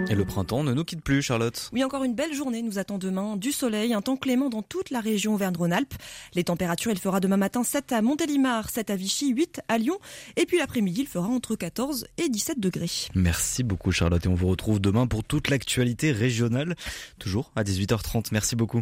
Et 0.10 0.16
le 0.16 0.26
printemps 0.26 0.64
ne 0.64 0.74
nous 0.74 0.84
quitte 0.84 1.02
plus, 1.02 1.22
Charlotte. 1.22 1.70
Oui, 1.74 1.84
encore 1.84 2.04
une 2.04 2.14
belle 2.14 2.34
journée 2.34 2.62
nous 2.62 2.78
attend 2.78 2.98
demain. 2.98 3.36
Du 3.36 3.52
soleil, 3.52 3.94
un 3.94 4.02
temps 4.02 4.18
clément 4.18 4.50
dans 4.50 4.62
toute 4.62 4.90
la 4.90 5.00
région 5.00 5.34
Auvergne-Rhône-Alpes. 5.34 5.94
Les 6.36 6.44
températures, 6.44 6.92
il 6.92 7.00
fera 7.00 7.20
demain 7.20 7.38
matin 7.38 7.64
7 7.64 7.92
à 7.92 8.02
Montélimar, 8.02 8.70
7 8.70 8.90
à 8.90 8.96
Vichy, 8.96 9.30
8 9.30 9.62
à 9.68 9.78
Lyon. 9.78 9.98
Et 10.36 10.46
puis 10.46 10.58
l'après-midi, 10.58 11.02
il 11.02 11.08
fera 11.08 11.28
entre 11.28 11.56
14 11.56 12.08
et 12.18 12.30
17 12.30 12.60
degrés. 12.60 12.92
Merci 13.16 13.64
beaucoup, 13.64 13.92
Charlotte. 13.92 14.26
Et 14.26 14.30
on 14.30 14.36
vous 14.36 14.48
retrouve 14.48 14.80
demain 14.80 15.08
pour 15.08 15.24
toute 15.24 15.50
l'actualité 15.50 16.12
régionale. 16.12 16.76
Toujours 17.18 17.52
à 17.56 17.64
18h30. 17.64 18.28
Merci 18.32 18.56
beaucoup. 18.56 18.82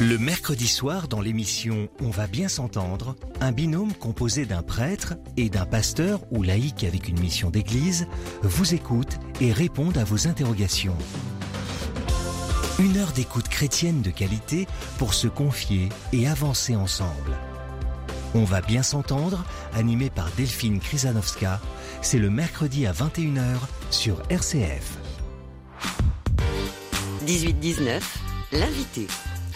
Le 0.00 0.18
mercredi 0.18 0.66
soir, 0.66 1.06
dans 1.06 1.20
l'émission 1.20 1.88
On 2.00 2.10
va 2.10 2.26
bien 2.26 2.48
s'entendre, 2.48 3.14
un 3.40 3.52
binôme 3.52 3.92
composé 3.92 4.46
d'un 4.46 4.62
prêtre 4.62 5.14
et 5.36 5.50
d'un 5.50 5.66
pasteur 5.66 6.20
ou 6.30 6.42
laïc 6.42 6.84
avec 6.84 7.08
une 7.08 7.20
mission 7.20 7.50
d'église 7.50 8.06
vous 8.42 8.74
écoute 8.74 9.18
et 9.40 9.52
répond 9.52 9.90
à 9.90 10.04
vos 10.04 10.26
interrogations. 10.26 10.96
Une 12.78 12.96
heure 12.96 13.12
d'écoute 13.12 13.48
chrétienne 13.48 14.00
de 14.02 14.10
qualité 14.10 14.66
pour 14.98 15.14
se 15.14 15.28
confier 15.28 15.90
et 16.12 16.26
avancer 16.26 16.74
ensemble. 16.74 17.36
On 18.34 18.44
va 18.44 18.62
bien 18.62 18.82
s'entendre, 18.82 19.44
animé 19.74 20.08
par 20.08 20.30
Delphine 20.36 20.80
Krizanovska. 20.80 21.60
C'est 22.00 22.18
le 22.18 22.30
mercredi 22.30 22.86
à 22.86 22.92
21h 22.92 23.58
sur 23.90 24.22
RCF. 24.30 24.96
18-19, 27.26 28.00
l'invité. 28.52 29.06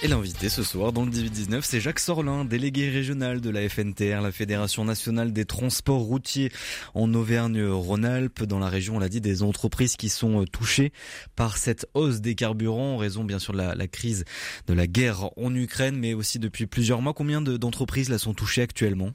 Et 0.02 0.08
l'invité 0.08 0.50
ce 0.50 0.62
soir 0.62 0.92
dans 0.92 1.06
le 1.06 1.10
18-19, 1.10 1.62
c'est 1.62 1.80
Jacques 1.80 2.00
Sorlin, 2.00 2.44
délégué 2.44 2.90
régional 2.90 3.40
de 3.40 3.48
la 3.48 3.66
FNTR, 3.66 4.20
la 4.20 4.30
Fédération 4.30 4.84
nationale 4.84 5.32
des 5.32 5.46
transports 5.46 6.02
routiers 6.02 6.52
en 6.94 7.12
Auvergne-Rhône-Alpes, 7.14 8.42
dans 8.44 8.58
la 8.58 8.68
région, 8.68 8.96
on 8.96 8.98
l'a 8.98 9.08
dit, 9.08 9.22
des 9.22 9.42
entreprises 9.42 9.96
qui 9.96 10.10
sont 10.10 10.42
euh, 10.42 10.44
touchées 10.44 10.92
par 11.34 11.56
cette 11.56 11.86
hausse 11.94 12.20
des 12.20 12.34
carburants 12.34 12.94
en 12.94 12.96
raison 12.98 13.24
bien 13.24 13.38
sûr 13.38 13.54
de 13.54 13.58
la, 13.58 13.88
crise 13.88 14.24
de 14.66 14.74
la 14.74 14.86
guerre 14.86 15.30
en 15.38 15.54
Ukraine, 15.54 15.96
mais 15.96 16.12
aussi 16.12 16.38
depuis 16.38 16.66
plusieurs 16.66 17.00
mois. 17.00 17.14
Combien 17.14 17.40
d'entreprises 17.40 18.10
là 18.10 18.18
sont 18.18 18.34
touchées 18.34 18.62
actuellement? 18.62 19.12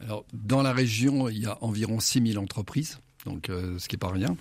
Alors, 0.00 0.24
dans 0.32 0.62
la 0.62 0.72
région, 0.72 1.28
il 1.28 1.38
y 1.38 1.46
a 1.46 1.58
environ 1.62 2.00
6000 2.00 2.38
entreprises, 2.40 2.98
donc 3.24 3.50
euh, 3.50 3.78
ce 3.78 3.88
qui 3.88 3.94
n'est 3.94 4.00
pas 4.00 4.10
rien. 4.10 4.36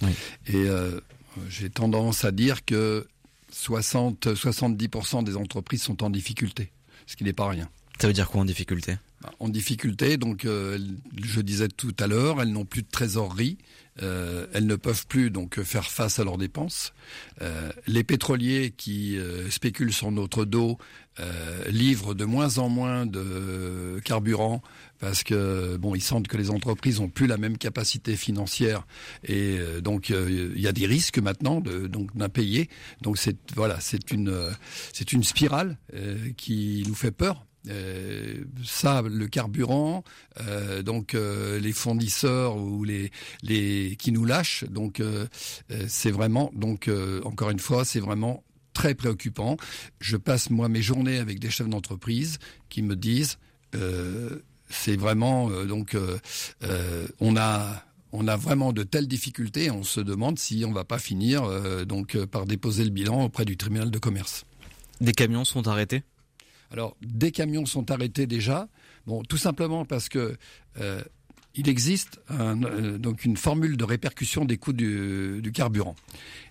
Et 0.48 0.56
euh, 0.56 1.00
j'ai 1.50 1.70
tendance 1.70 2.26
à 2.26 2.32
dire 2.32 2.66
que 2.66 3.08
60-70% 3.58 5.24
des 5.24 5.36
entreprises 5.36 5.82
sont 5.84 6.04
en 6.04 6.10
difficulté, 6.10 6.72
ce 7.06 7.16
qui 7.16 7.24
n'est 7.24 7.34
pas 7.34 7.50
rien. 7.50 7.70
Ça 8.00 8.08
veut 8.08 8.14
dire 8.14 8.30
quoi 8.30 8.42
en 8.42 8.46
difficulté? 8.46 8.98
Bah, 9.22 9.32
En 9.40 9.50
difficulté, 9.50 10.18
donc 10.18 10.46
euh, 10.46 10.78
je 11.22 11.42
disais 11.42 11.68
tout 11.68 11.96
à 12.00 12.06
l'heure, 12.06 12.42
elles 12.42 12.52
n'ont 12.52 12.66
plus 12.66 12.84
de 12.84 12.88
trésorerie, 12.90 13.58
euh, 14.04 14.46
elles 14.54 14.68
ne 14.68 14.76
peuvent 14.76 15.08
plus 15.08 15.32
donc 15.32 15.60
faire 15.64 15.90
face 15.90 16.20
à 16.20 16.24
leurs 16.24 16.38
dépenses. 16.38 16.94
Euh, 17.42 17.72
les 17.88 18.04
pétroliers 18.04 18.74
qui 18.78 19.18
spéculent 19.50 19.94
sur 19.94 20.12
notre 20.12 20.46
dos 20.46 20.78
livrent 21.68 22.14
de 22.14 22.26
moins 22.26 22.60
en 22.60 22.70
moins 22.70 23.08
de 23.08 24.00
carburant 24.06 24.62
parce 25.00 25.24
que 25.24 25.78
bon, 25.78 25.96
ils 25.96 26.02
sentent 26.02 26.28
que 26.28 26.38
les 26.38 26.50
entreprises 26.50 27.00
ont 27.00 27.10
plus 27.10 27.28
la 27.28 27.38
même 27.38 27.58
capacité 27.58 28.16
financière 28.16 28.86
et 29.24 29.58
euh, 29.58 29.82
donc 29.82 30.12
euh, 30.12 30.52
il 30.56 30.62
y 30.62 30.68
a 30.68 30.72
des 30.72 30.86
risques 30.86 31.20
maintenant 31.20 31.62
de 31.62 31.88
donc 31.88 32.16
d'impayés. 32.16 32.70
Donc 33.02 33.18
c'est 33.18 33.38
voilà, 33.56 33.80
c'est 33.80 34.12
une 34.12 34.52
c'est 34.94 35.14
une 35.14 35.24
spirale 35.24 35.78
euh, 35.94 36.32
qui 36.38 36.84
nous 36.88 36.96
fait 36.96 37.12
peur. 37.12 37.46
ça, 38.64 39.02
le 39.02 39.28
carburant, 39.28 40.04
donc 40.86 41.14
les 41.14 41.74
fournisseurs 41.74 42.56
ou 42.56 42.86
les, 42.86 43.12
les 43.44 43.98
qui 44.00 44.14
nous 44.14 44.24
lâchent, 44.24 44.64
donc 44.70 45.02
c'est 45.88 46.12
vraiment, 46.12 46.50
donc 46.56 46.90
encore 47.26 47.50
une 47.50 47.60
fois, 47.60 47.84
c'est 47.84 48.00
vraiment 48.00 48.46
très 48.74 48.96
préoccupant. 48.96 49.58
Je 50.00 50.16
passe 50.16 50.50
moi 50.50 50.70
mes 50.70 50.82
journées 50.82 51.18
avec 51.18 51.40
des 51.40 51.50
chefs 51.50 51.68
d'entreprise 51.68 52.40
qui 52.70 52.82
me 52.84 52.96
disent 52.96 53.38
c'est 54.70 54.96
vraiment 54.96 55.50
donc 55.66 55.96
on 57.20 57.38
a 57.38 57.84
on 58.12 58.28
a 58.28 58.36
vraiment 58.36 58.74
de 58.74 58.84
telles 58.84 59.08
difficultés, 59.08 59.70
on 59.70 59.84
se 59.84 60.00
demande 60.00 60.40
si 60.40 60.64
on 60.66 60.72
va 60.72 60.86
pas 60.86 61.00
finir 61.00 61.44
euh, 61.44 61.86
donc 61.86 62.16
euh, 62.16 62.26
par 62.26 62.46
déposer 62.46 62.84
le 62.84 62.90
bilan 62.90 63.26
auprès 63.26 63.46
du 63.46 63.58
tribunal 63.58 63.92
de 63.92 64.00
commerce. 64.00 64.46
Des 65.02 65.12
camions 65.12 65.46
sont 65.46 65.68
arrêtés? 65.68 66.04
Alors, 66.72 66.98
des 67.02 67.32
camions 67.32 67.66
sont 67.66 67.92
arrêtés 67.92 68.28
déjà. 68.28 68.68
Bon, 69.06 69.24
tout 69.24 69.38
simplement 69.38 69.86
parce 69.86 70.10
que 70.10 70.38
euh, 70.80 71.02
il 71.56 71.70
existe 71.70 72.20
donc 73.00 73.26
une 73.26 73.36
formule 73.36 73.78
de 73.78 73.84
répercussion 73.84 74.46
des 74.46 74.58
coûts 74.58 74.74
du, 74.74 75.40
du 75.42 75.52
carburant. 75.52 75.96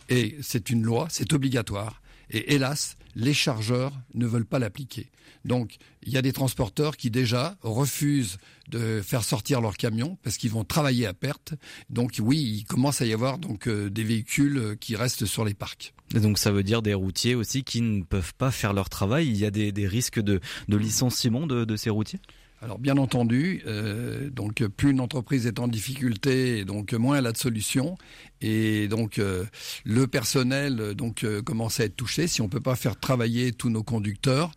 Et 0.08 0.36
c'est 0.42 0.70
une 0.70 0.82
loi, 0.82 1.06
c'est 1.10 1.32
obligatoire. 1.32 2.02
Et 2.30 2.54
hélas, 2.54 2.96
les 3.14 3.34
chargeurs 3.34 3.92
ne 4.14 4.26
veulent 4.26 4.46
pas 4.46 4.58
l'appliquer. 4.58 5.10
Donc, 5.44 5.76
il 6.02 6.12
y 6.12 6.16
a 6.16 6.22
des 6.22 6.32
transporteurs 6.32 6.96
qui 6.96 7.10
déjà 7.10 7.56
refusent 7.62 8.38
de 8.68 9.00
faire 9.00 9.22
sortir 9.22 9.60
leurs 9.60 9.76
camions 9.76 10.18
parce 10.22 10.36
qu'ils 10.36 10.50
vont 10.50 10.64
travailler 10.64 11.06
à 11.06 11.14
perte. 11.14 11.54
Donc, 11.88 12.16
oui, 12.20 12.38
il 12.38 12.64
commence 12.64 13.00
à 13.00 13.06
y 13.06 13.12
avoir 13.12 13.38
donc 13.38 13.68
euh, 13.68 13.88
des 13.88 14.02
véhicules 14.02 14.58
euh, 14.58 14.74
qui 14.74 14.96
restent 14.96 15.24
sur 15.24 15.44
les 15.44 15.54
parcs. 15.54 15.94
Et 16.14 16.20
donc, 16.20 16.38
ça 16.38 16.50
veut 16.50 16.64
dire 16.64 16.82
des 16.82 16.94
routiers 16.94 17.36
aussi 17.36 17.62
qui 17.62 17.80
ne 17.80 18.02
peuvent 18.02 18.34
pas 18.34 18.50
faire 18.50 18.72
leur 18.72 18.88
travail. 18.88 19.28
Il 19.28 19.36
y 19.36 19.44
a 19.44 19.50
des, 19.50 19.86
risques 19.86 20.20
de, 20.20 20.40
licenciement 20.68 21.46
de 21.46 21.76
ces 21.76 21.90
routiers? 21.90 22.20
Alors 22.62 22.78
bien 22.78 22.96
entendu, 22.96 23.62
euh, 23.66 24.30
donc 24.30 24.66
plus 24.66 24.90
une 24.90 25.00
entreprise 25.00 25.46
est 25.46 25.58
en 25.58 25.68
difficulté, 25.68 26.64
donc 26.64 26.94
moins 26.94 27.18
elle 27.18 27.26
a 27.26 27.32
de 27.32 27.36
solutions, 27.36 27.98
et 28.40 28.88
donc 28.88 29.18
euh, 29.18 29.44
le 29.84 30.06
personnel 30.06 30.94
donc 30.94 31.22
euh, 31.22 31.42
commence 31.42 31.80
à 31.80 31.84
être 31.84 31.96
touché. 31.96 32.26
Si 32.26 32.40
on 32.40 32.48
peut 32.48 32.60
pas 32.60 32.74
faire 32.74 32.98
travailler 32.98 33.52
tous 33.52 33.68
nos 33.68 33.82
conducteurs, 33.82 34.52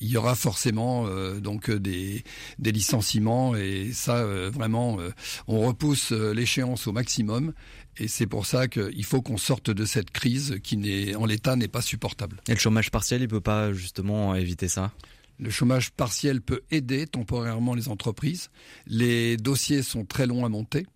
il 0.00 0.08
y 0.08 0.18
aura 0.18 0.34
forcément 0.34 1.08
donc 1.38 1.70
des, 1.70 2.24
des 2.58 2.72
licenciements, 2.72 3.56
et 3.56 3.90
ça 3.94 4.22
vraiment 4.50 4.98
on 5.46 5.60
repousse 5.60 6.12
l'échéance 6.12 6.86
au 6.86 6.92
maximum. 6.92 7.54
Et 7.96 8.06
c'est 8.06 8.26
pour 8.26 8.44
ça 8.44 8.68
qu'il 8.68 9.04
faut 9.04 9.22
qu'on 9.22 9.38
sorte 9.38 9.70
de 9.70 9.86
cette 9.86 10.10
crise 10.10 10.58
qui 10.62 10.76
n'est 10.76 11.14
en 11.14 11.24
l'état 11.24 11.56
n'est 11.56 11.68
pas 11.68 11.80
supportable. 11.80 12.42
Et 12.48 12.52
le 12.52 12.58
chômage 12.58 12.90
partiel, 12.90 13.22
il 13.22 13.28
peut 13.28 13.40
pas 13.40 13.72
justement 13.72 14.34
éviter 14.34 14.68
ça? 14.68 14.92
Le 15.40 15.50
chômage 15.50 15.90
partiel 15.90 16.42
peut 16.42 16.60
aider 16.70 17.06
temporairement 17.06 17.74
les 17.74 17.88
entreprises. 17.88 18.50
Les 18.86 19.36
dossiers 19.36 19.82
sont 19.82 20.04
très 20.04 20.26
longs 20.26 20.44
à 20.44 20.48
monter. 20.48 20.86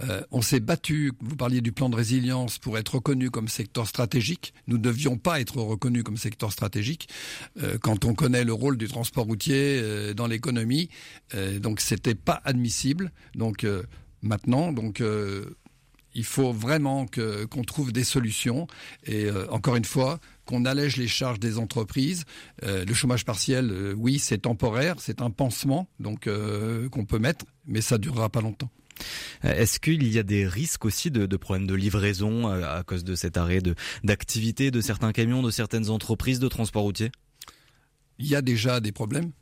Euh, 0.00 0.22
on 0.30 0.42
s'est 0.42 0.60
battu, 0.60 1.12
vous 1.20 1.36
parliez 1.36 1.60
du 1.60 1.72
plan 1.72 1.88
de 1.88 1.96
résilience, 1.96 2.58
pour 2.58 2.76
être 2.78 2.96
reconnu 2.96 3.30
comme 3.30 3.48
secteur 3.48 3.86
stratégique. 3.86 4.52
Nous 4.66 4.76
ne 4.76 4.82
devions 4.82 5.16
pas 5.16 5.40
être 5.40 5.58
reconnus 5.58 6.02
comme 6.02 6.16
secteur 6.16 6.52
stratégique 6.52 7.08
euh, 7.62 7.78
quand 7.80 8.04
on 8.04 8.14
connaît 8.14 8.44
le 8.44 8.52
rôle 8.52 8.76
du 8.76 8.88
transport 8.88 9.24
routier 9.24 9.78
euh, 9.80 10.14
dans 10.14 10.26
l'économie. 10.26 10.88
donc 11.60 11.80
c'était 11.80 12.14
pas 12.14 12.40
admissible. 12.44 13.12
Donc 13.34 13.66
maintenant, 14.22 14.72
donc 14.72 15.02
il 16.14 16.24
faut 16.24 16.52
vraiment 16.52 17.06
qu'on 17.06 17.64
trouve 17.64 17.92
des 17.92 18.04
solutions. 18.04 18.66
Et 19.06 19.28
encore 19.50 19.76
une 19.76 19.84
fois, 19.84 20.20
qu'on 20.44 20.64
allège 20.64 20.96
les 20.96 21.08
charges 21.08 21.40
des 21.40 21.58
entreprises. 21.58 22.24
Euh, 22.62 22.84
le 22.84 22.94
chômage 22.94 23.24
partiel, 23.24 23.70
euh, 23.70 23.94
oui, 23.96 24.18
c'est 24.18 24.38
temporaire, 24.38 24.96
c'est 24.98 25.20
un 25.22 25.30
pansement 25.30 25.88
donc 26.00 26.26
euh, 26.26 26.88
qu'on 26.88 27.04
peut 27.04 27.18
mettre, 27.18 27.44
mais 27.66 27.80
ça 27.80 27.98
durera 27.98 28.28
pas 28.28 28.40
longtemps. 28.40 28.70
Est-ce 29.42 29.80
qu'il 29.80 30.06
y 30.06 30.18
a 30.18 30.22
des 30.22 30.46
risques 30.46 30.84
aussi 30.84 31.10
de, 31.10 31.36
problèmes 31.36 31.66
de 31.66 31.74
livraison 31.74 32.46
à 32.46 32.82
cause 32.84 33.02
de 33.02 33.14
cet 33.14 33.36
arrêt 33.36 33.60
d'activité 34.04 34.70
de, 34.70 34.80
certains 34.80 35.12
camions, 35.12 35.42
de 35.42 35.50
certaines 35.50 35.88
entreprises 35.88 36.38
de 36.38 36.46
transport 36.46 36.82
routier? 36.82 37.10
Il 38.18 38.26
y 38.28 38.36
a 38.36 38.42
déjà 38.42 38.78
des 38.80 38.92
problèmes, 38.92 39.32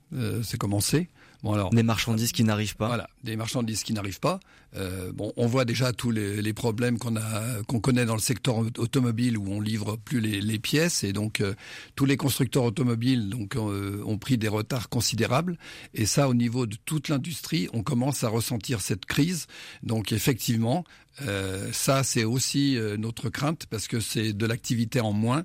c'est 0.42 0.56
commencé. 0.56 1.08
Bon 1.42 1.54
alors, 1.54 1.70
des 1.70 1.82
marchandises 1.82 2.32
qui 2.32 2.44
n'arrivent 2.44 2.76
pas. 2.76 2.88
Voilà, 2.88 3.08
des 3.24 3.36
marchandises 3.36 3.82
qui 3.82 3.92
n'arrivent 3.92 4.20
pas. 4.20 4.40
Euh, 4.76 5.10
bon, 5.12 5.32
on 5.36 5.46
voit 5.46 5.64
déjà 5.64 5.92
tous 5.92 6.10
les, 6.10 6.42
les 6.42 6.52
problèmes 6.52 6.98
qu'on 6.98 7.16
a, 7.16 7.62
qu'on 7.66 7.80
connaît 7.80 8.04
dans 8.04 8.14
le 8.14 8.20
secteur 8.20 8.58
automobile 8.58 9.36
où 9.36 9.48
on 9.48 9.60
livre 9.60 9.96
plus 9.96 10.20
les, 10.20 10.40
les 10.40 10.58
pièces 10.60 11.02
et 11.02 11.12
donc 11.12 11.40
euh, 11.40 11.54
tous 11.96 12.04
les 12.04 12.16
constructeurs 12.16 12.62
automobiles 12.62 13.30
donc 13.30 13.56
euh, 13.56 14.00
ont 14.06 14.18
pris 14.18 14.38
des 14.38 14.46
retards 14.46 14.88
considérables 14.88 15.58
et 15.94 16.06
ça 16.06 16.28
au 16.28 16.34
niveau 16.34 16.66
de 16.66 16.76
toute 16.84 17.08
l'industrie, 17.08 17.68
on 17.72 17.82
commence 17.82 18.22
à 18.22 18.28
ressentir 18.28 18.80
cette 18.80 19.06
crise. 19.06 19.46
Donc 19.82 20.12
effectivement, 20.12 20.84
euh, 21.22 21.70
ça, 21.72 22.02
c'est 22.02 22.24
aussi 22.24 22.78
notre 22.98 23.28
crainte 23.28 23.66
parce 23.66 23.88
que 23.88 24.00
c'est 24.00 24.32
de 24.32 24.46
l'activité 24.46 25.00
en 25.00 25.12
moins. 25.12 25.44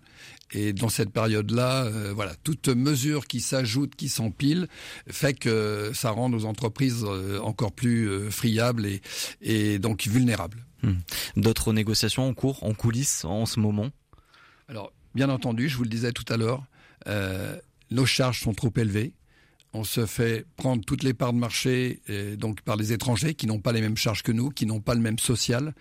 Et 0.52 0.74
dans 0.74 0.90
cette 0.90 1.10
période-là, 1.10 1.90
voilà, 2.14 2.36
toute 2.44 2.68
mesure 2.70 3.26
qui 3.28 3.42
s'ajoute, 3.42 3.96
qui 3.96 4.10
s'empile, 4.10 4.68
fait 5.10 5.34
que 5.34 5.92
ça 5.94 6.12
rend 6.12 6.30
nos 6.30 6.46
entreprises 6.46 7.04
encore 7.42 7.72
plus 7.72 8.30
friables 8.30 8.86
et, 8.86 9.02
et 9.42 9.80
donc 9.80 10.06
vulnérables. 10.08 10.66
Hmm. 10.84 10.98
D'autres 11.36 11.74
négociations 11.74 12.28
en 12.28 12.34
cours, 12.34 12.64
en 12.64 12.74
coulisses 12.74 13.26
en 13.26 13.46
ce 13.46 13.60
moment? 13.60 13.90
Alors, 14.68 14.92
bien 15.16 15.30
entendu, 15.30 15.68
je 15.68 15.78
vous 15.78 15.84
le 15.84 15.90
disais 15.90 16.12
tout 16.12 16.26
à 16.32 16.38
l'heure, 16.38 16.64
euh, 17.08 17.58
nos 17.92 18.06
charges 18.06 18.42
sont 18.42 18.54
trop 18.54 18.72
élevées 18.76 19.14
on 19.76 19.84
se 19.84 20.06
fait 20.06 20.46
prendre 20.56 20.84
toutes 20.84 21.04
les 21.04 21.14
parts 21.14 21.34
de 21.34 21.38
marché 21.38 22.02
donc 22.38 22.62
par 22.62 22.78
les 22.78 22.94
étrangers 22.94 23.34
qui 23.34 23.46
n'ont 23.46 23.60
pas 23.60 23.74
les 23.74 23.82
mêmes 23.82 23.98
charges 23.98 24.24
que 24.24 24.32
nous, 24.32 24.50
qui 24.50 24.66
n'ont 24.66 24.80
pas 24.80 24.96
le 24.96 25.02
même 25.02 25.20
social. 25.20 25.74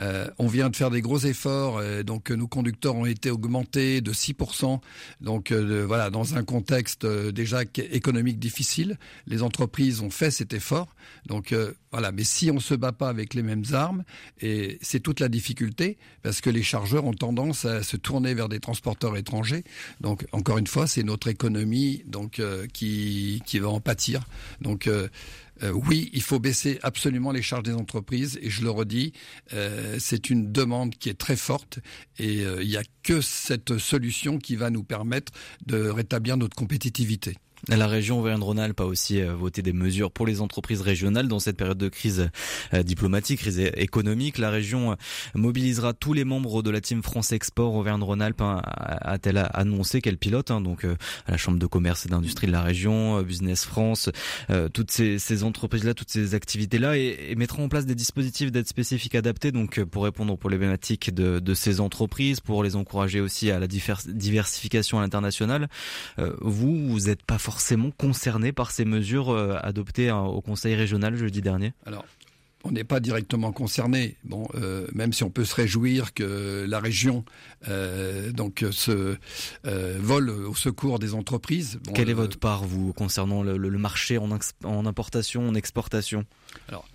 Euh, 0.00 0.28
on 0.38 0.46
vient 0.46 0.68
de 0.68 0.76
faire 0.76 0.90
des 0.90 1.00
gros 1.00 1.18
efforts, 1.18 1.82
donc 2.04 2.30
nos 2.30 2.46
conducteurs 2.46 2.94
ont 2.94 3.06
été 3.06 3.30
augmentés 3.30 4.00
de 4.00 4.12
6%. 4.12 4.80
Donc 5.20 5.50
euh, 5.50 5.84
voilà, 5.86 6.10
dans 6.10 6.34
un 6.34 6.44
contexte 6.44 7.04
euh, 7.04 7.32
déjà 7.32 7.62
économique 7.62 8.38
difficile, 8.38 8.98
les 9.26 9.42
entreprises 9.42 10.00
ont 10.00 10.10
fait 10.10 10.30
cet 10.30 10.52
effort. 10.52 10.88
Donc 11.26 11.54
voilà, 11.90 12.12
mais 12.12 12.24
si 12.24 12.50
on 12.50 12.60
se 12.60 12.74
bat 12.74 12.92
pas 12.92 13.08
avec 13.08 13.34
les 13.34 13.42
mêmes 13.42 13.64
armes, 13.72 14.04
et 14.40 14.78
c'est 14.82 15.00
toute 15.00 15.20
la 15.20 15.28
difficulté, 15.28 15.96
parce 16.22 16.40
que 16.40 16.50
les 16.50 16.62
chargeurs 16.62 17.04
ont 17.06 17.14
tendance 17.14 17.64
à 17.64 17.82
se 17.82 17.96
tourner 17.96 18.34
vers 18.34 18.48
des 18.48 18.60
transporteurs 18.60 19.16
étrangers. 19.16 19.64
Donc 20.00 20.26
encore 20.32 20.58
une 20.58 20.66
fois, 20.66 20.86
c'est 20.86 21.02
notre 21.02 21.28
économie 21.28 22.02
donc 22.06 22.42
qui 22.72 23.37
qui, 23.40 23.58
va 23.58 23.68
en 23.68 23.80
pâtir. 23.80 24.24
Donc 24.60 24.86
euh, 24.86 25.08
euh, 25.62 25.72
oui, 25.72 26.10
il 26.12 26.22
faut 26.22 26.38
baisser 26.38 26.78
absolument 26.82 27.32
les 27.32 27.42
charges 27.42 27.64
des 27.64 27.74
entreprises 27.74 28.38
et 28.42 28.50
je 28.50 28.62
le 28.62 28.70
redis, 28.70 29.12
euh, 29.52 29.96
c'est 29.98 30.30
une 30.30 30.52
demande 30.52 30.94
qui 30.94 31.08
est 31.08 31.18
très 31.18 31.36
forte 31.36 31.80
et 32.18 32.42
il 32.42 32.68
n'y 32.68 32.76
a 32.76 32.84
que 33.02 33.20
cette 33.20 33.78
solution 33.78 34.38
qui 34.38 34.56
va 34.56 34.70
nous 34.70 34.84
permettre 34.84 35.32
de 35.66 35.88
rétablir 35.88 36.36
notre 36.36 36.56
compétitivité. 36.56 37.36
La 37.66 37.88
région 37.88 38.20
Auvergne-Rhône-Alpes 38.20 38.80
a 38.80 38.84
aussi 38.84 39.20
euh, 39.20 39.34
voté 39.34 39.62
des 39.62 39.72
mesures 39.72 40.12
pour 40.12 40.26
les 40.26 40.40
entreprises 40.40 40.80
régionales 40.80 41.26
dans 41.26 41.40
cette 41.40 41.56
période 41.56 41.76
de 41.76 41.88
crise 41.88 42.30
euh, 42.72 42.82
diplomatique, 42.82 43.40
crise 43.40 43.58
économique. 43.58 44.38
La 44.38 44.50
région 44.50 44.92
euh, 44.92 44.94
mobilisera 45.34 45.92
tous 45.92 46.12
les 46.12 46.24
membres 46.24 46.62
de 46.62 46.70
la 46.70 46.80
team 46.80 47.02
France 47.02 47.32
Export 47.32 47.74
Auvergne-Rhône-Alpes, 47.74 48.40
hein, 48.40 48.62
a-t-elle 48.64 49.48
annoncé 49.52 50.00
qu'elle 50.00 50.18
pilote, 50.18 50.50
hein, 50.50 50.60
donc 50.60 50.84
à 50.84 51.30
la 51.30 51.36
Chambre 51.36 51.58
de 51.58 51.66
commerce 51.66 52.06
et 52.06 52.08
d'industrie 52.08 52.46
de 52.46 52.52
la 52.52 52.62
région, 52.62 53.22
Business 53.22 53.64
France, 53.64 54.10
toutes 54.72 54.90
ces, 54.90 55.42
entreprises-là, 55.42 55.94
toutes 55.94 56.10
ces 56.10 56.34
activités-là, 56.34 56.96
et, 56.96 57.34
mettront 57.36 57.64
en 57.64 57.68
place 57.68 57.86
des 57.86 57.94
dispositifs 57.94 58.50
d'aide 58.50 58.66
spécifique 58.66 59.14
adaptés, 59.14 59.52
donc 59.52 59.82
pour 59.84 60.04
répondre 60.04 60.32
aux 60.32 60.36
problématiques 60.36 61.14
de, 61.14 61.38
de 61.38 61.54
ces 61.54 61.80
entreprises, 61.80 62.40
pour 62.40 62.62
les 62.62 62.76
encourager 62.76 63.20
aussi 63.20 63.50
à 63.50 63.58
la 63.58 63.66
diversification 63.66 64.98
à 64.98 65.02
l'international. 65.02 65.68
vous, 66.40 66.88
vous 66.88 67.00
n'êtes 67.06 67.22
pas 67.22 67.38
forcément 67.48 67.90
concerné 67.90 68.52
par 68.52 68.70
ces 68.70 68.84
mesures 68.84 69.30
euh, 69.30 69.56
adoptées 69.62 70.10
hein, 70.10 70.20
au 70.20 70.42
Conseil 70.42 70.74
régional 70.74 71.16
jeudi 71.16 71.40
dernier 71.40 71.72
Alors, 71.86 72.04
on 72.62 72.72
n'est 72.72 72.84
pas 72.84 73.00
directement 73.00 73.52
concerné. 73.52 74.16
Bon, 74.22 74.46
euh, 74.54 74.86
même 74.92 75.14
si 75.14 75.24
on 75.24 75.30
peut 75.30 75.46
se 75.46 75.54
réjouir 75.54 76.12
que 76.12 76.66
la 76.68 76.78
région 76.78 77.24
euh, 77.66 78.32
donc 78.32 78.66
se 78.70 79.16
vole 79.64 80.28
au 80.28 80.54
secours 80.54 80.98
des 80.98 81.14
entreprises. 81.14 81.80
Quelle 81.94 82.10
est 82.10 82.20
votre 82.26 82.38
part 82.38 82.64
vous 82.64 82.92
concernant 82.92 83.42
le, 83.42 83.78
marché 83.78 84.18
en, 84.18 84.28
en, 84.64 84.84
importation, 84.84 85.48
en 85.48 85.54
exportation? 85.54 86.26
Alors, 86.68 86.86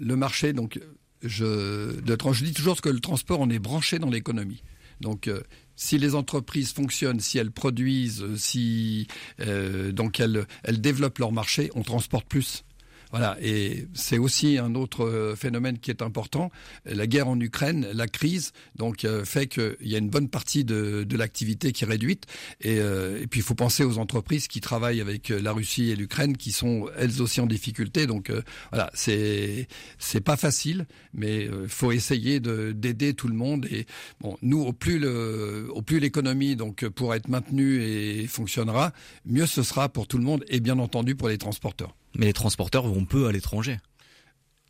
le 0.00 0.16
marché, 0.16 0.52
donc, 0.52 0.80
je, 1.22 2.00
de, 2.00 2.18
je 2.32 2.44
dis 2.44 2.52
toujours 2.52 2.80
que 2.80 2.88
le 2.88 2.98
transport, 2.98 3.38
on 3.38 3.48
est 3.48 3.60
branché 3.60 4.00
dans 4.00 4.10
l'économie. 4.10 4.64
Donc, 5.00 5.30
si 5.78 5.96
les 5.96 6.16
entreprises 6.16 6.72
fonctionnent, 6.72 7.20
si 7.20 7.38
elles 7.38 7.52
produisent, 7.52 8.34
si 8.34 9.06
euh, 9.40 9.92
donc 9.92 10.18
elles, 10.18 10.44
elles 10.64 10.80
développent 10.80 11.18
leur 11.18 11.30
marché, 11.30 11.70
on 11.76 11.82
transporte 11.82 12.26
plus. 12.26 12.64
Voilà, 13.10 13.38
et 13.40 13.86
c'est 13.94 14.18
aussi 14.18 14.58
un 14.58 14.74
autre 14.74 15.06
euh, 15.06 15.34
phénomène 15.34 15.78
qui 15.78 15.90
est 15.90 16.02
important. 16.02 16.50
La 16.84 17.06
guerre 17.06 17.28
en 17.28 17.40
Ukraine, 17.40 17.88
la 17.94 18.06
crise, 18.06 18.52
donc 18.76 19.04
euh, 19.04 19.24
fait 19.24 19.46
qu'il 19.46 19.76
y 19.80 19.94
a 19.94 19.98
une 19.98 20.10
bonne 20.10 20.28
partie 20.28 20.62
de, 20.64 21.04
de 21.04 21.16
l'activité 21.16 21.72
qui 21.72 21.84
est 21.84 21.86
réduite. 21.86 22.24
Et, 22.60 22.80
euh, 22.80 23.22
et 23.22 23.26
puis 23.26 23.40
il 23.40 23.42
faut 23.42 23.54
penser 23.54 23.82
aux 23.82 23.96
entreprises 23.96 24.46
qui 24.46 24.60
travaillent 24.60 25.00
avec 25.00 25.30
la 25.30 25.52
Russie 25.52 25.90
et 25.90 25.96
l'Ukraine, 25.96 26.36
qui 26.36 26.52
sont 26.52 26.86
elles 26.98 27.22
aussi 27.22 27.40
en 27.40 27.46
difficulté. 27.46 28.06
Donc 28.06 28.30
voilà, 28.70 28.90
c'est 28.92 29.68
c'est 29.98 30.20
pas 30.20 30.36
facile, 30.36 30.86
mais 31.14 31.44
il 31.44 31.68
faut 31.68 31.92
essayer 31.92 32.40
d'aider 32.40 33.14
tout 33.14 33.28
le 33.28 33.34
monde. 33.34 33.66
Et 33.70 33.86
bon, 34.20 34.36
nous, 34.42 34.60
au 34.60 34.72
plus 34.72 34.98
le, 34.98 35.68
au 35.72 35.82
plus 35.82 35.98
l'économie 35.98 36.56
donc 36.56 36.86
pourra 36.88 37.16
être 37.16 37.28
maintenue 37.28 37.82
et 37.82 38.26
fonctionnera, 38.26 38.92
mieux 39.24 39.46
ce 39.46 39.62
sera 39.62 39.88
pour 39.88 40.06
tout 40.06 40.18
le 40.18 40.24
monde 40.24 40.44
et 40.48 40.60
bien 40.60 40.78
entendu 40.78 41.14
pour 41.14 41.28
les 41.28 41.38
transporteurs. 41.38 41.94
Mais 42.16 42.26
les 42.26 42.32
transporteurs 42.32 42.86
vont 42.86 43.04
peu 43.04 43.26
à 43.26 43.32
l'étranger. 43.32 43.78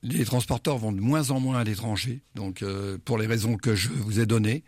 Les 0.02 0.24
transporteurs 0.24 0.78
vont 0.78 0.92
de 0.92 1.00
moins 1.00 1.30
en 1.30 1.40
moins 1.40 1.58
à 1.58 1.64
l'étranger, 1.64 2.22
donc 2.36 2.62
euh, 2.62 2.98
pour 3.04 3.18
les 3.18 3.26
raisons 3.26 3.56
que 3.56 3.74
je 3.74 3.88
vous 3.88 4.20
ai 4.20 4.26
données. 4.26 4.62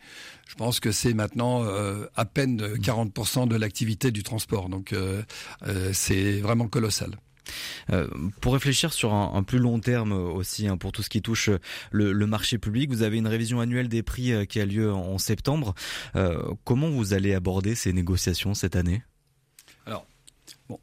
Je 0.48 0.56
pense 0.56 0.80
que 0.80 0.90
c'est 0.90 1.14
maintenant 1.14 1.62
euh, 1.64 2.06
à 2.16 2.24
peine 2.24 2.60
40% 2.74 3.46
de 3.46 3.54
l'activité 3.54 4.10
du 4.10 4.24
transport, 4.24 4.68
donc 4.68 4.92
euh, 4.92 5.22
c'est 5.92 6.40
vraiment 6.40 6.66
colossal. 6.66 7.12
pour 8.40 8.54
réfléchir 8.54 8.92
sur 8.92 9.14
un, 9.14 9.42
plus 9.44 9.60
long 9.60 9.78
terme 9.78 10.12
aussi, 10.12 10.66
hein, 10.66 10.76
pour 10.76 10.90
tout 10.90 11.02
ce 11.02 11.08
qui 11.08 11.22
touche 11.22 11.48
le, 11.92 12.12
le, 12.12 12.26
marché 12.26 12.58
public, 12.58 12.90
vous 12.90 13.02
avez 13.02 13.18
une 13.18 13.28
révision 13.28 13.60
annuelle 13.60 13.88
des 13.88 14.02
prix 14.02 14.46
qui 14.48 14.60
a 14.60 14.66
lieu 14.66 14.92
en, 14.92 15.18
septembre. 15.18 15.74
comment 16.64 16.90
vous 16.90 17.12
allez 17.12 17.34
aborder 17.34 17.76
ces 17.76 17.92
négociations 17.92 18.54
cette 18.54 18.74
année? 18.74 19.02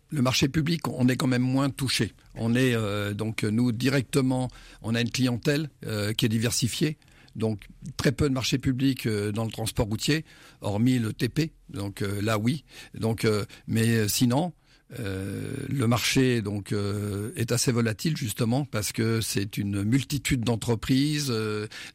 Le 0.10 0.22
marché 0.22 0.48
public, 0.48 0.88
on 0.88 1.08
est 1.08 1.16
quand 1.16 1.28
même 1.28 1.42
moins 1.42 1.70
touché. 1.70 2.14
On 2.36 2.56
euh, 2.56 3.14
nous 3.52 3.72
directement, 3.72 4.50
on 4.82 4.96
a 4.96 5.02
une 5.02 5.10
clientèle 5.10 5.70
euh, 5.86 6.14
qui 6.14 6.26
est 6.26 6.30
diversifiée. 6.30 6.98
Donc 7.36 7.68
très 7.98 8.12
peu 8.12 8.28
de 8.30 8.34
marché 8.34 8.58
public 8.58 9.06
euh, 9.06 9.32
dans 9.32 9.46
le 9.46 9.52
transport 9.52 9.88
routier, 9.88 10.26
hormis 10.62 11.00
le 11.00 11.14
TP. 11.14 11.52
Donc 11.70 12.04
là 12.22 12.38
oui. 12.38 12.64
Donc 12.94 13.28
mais 13.68 14.08
sinon. 14.08 14.54
le 14.90 15.86
marché 15.86 16.42
est 17.36 17.52
assez 17.52 17.74
volatile 17.74 18.16
justement 18.16 18.64
parce 18.64 18.94
que 18.94 19.20
c'est 19.20 19.58
une 19.58 19.84
multitude 19.84 20.46
d'entreprises, 20.46 21.34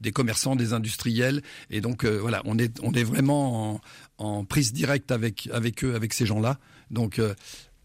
des 0.03 0.13
commerçants, 0.13 0.57
des 0.57 0.75
industriels 0.75 1.41
et 1.71 1.81
donc 1.81 2.05
voilà 2.05 2.43
on 2.45 2.59
est 2.59 3.05
vraiment 3.05 3.81
en, 4.19 4.45
prise 4.45 4.75
directe 4.75 5.11
avec 5.11 5.49
avec 5.51 5.85
eux 5.85 5.95
avec 5.95 6.13
ces 6.13 6.27
gens-là 6.27 6.59
donc 6.93 7.21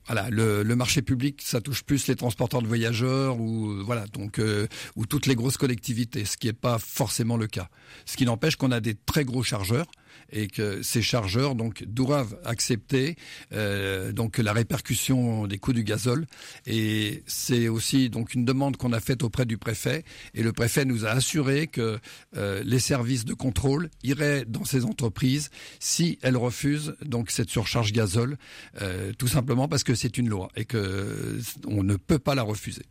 voilà, 0.08 0.30
le, 0.30 0.76
marché 0.76 1.02
public, 1.02 1.42
ça 1.44 1.60
touche 1.60 1.84
plus 1.84 2.08
les 2.08 2.16
transporteurs 2.16 2.62
de 2.62 2.68
voyageurs 2.68 3.40
ou 3.40 3.84
voilà, 3.84 4.08
donc 4.08 4.40
euh, 4.40 4.68
ou 4.96 5.06
toutes 5.06 5.26
les 5.26 5.36
grosses 5.36 5.58
collectivités, 5.58 6.24
ce 6.24 6.38
qui 6.38 6.48
n'est 6.48 6.54
pas 6.54 6.80
forcément 6.80 7.36
le 7.36 7.48
cas. 7.48 7.70
Ce 8.06 8.16
qui 8.16 8.26
n'empêche 8.26 8.56
qu'on 8.56 8.72
a 8.72 8.80
des 8.80 8.96
très 8.96 9.26
gros 9.26 9.44
chargeurs 9.44 9.88
et 10.32 10.48
que 10.48 10.82
ces 10.82 11.02
chargeurs 11.02 11.56
donc 11.56 11.84
doivent 11.86 12.38
accepter 12.46 13.16
euh, 13.54 14.12
donc 14.12 14.38
la 14.38 14.54
répercussion 14.54 15.48
des 15.48 15.58
coûts 15.58 15.74
du 15.74 15.84
gazole 15.84 16.26
et 16.66 17.24
c'est 17.28 17.68
aussi 17.68 18.12
une 18.34 18.46
demande 18.46 18.78
qu'on 18.78 18.94
a 18.94 19.00
faite 19.00 19.24
auprès 19.24 19.46
du 19.46 19.58
préfet 19.58 20.04
et 20.34 20.44
le 20.44 20.54
préfet 20.54 20.86
nous 20.86 21.06
a 21.06 21.10
assuré 21.10 21.68
que 21.68 22.00
euh, 22.36 22.62
les 22.66 22.80
services 22.80 23.26
de 23.26 23.34
contrôle 23.34 23.90
iraient 24.04 24.46
dans 24.46 24.66
ces 24.66 24.86
entreprises 24.86 25.50
si 25.80 26.20
elles 26.22 26.38
refusent 26.38 26.96
donc 27.06 27.32
cette 27.32 27.50
surcharge 27.50 27.92
gazole 27.92 28.38
euh, 28.82 29.12
tout 29.18 29.28
simplement 29.28 29.68
parce 29.68 29.84
que 29.84 29.96
c'est 29.96 30.18
une 30.18 30.30
loi 30.30 30.50
et 30.56 30.66
que 30.66 31.40
on 31.68 31.84
ne 31.84 31.96
peut 31.96 32.20
pas 32.20 32.36
la 32.36 32.44
refuser. 32.44 32.84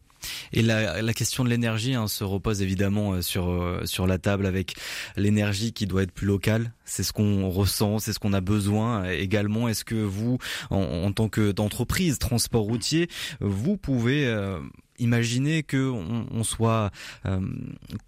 Et 0.52 0.62
la, 0.62 1.02
la 1.02 1.14
question 1.14 1.44
de 1.44 1.48
l'énergie 1.48 1.94
hein, 1.94 2.08
se 2.08 2.24
repose 2.24 2.62
évidemment 2.62 3.12
euh, 3.12 3.22
sur 3.22 3.48
euh, 3.50 3.82
sur 3.84 4.06
la 4.06 4.18
table 4.18 4.46
avec 4.46 4.74
l'énergie 5.16 5.72
qui 5.72 5.86
doit 5.86 6.02
être 6.02 6.12
plus 6.12 6.26
locale. 6.26 6.72
C'est 6.84 7.02
ce 7.02 7.12
qu'on 7.12 7.48
ressent, 7.48 7.98
c'est 7.98 8.12
ce 8.12 8.18
qu'on 8.18 8.32
a 8.32 8.40
besoin 8.40 9.04
également. 9.10 9.68
Est-ce 9.68 9.84
que 9.84 9.94
vous, 9.94 10.38
en, 10.70 10.80
en 10.80 11.12
tant 11.12 11.28
que 11.28 11.52
d'entreprise 11.52 12.18
transport 12.18 12.62
routier, 12.62 13.08
vous 13.40 13.76
pouvez 13.76 14.26
euh, 14.26 14.58
imaginez 14.98 15.62
que 15.62 15.90
on, 15.90 16.44
soit 16.44 16.90
euh, 17.26 17.40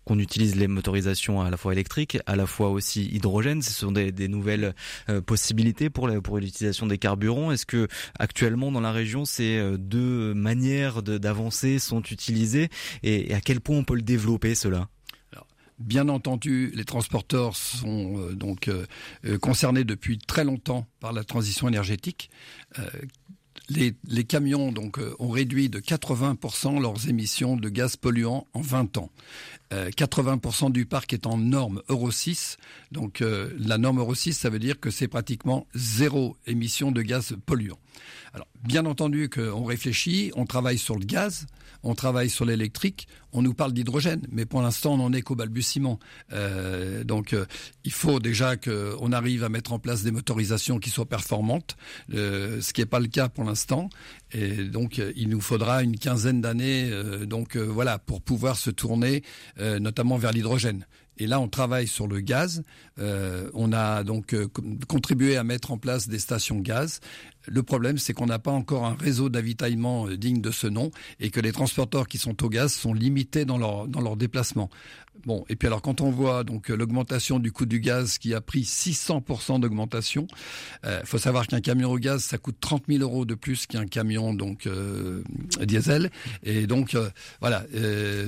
qu'on 0.04 0.18
utilise 0.18 0.56
les 0.56 0.68
motorisations 0.68 1.40
à 1.40 1.50
la 1.50 1.56
fois 1.56 1.72
électriques, 1.72 2.18
à 2.26 2.36
la 2.36 2.46
fois 2.46 2.70
aussi 2.70 3.06
hydrogène. 3.06 3.62
Ce 3.62 3.72
sont 3.72 3.92
des, 3.92 4.28
nouvelles 4.28 4.74
euh, 5.08 5.20
possibilités 5.20 5.90
pour 5.90 6.08
pour 6.22 6.38
l'utilisation 6.38 6.86
des 6.86 6.98
carburants. 6.98 7.52
Est-ce 7.52 7.66
que 7.66 7.88
actuellement 8.18 8.72
dans 8.72 8.80
la 8.80 8.92
région 8.92 9.24
ces 9.24 9.58
euh, 9.58 9.76
deux 9.76 10.34
manières 10.34 11.02
d'avancer 11.02 11.78
sont 11.78 12.02
utilisées 12.02 12.68
et, 13.02 13.34
à 13.34 13.40
quel 13.40 13.60
point 13.60 13.76
on 13.76 13.84
peut 13.84 13.96
le 13.96 14.02
développer 14.02 14.54
cela? 14.54 14.88
Bien 15.78 16.08
entendu, 16.08 16.72
les 16.74 16.84
transporteurs 16.84 17.54
sont 17.54 18.32
donc 18.32 18.68
concernés 19.40 19.84
depuis 19.84 20.18
très 20.18 20.42
longtemps 20.42 20.88
par 20.98 21.12
la 21.12 21.22
transition 21.22 21.68
énergétique 21.68 22.30
les, 23.68 24.24
camions 24.24 24.72
donc 24.72 24.98
euh, 24.98 25.14
ont 25.18 25.28
réduit 25.28 25.68
de 25.68 25.78
80% 25.78 26.80
leurs 26.80 27.08
émissions 27.08 27.56
de 27.56 27.68
gaz 27.68 27.96
polluants 27.96 28.46
en 28.54 28.60
20 28.60 28.98
ans. 28.98 29.10
80% 29.70 30.66
euh, 30.66 30.70
du 30.70 30.86
parc 30.86 31.12
est 31.12 31.26
en 31.26 31.36
norme 31.36 31.82
Euro 31.88 32.10
6. 32.10 32.56
Donc 32.92 33.20
euh, 33.20 33.50
la 33.58 33.76
norme 33.76 33.98
Euro 33.98 34.14
6, 34.14 34.32
ça 34.32 34.48
veut 34.48 34.58
dire 34.58 34.80
que 34.80 34.90
c'est 34.90 35.08
pratiquement 35.08 35.66
zéro 35.74 36.36
émission 36.46 36.90
de 36.90 37.02
gaz 37.02 37.36
polluant. 37.44 37.78
Alors 38.32 38.46
bien 38.64 38.86
entendu 38.86 39.28
qu'on 39.28 39.64
réfléchit, 39.64 40.32
on 40.36 40.46
travaille 40.46 40.78
sur 40.78 40.98
le 40.98 41.04
gaz, 41.04 41.46
on 41.82 41.94
travaille 41.94 42.30
sur 42.30 42.44
l'électrique, 42.44 43.08
on 43.32 43.42
nous 43.42 43.54
parle 43.54 43.72
d'hydrogène, 43.72 44.26
mais 44.30 44.46
pour 44.46 44.62
l'instant, 44.62 44.94
on 44.94 44.96
n'en 44.96 45.12
est 45.12 45.22
qu'au 45.22 45.34
balbutiement. 45.34 45.98
Euh, 46.32 47.04
donc, 47.04 47.32
euh, 47.32 47.44
il 47.84 47.92
faut 47.92 48.20
déjà 48.20 48.56
qu'on 48.56 49.12
arrive 49.12 49.44
à 49.44 49.48
mettre 49.48 49.72
en 49.72 49.78
place 49.78 50.02
des 50.02 50.10
motorisations 50.10 50.78
qui 50.78 50.90
soient 50.90 51.08
performantes, 51.08 51.76
euh, 52.14 52.60
ce 52.60 52.72
qui 52.72 52.80
n'est 52.80 52.86
pas 52.86 53.00
le 53.00 53.08
cas 53.08 53.28
pour 53.28 53.44
l'instant. 53.44 53.90
Et 54.32 54.64
donc, 54.64 55.00
il 55.16 55.28
nous 55.28 55.40
faudra 55.40 55.82
une 55.82 55.98
quinzaine 55.98 56.40
d'années, 56.40 56.90
pour 58.06 58.20
pouvoir 58.20 58.56
se 58.56 58.70
tourner, 58.70 59.22
notamment 59.58 60.18
vers 60.18 60.32
l'hydrogène. 60.32 60.86
Et 61.16 61.26
là, 61.26 61.40
on 61.40 61.48
travaille 61.48 61.88
sur 61.88 62.06
le 62.06 62.20
gaz. 62.20 62.62
on 62.98 63.72
a 63.72 64.04
donc 64.04 64.36
contribué 64.86 65.36
à 65.36 65.44
mettre 65.44 65.70
en 65.70 65.78
place 65.78 66.08
des 66.08 66.18
stations 66.18 66.58
gaz. 66.58 67.00
Le 67.50 67.62
problème, 67.62 67.98
c'est 67.98 68.12
qu'on 68.12 68.26
n'a 68.26 68.38
pas 68.38 68.50
encore 68.50 68.84
un 68.84 68.94
réseau 68.94 69.28
d'avitaillement 69.28 70.06
euh, 70.06 70.16
digne 70.16 70.40
de 70.40 70.50
ce 70.50 70.66
nom 70.66 70.90
et 71.20 71.30
que 71.30 71.40
les 71.40 71.52
transporteurs 71.52 72.08
qui 72.08 72.18
sont 72.18 72.44
au 72.44 72.48
gaz 72.48 72.72
sont 72.72 72.92
limités 72.92 73.44
dans 73.44 73.58
leur, 73.58 73.88
dans 73.88 74.00
leur 74.00 74.16
déplacement. 74.16 74.70
Bon, 75.26 75.44
et 75.48 75.56
puis 75.56 75.66
alors 75.66 75.82
quand 75.82 76.00
on 76.00 76.10
voit 76.10 76.44
donc 76.44 76.68
l'augmentation 76.68 77.40
du 77.40 77.50
coût 77.50 77.66
du 77.66 77.80
gaz 77.80 78.18
qui 78.18 78.34
a 78.34 78.40
pris 78.40 78.62
600% 78.62 79.58
d'augmentation, 79.58 80.28
il 80.84 80.90
euh, 80.90 81.04
faut 81.04 81.18
savoir 81.18 81.48
qu'un 81.48 81.60
camion 81.60 81.90
au 81.90 81.98
gaz 81.98 82.22
ça 82.22 82.38
coûte 82.38 82.56
30 82.60 82.84
000 82.88 83.02
euros 83.02 83.24
de 83.24 83.34
plus 83.34 83.66
qu'un 83.66 83.86
camion 83.86 84.32
donc 84.32 84.68
euh, 84.68 85.24
diesel. 85.60 86.10
Et 86.44 86.68
donc 86.68 86.96
voilà, 87.40 87.64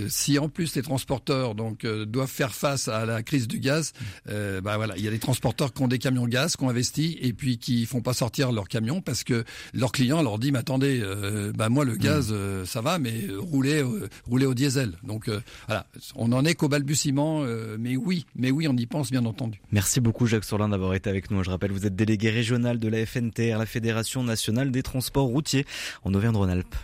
si 0.08 0.38
en 0.38 0.48
plus 0.48 0.74
les 0.74 0.82
transporteurs 0.82 1.54
donc 1.54 1.86
doivent 1.86 2.28
faire 2.28 2.54
face 2.54 2.88
à 2.88 3.06
la 3.06 3.22
crise 3.22 3.46
du 3.46 3.60
gaz, 3.60 3.92
bah 4.26 4.76
voilà, 4.76 4.96
il 4.96 5.04
y 5.04 5.08
a 5.08 5.12
des 5.12 5.18
transporteurs 5.20 5.72
qui 5.72 5.82
ont 5.82 5.88
des 5.88 5.98
camions 5.98 6.26
gaz, 6.26 6.56
qui 6.56 6.64
ont 6.64 6.70
investi 6.70 7.18
et 7.20 7.32
puis 7.32 7.58
qui 7.58 7.86
font 7.86 8.02
pas 8.02 8.14
sortir 8.14 8.50
leurs 8.50 8.68
camions 8.68 9.00
parce 9.10 9.24
que 9.24 9.44
leurs 9.74 9.90
clients 9.90 10.22
leur 10.22 10.38
dit 10.38 10.52
mais 10.52 10.60
attendez, 10.60 11.00
euh, 11.02 11.52
bah 11.52 11.68
moi 11.68 11.84
le 11.84 11.96
gaz 11.96 12.30
mm. 12.30 12.34
euh, 12.34 12.64
ça 12.64 12.80
va, 12.80 13.00
mais 13.00 13.26
rouler 13.36 13.82
euh, 13.82 14.08
rouler 14.24 14.46
au 14.46 14.54
diesel. 14.54 14.92
Donc 15.02 15.28
voilà, 15.66 15.86
on 16.14 16.30
en 16.32 16.44
est 16.44 16.54
qu'au 16.54 16.68
balbutiement, 16.68 17.44
mais 17.78 17.96
oui, 17.96 18.26
mais 18.36 18.50
oui, 18.50 18.68
on 18.68 18.76
y 18.76 18.86
pense 18.86 19.10
bien 19.10 19.24
entendu. 19.24 19.60
Merci 19.72 20.00
beaucoup 20.00 20.26
Jacques 20.26 20.44
Sorlin 20.44 20.68
d'avoir 20.68 20.94
été 20.94 21.10
avec 21.10 21.30
nous. 21.30 21.42
Je 21.42 21.50
rappelle, 21.50 21.72
vous 21.72 21.86
êtes 21.86 21.96
délégué 21.96 22.30
régional 22.30 22.78
de 22.78 22.88
la 22.88 23.04
FNTR, 23.04 23.58
la 23.58 23.66
Fédération 23.66 24.22
nationale 24.22 24.70
des 24.70 24.82
transports 24.82 25.26
routiers 25.26 25.66
en 26.04 26.14
Auvergne-Rhône-Alpes. 26.14 26.76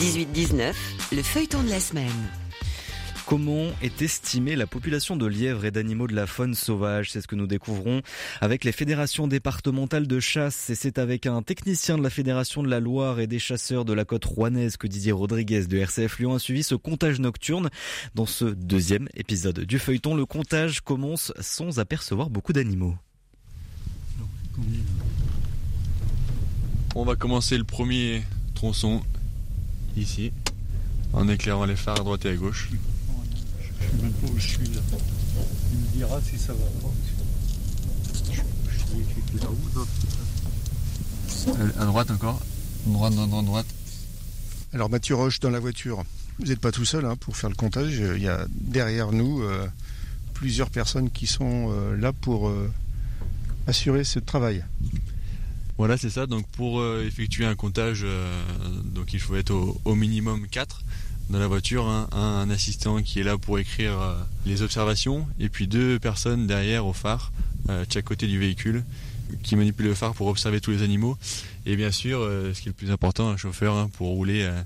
18-19, 0.00 0.72
le 1.12 1.22
feuilleton 1.22 1.62
de 1.62 1.68
la 1.70 1.80
semaine. 1.80 2.43
Comment 3.26 3.70
est 3.80 4.02
estimée 4.02 4.54
la 4.54 4.66
population 4.66 5.16
de 5.16 5.24
lièvres 5.24 5.64
et 5.64 5.70
d'animaux 5.70 6.06
de 6.06 6.14
la 6.14 6.26
faune 6.26 6.54
sauvage? 6.54 7.10
C'est 7.10 7.22
ce 7.22 7.26
que 7.26 7.34
nous 7.34 7.46
découvrons 7.46 8.02
avec 8.42 8.64
les 8.64 8.72
fédérations 8.72 9.26
départementales 9.26 10.06
de 10.06 10.20
chasse 10.20 10.68
et 10.68 10.74
c'est 10.74 10.98
avec 10.98 11.24
un 11.24 11.40
technicien 11.40 11.96
de 11.96 12.02
la 12.02 12.10
Fédération 12.10 12.62
de 12.62 12.68
la 12.68 12.80
Loire 12.80 13.20
et 13.20 13.26
des 13.26 13.38
chasseurs 13.38 13.86
de 13.86 13.94
la 13.94 14.04
côte 14.04 14.26
rouennaise 14.26 14.76
que 14.76 14.86
Didier 14.86 15.12
Rodriguez 15.12 15.66
de 15.66 15.78
RCF 15.78 16.18
Lyon 16.18 16.34
a 16.34 16.38
suivi 16.38 16.62
ce 16.62 16.74
comptage 16.74 17.18
nocturne. 17.18 17.70
Dans 18.14 18.26
ce 18.26 18.44
deuxième 18.44 19.08
épisode 19.14 19.60
du 19.60 19.78
feuilleton, 19.78 20.14
le 20.14 20.26
comptage 20.26 20.82
commence 20.82 21.32
sans 21.40 21.78
apercevoir 21.78 22.28
beaucoup 22.28 22.52
d'animaux. 22.52 22.94
On 26.94 27.04
va 27.06 27.16
commencer 27.16 27.56
le 27.56 27.64
premier 27.64 28.22
tronçon 28.54 29.02
ici 29.96 30.30
en 31.14 31.26
éclairant 31.28 31.64
les 31.64 31.76
phares 31.76 32.00
à 32.00 32.04
droite 32.04 32.26
et 32.26 32.30
à 32.30 32.34
gauche 32.34 32.68
sais 33.80 34.02
même 34.02 34.12
pas 34.12 34.26
où 34.26 34.38
je 34.38 34.46
suis 34.46 34.68
là. 34.68 34.80
Il 35.72 35.78
me 35.78 35.86
dira 35.96 36.20
si 36.20 36.38
ça 36.38 36.52
va 36.52 36.64
pas. 36.82 36.92
Je, 38.30 38.32
suis 38.32 39.38
là 39.40 39.48
où 39.50 39.56
À 41.80 41.84
droite 41.86 42.10
encore. 42.10 42.40
Droite, 42.86 43.14
droite, 43.14 43.30
droite, 43.30 43.44
droite. 43.44 43.66
Alors 44.72 44.90
Mathieu 44.90 45.14
Roche 45.14 45.40
dans 45.40 45.50
la 45.50 45.60
voiture, 45.60 46.04
vous 46.38 46.46
n'êtes 46.46 46.60
pas 46.60 46.72
tout 46.72 46.84
seul 46.84 47.04
hein, 47.04 47.16
pour 47.16 47.36
faire 47.36 47.50
le 47.50 47.56
comptage. 47.56 47.94
Il 47.94 48.22
y 48.22 48.28
a 48.28 48.46
derrière 48.50 49.12
nous 49.12 49.42
euh, 49.42 49.66
plusieurs 50.32 50.70
personnes 50.70 51.10
qui 51.10 51.26
sont 51.26 51.70
euh, 51.70 51.96
là 51.96 52.12
pour 52.12 52.48
euh, 52.48 52.70
assurer 53.66 54.04
ce 54.04 54.18
travail. 54.18 54.64
Voilà, 55.78 55.96
c'est 55.96 56.10
ça. 56.10 56.26
Donc 56.26 56.46
pour 56.48 56.80
euh, 56.80 57.04
effectuer 57.06 57.44
un 57.44 57.54
comptage, 57.54 58.02
euh, 58.04 58.42
donc 58.84 59.12
il 59.12 59.20
faut 59.20 59.36
être 59.36 59.50
au, 59.50 59.80
au 59.84 59.94
minimum 59.94 60.46
4 60.48 60.82
dans 61.30 61.38
la 61.38 61.46
voiture, 61.46 61.86
un, 61.86 62.08
un 62.12 62.50
assistant 62.50 63.02
qui 63.02 63.20
est 63.20 63.22
là 63.22 63.38
pour 63.38 63.58
écrire 63.58 63.98
euh, 64.00 64.14
les 64.46 64.62
observations, 64.62 65.26
et 65.38 65.48
puis 65.48 65.66
deux 65.66 65.98
personnes 65.98 66.46
derrière 66.46 66.86
au 66.86 66.92
phare, 66.92 67.32
euh, 67.68 67.84
de 67.84 67.92
chaque 67.92 68.04
côté 68.04 68.26
du 68.26 68.38
véhicule, 68.38 68.84
qui 69.42 69.56
manipulent 69.56 69.86
le 69.86 69.94
phare 69.94 70.14
pour 70.14 70.26
observer 70.26 70.60
tous 70.60 70.70
les 70.70 70.82
animaux. 70.82 71.16
Et 71.66 71.76
bien 71.76 71.90
sûr, 71.90 72.20
euh, 72.20 72.52
ce 72.52 72.60
qui 72.60 72.68
est 72.68 72.70
le 72.70 72.76
plus 72.76 72.90
important, 72.90 73.28
un 73.30 73.36
chauffeur 73.36 73.74
hein, 73.74 73.90
pour 73.94 74.08
rouler 74.08 74.42
euh, 74.42 74.62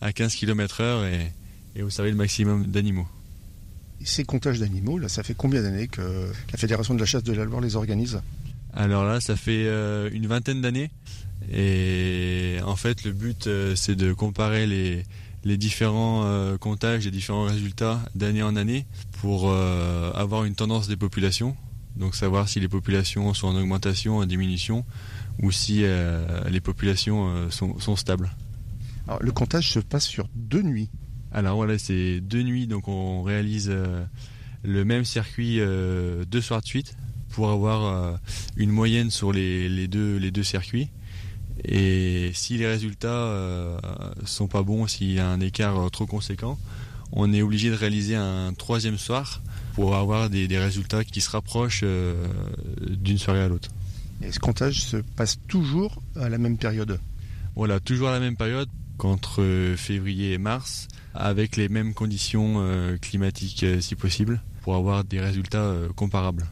à 0.00 0.12
15 0.12 0.34
km/h 0.34 1.06
et, 1.06 1.32
et 1.78 1.82
observer 1.82 2.10
le 2.10 2.16
maximum 2.16 2.66
d'animaux. 2.66 3.08
Ces 4.04 4.24
comptages 4.24 4.58
d'animaux, 4.58 4.98
là, 4.98 5.08
ça 5.08 5.22
fait 5.22 5.34
combien 5.34 5.62
d'années 5.62 5.86
que 5.86 6.32
la 6.50 6.58
Fédération 6.58 6.94
de 6.94 7.00
la 7.00 7.06
chasse 7.06 7.22
de 7.22 7.32
la 7.32 7.44
Loire 7.44 7.60
les 7.60 7.76
organise? 7.76 8.20
Alors 8.74 9.04
là, 9.04 9.20
ça 9.20 9.36
fait 9.36 9.66
euh, 9.66 10.10
une 10.12 10.26
vingtaine 10.26 10.60
d'années. 10.60 10.90
Et 11.52 12.58
en 12.64 12.76
fait, 12.76 13.04
le 13.04 13.12
but, 13.12 13.46
euh, 13.46 13.76
c'est 13.76 13.94
de 13.94 14.12
comparer 14.12 14.66
les, 14.66 15.04
les 15.44 15.56
différents 15.56 16.22
euh, 16.24 16.56
comptages, 16.56 17.04
les 17.04 17.10
différents 17.10 17.44
résultats 17.44 18.00
d'année 18.14 18.42
en 18.42 18.56
année 18.56 18.86
pour 19.20 19.50
euh, 19.50 20.12
avoir 20.12 20.44
une 20.44 20.54
tendance 20.54 20.88
des 20.88 20.96
populations. 20.96 21.56
Donc 21.96 22.14
savoir 22.14 22.48
si 22.48 22.60
les 22.60 22.68
populations 22.68 23.34
sont 23.34 23.48
en 23.48 23.56
augmentation, 23.56 24.18
en 24.18 24.26
diminution, 24.26 24.84
ou 25.42 25.50
si 25.50 25.80
euh, 25.82 26.48
les 26.48 26.60
populations 26.60 27.50
sont, 27.50 27.78
sont 27.78 27.96
stables. 27.96 28.30
Alors, 29.06 29.22
le 29.22 29.32
comptage 29.32 29.70
se 29.70 29.78
passe 29.78 30.06
sur 30.06 30.28
deux 30.34 30.62
nuits. 30.62 30.88
Alors 31.32 31.56
voilà, 31.56 31.78
c'est 31.78 32.20
deux 32.20 32.42
nuits, 32.42 32.66
donc 32.66 32.88
on 32.88 33.22
réalise 33.22 33.70
le 34.62 34.84
même 34.84 35.04
circuit 35.04 35.58
deux 35.58 36.40
soirs 36.40 36.60
de 36.60 36.66
suite 36.66 36.96
pour 37.30 37.50
avoir 37.50 38.18
une 38.56 38.70
moyenne 38.70 39.10
sur 39.10 39.32
les, 39.32 39.68
les 39.68 39.88
deux, 39.88 40.16
les 40.18 40.30
deux 40.30 40.42
circuits. 40.42 40.88
Et 41.64 42.32
si 42.34 42.56
les 42.58 42.66
résultats 42.66 43.08
euh, 43.08 43.78
sont 44.24 44.48
pas 44.48 44.62
bons, 44.62 44.86
s'il 44.86 45.12
y 45.12 45.20
a 45.20 45.28
un 45.28 45.40
écart 45.40 45.78
euh, 45.78 45.88
trop 45.88 46.06
conséquent, 46.06 46.58
on 47.12 47.32
est 47.32 47.42
obligé 47.42 47.70
de 47.70 47.76
réaliser 47.76 48.16
un 48.16 48.52
troisième 48.54 48.98
soir 48.98 49.42
pour 49.74 49.94
avoir 49.96 50.30
des, 50.30 50.48
des 50.48 50.58
résultats 50.58 51.04
qui 51.04 51.20
se 51.20 51.30
rapprochent 51.30 51.82
euh, 51.84 52.26
d'une 52.88 53.18
soirée 53.18 53.42
à 53.42 53.48
l'autre. 53.48 53.68
Et 54.22 54.32
ce 54.32 54.38
comptage 54.38 54.82
se 54.82 54.96
passe 54.96 55.38
toujours 55.46 56.02
à 56.16 56.28
la 56.28 56.38
même 56.38 56.56
période? 56.56 56.98
Voilà, 57.54 57.80
toujours 57.80 58.08
à 58.08 58.12
la 58.12 58.20
même 58.20 58.36
période, 58.36 58.68
qu'entre 58.96 59.42
euh, 59.42 59.76
février 59.76 60.32
et 60.32 60.38
mars, 60.38 60.88
avec 61.14 61.56
les 61.56 61.68
mêmes 61.68 61.92
conditions 61.94 62.56
euh, 62.58 62.96
climatiques 62.96 63.64
si 63.80 63.94
possible, 63.94 64.40
pour 64.62 64.74
avoir 64.74 65.04
des 65.04 65.20
résultats 65.20 65.74
comparables. 65.96 66.46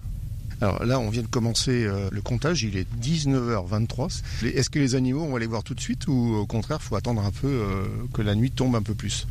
Alors 0.60 0.84
là, 0.84 1.00
on 1.00 1.08
vient 1.08 1.22
de 1.22 1.26
commencer 1.26 1.84
euh, 1.86 2.10
le 2.12 2.20
comptage, 2.20 2.62
il 2.64 2.76
est 2.76 2.86
19h23. 3.02 4.20
Les- 4.42 4.50
Est-ce 4.50 4.68
que 4.68 4.78
les 4.78 4.94
animaux, 4.94 5.22
on 5.22 5.32
va 5.32 5.38
les 5.38 5.46
voir 5.46 5.62
tout 5.64 5.74
de 5.74 5.80
suite 5.80 6.06
ou 6.06 6.34
au 6.34 6.44
contraire, 6.46 6.82
faut 6.82 6.96
attendre 6.96 7.24
un 7.24 7.30
peu 7.30 7.46
euh, 7.48 7.84
que 8.12 8.20
la 8.20 8.34
nuit 8.34 8.50
tombe 8.50 8.76
un 8.76 8.82
peu 8.82 8.94
plus? 8.94 9.26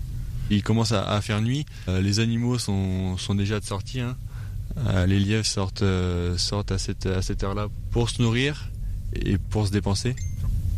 Il 0.50 0.64
commence 0.64 0.92
à, 0.92 1.22
faire 1.22 1.42
nuit, 1.42 1.68
Euh, 1.88 2.02
les 2.02 2.20
animaux 2.20 2.58
sont, 2.58 3.16
déjà 3.36 3.60
de 3.60 3.66
sortie. 3.66 4.00
hein. 4.00 4.16
Les 5.08 5.20
lièvres 5.20 5.46
sortent, 5.46 5.84
à 5.84 6.78
cette, 6.78 7.44
heure-là 7.44 7.68
pour 7.92 8.10
se 8.10 8.22
nourrir 8.22 8.70
et 9.14 9.38
pour 9.38 9.68
se 9.68 9.72
dépenser. 9.72 10.16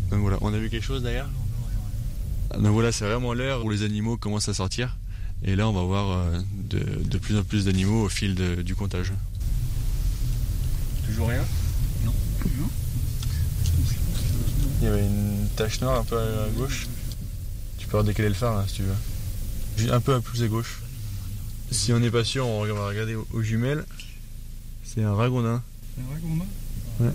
Donc 0.09 0.19
voilà, 0.21 0.37
on 0.41 0.53
a 0.53 0.57
vu 0.57 0.69
quelque 0.69 0.83
chose 0.83 1.03
d'ailleurs? 1.03 1.29
Donc 2.55 2.73
voilà, 2.73 2.91
c'est 2.91 3.05
vraiment 3.05 3.33
l'heure 3.33 3.63
où 3.63 3.69
les 3.69 3.83
animaux 3.83 4.17
commencent 4.17 4.49
à 4.49 4.53
sortir. 4.53 4.97
Et 5.45 5.55
là, 5.55 5.69
on 5.69 5.71
va 5.73 5.83
voir 5.83 6.25
de, 6.69 7.17
plus 7.17 7.37
en 7.37 7.43
plus 7.43 7.65
d'animaux 7.65 8.03
au 8.03 8.09
fil 8.09 8.35
du 8.35 8.75
comptage. 8.75 9.13
Toujours 11.11 11.27
rien 11.27 11.43
Non. 12.05 12.13
Il 14.79 14.85
y 14.85 14.87
avait 14.87 15.05
une 15.05 15.47
tache 15.57 15.81
noire 15.81 15.99
un 15.99 16.03
peu 16.05 16.17
à 16.17 16.47
gauche. 16.55 16.87
Tu 17.77 17.85
peux 17.87 17.97
redécaler 17.97 18.29
le 18.29 18.33
phare 18.35 18.55
là, 18.55 18.65
si 18.67 18.75
tu 18.75 18.83
veux. 18.83 19.91
Un 19.93 19.99
peu 19.99 20.15
à 20.15 20.21
plus 20.21 20.41
à 20.41 20.47
gauche. 20.47 20.79
Si 21.69 21.91
on 21.91 21.99
n'est 21.99 22.09
pas 22.11 22.23
sûr, 22.23 22.47
on 22.47 22.65
va 22.65 22.87
regarder 22.87 23.15
aux, 23.15 23.27
aux 23.33 23.41
jumelles. 23.41 23.83
C'est 24.85 25.03
un 25.03 25.13
ragondin. 25.13 25.61
Un 25.99 26.13
ragondin 26.13 26.45
Ouais. 27.01 27.11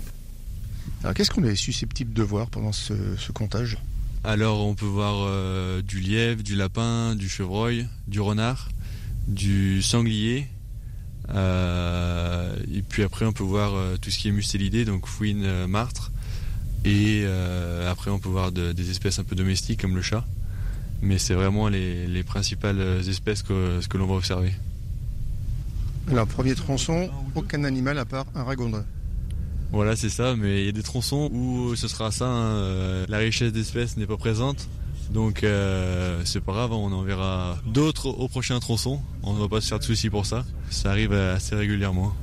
Alors 1.03 1.13
qu'est-ce 1.15 1.31
qu'on 1.31 1.43
est 1.43 1.55
susceptible 1.55 2.13
de 2.13 2.23
voir 2.23 2.47
pendant 2.49 2.71
ce, 2.71 2.93
ce 3.17 3.31
comptage? 3.31 3.77
Alors 4.23 4.65
on 4.65 4.75
peut 4.75 4.85
voir 4.85 5.15
euh, 5.27 5.81
du 5.81 5.99
lièvre, 5.99 6.43
du 6.43 6.55
lapin, 6.55 7.15
du 7.15 7.29
chevreuil, 7.29 7.87
du 8.07 8.19
renard, 8.19 8.69
du 9.27 9.81
sanglier. 9.81 10.47
Euh, 11.33 12.55
et 12.73 12.81
puis 12.81 13.03
après 13.03 13.25
on 13.25 13.33
peut 13.33 13.43
voir 13.43 13.73
euh, 13.75 13.97
tout 14.01 14.09
ce 14.11 14.17
qui 14.17 14.27
est 14.29 14.31
mustélidé, 14.31 14.85
donc 14.85 15.05
fouine, 15.07 15.43
euh, 15.43 15.67
martre. 15.67 16.11
Et 16.85 17.25
après 17.89 18.11
on 18.11 18.19
peut 18.19 18.29
voir 18.29 18.51
de- 18.53 18.71
des 18.71 18.91
espèces 18.91 19.19
un 19.19 19.23
peu 19.25 19.35
domestiques 19.35 19.81
comme 19.81 19.95
le 19.95 20.01
chat. 20.01 20.25
Mais 21.01 21.17
c'est 21.17 21.33
vraiment 21.33 21.67
les, 21.67 22.07
les 22.07 22.23
principales 22.23 22.79
espèces 23.07 23.43
que, 23.43 23.79
ce 23.81 23.87
que 23.89 23.97
l'on 23.97 24.07
va 24.07 24.13
observer. 24.15 24.53
Alors 26.09 26.27
premier 26.27 26.55
tronçon, 26.55 27.09
aucun 27.35 27.65
animal 27.65 27.97
à 27.97 28.05
part 28.05 28.25
un 28.35 28.43
ragondin. 28.43 28.85
Voilà, 29.73 29.97
c'est 29.97 30.09
ça, 30.09 30.35
mais 30.37 30.61
il 30.61 30.65
y 30.67 30.69
a 30.69 30.71
des 30.71 30.83
tronçons 30.83 31.29
où 31.33 31.75
ce 31.75 31.89
sera 31.89 32.09
ça, 32.11 32.25
hein, 32.29 33.05
la 33.09 33.17
richesse 33.17 33.51
d'espèces 33.51 33.97
n'est 33.97 34.07
pas 34.07 34.15
présente. 34.15 34.69
Donc 35.11 35.43
euh, 35.43 36.21
c'est 36.25 36.41
pas 36.41 36.51
grave, 36.51 36.73
on 36.73 36.91
en 36.91 37.01
verra 37.01 37.57
d'autres 37.65 38.07
au 38.07 38.27
prochain 38.27 38.59
tronçon. 38.59 39.01
On 39.23 39.33
ne 39.33 39.39
va 39.39 39.47
pas 39.47 39.61
se 39.61 39.69
faire 39.69 39.79
de 39.79 39.83
soucis 39.83 40.09
pour 40.09 40.25
ça. 40.25 40.45
Ça 40.69 40.91
arrive 40.91 41.13
assez 41.13 41.55
régulièrement. 41.55 42.13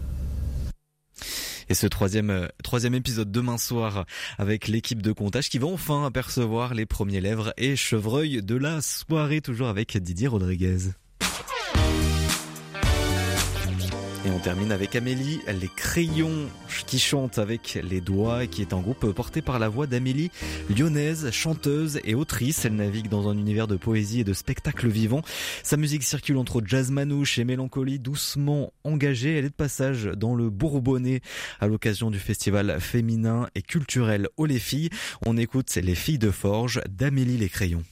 Et 1.69 1.75
ce 1.75 1.87
troisième, 1.87 2.31
euh, 2.31 2.47
troisième 2.63 2.95
épisode 2.95 3.31
demain 3.31 3.57
soir 3.57 4.05
avec 4.39 4.69
l'équipe 4.69 5.01
de 5.01 5.13
comptage 5.13 5.49
qui 5.49 5.59
va 5.59 5.67
enfin 5.67 6.05
apercevoir 6.05 6.75
les 6.75 6.87
premiers 6.87 7.21
lèvres 7.21 7.55
et 7.57 7.77
chevreuils 7.77 8.43
de 8.43 8.57
la 8.57 8.83
soirée, 8.83 9.41
toujours 9.41 9.69
avec 9.69 9.97
Didier 9.97 10.29
Rodriguez. 10.29 10.91
Et 14.27 14.31
on 14.31 14.39
termine 14.39 14.73
avec 14.73 14.97
Amélie, 14.97 15.41
les 15.61 15.69
crayons 15.69 16.49
qui 16.87 16.99
chantent 16.99 17.39
avec 17.39 17.79
les 17.83 18.01
doigts, 18.01 18.47
qui 18.47 18.63
est 18.63 18.73
un 18.73 18.81
groupe 18.81 19.13
porté 19.13 19.43
par 19.43 19.59
la 19.59 19.69
voix 19.69 19.87
d'Amélie, 19.87 20.31
lyonnaise, 20.75 21.31
chanteuse 21.31 22.01
et 22.05 22.15
autrice. 22.15 22.65
Elle 22.65 22.77
navigue 22.77 23.09
dans 23.09 23.29
un 23.29 23.37
univers 23.37 23.67
de 23.67 23.77
poésie 23.77 24.21
et 24.21 24.25
de 24.25 24.33
spectacle 24.33 24.89
vivant. 24.89 25.21
Sa 25.63 25.77
musique 25.77 26.05
circule 26.05 26.39
entre 26.39 26.63
jazz 26.65 26.91
manouche 26.91 27.39
et 27.39 27.45
mélancolie 27.45 27.99
doucement 27.99 28.73
engagée. 28.83 29.37
Elle 29.37 29.45
est 29.45 29.51
de 29.51 29.55
passage 29.55 30.05
dans 30.17 30.35
le 30.35 30.49
Bourbonnais 30.49 31.21
à 31.61 31.67
l'occasion 31.67 32.11
du 32.11 32.19
festival 32.19 32.81
féminin 32.81 33.49
et 33.55 33.61
culturel 33.61 34.29
Oh 34.39 34.47
les 34.47 34.59
filles. 34.59 34.89
On 35.27 35.37
écoute 35.37 35.75
Les 35.75 35.95
filles 35.95 36.19
de 36.19 36.31
forge 36.31 36.81
d'Amélie 36.89 37.37
les 37.37 37.51
crayons. 37.51 37.85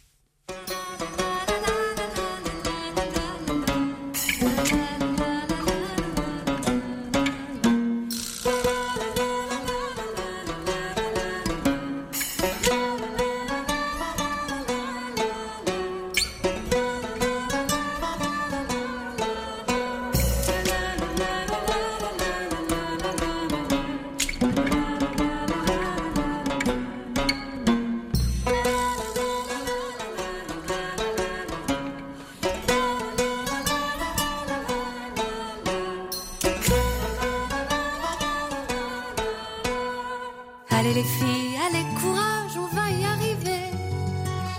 Allez 40.85 40.95
les 40.95 41.05
filles, 41.05 41.57
allez 41.65 41.87
courage, 42.01 42.57
on 42.59 42.67
va 42.75 42.91
y 42.91 43.05
arriver. 43.05 43.67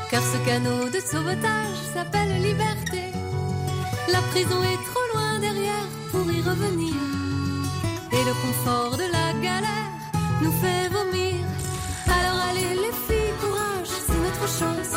Car 0.10 0.22
ce 0.22 0.38
canot 0.46 0.90
de 0.90 1.02
sauvetage 1.02 1.82
s'appelle 1.94 2.42
liberté. 2.42 3.12
La 4.10 4.22
prison 4.32 4.64
est 4.64 4.82
trop 4.90 5.06
loin 5.14 5.40
derrière 5.40 5.90
pour 6.12 6.26
y 6.32 6.40
revenir. 6.42 6.96
Et 8.14 8.24
le 8.24 8.34
confort 8.42 8.96
de 8.96 9.08
la 9.18 9.28
galère 9.48 9.92
nous 10.42 10.54
fait 10.62 10.88
vomir. 10.98 11.44
Alors 12.08 12.40
allez 12.50 12.74
les 12.84 12.96
filles, 13.06 13.36
courage, 13.42 13.94
c'est 14.06 14.22
notre 14.26 14.48
chance. 14.60 14.96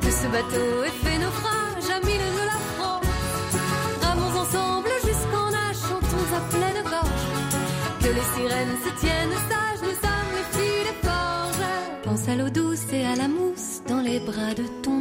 Que 0.00 0.10
ce 0.10 0.26
bateau 0.28 0.84
ait 0.88 0.98
fait 1.04 1.18
naufrage 1.18 1.88
à 1.94 2.00
mille 2.06 2.28
de 2.40 2.44
la 2.52 2.60
France. 2.72 3.04
Ramons 4.00 4.34
ensemble 4.44 4.92
jusqu'en 5.04 5.50
nage, 5.50 5.80
chantons 5.88 6.28
à 6.38 6.42
pleine 6.54 6.82
gorge. 6.84 7.26
Que 8.00 8.10
les 8.16 8.26
sirènes 8.34 8.76
se 8.82 8.90
tiennent 8.98 9.38
sages, 9.50 9.65
bras 14.26 14.54
de 14.54 14.64
ton 14.82 14.96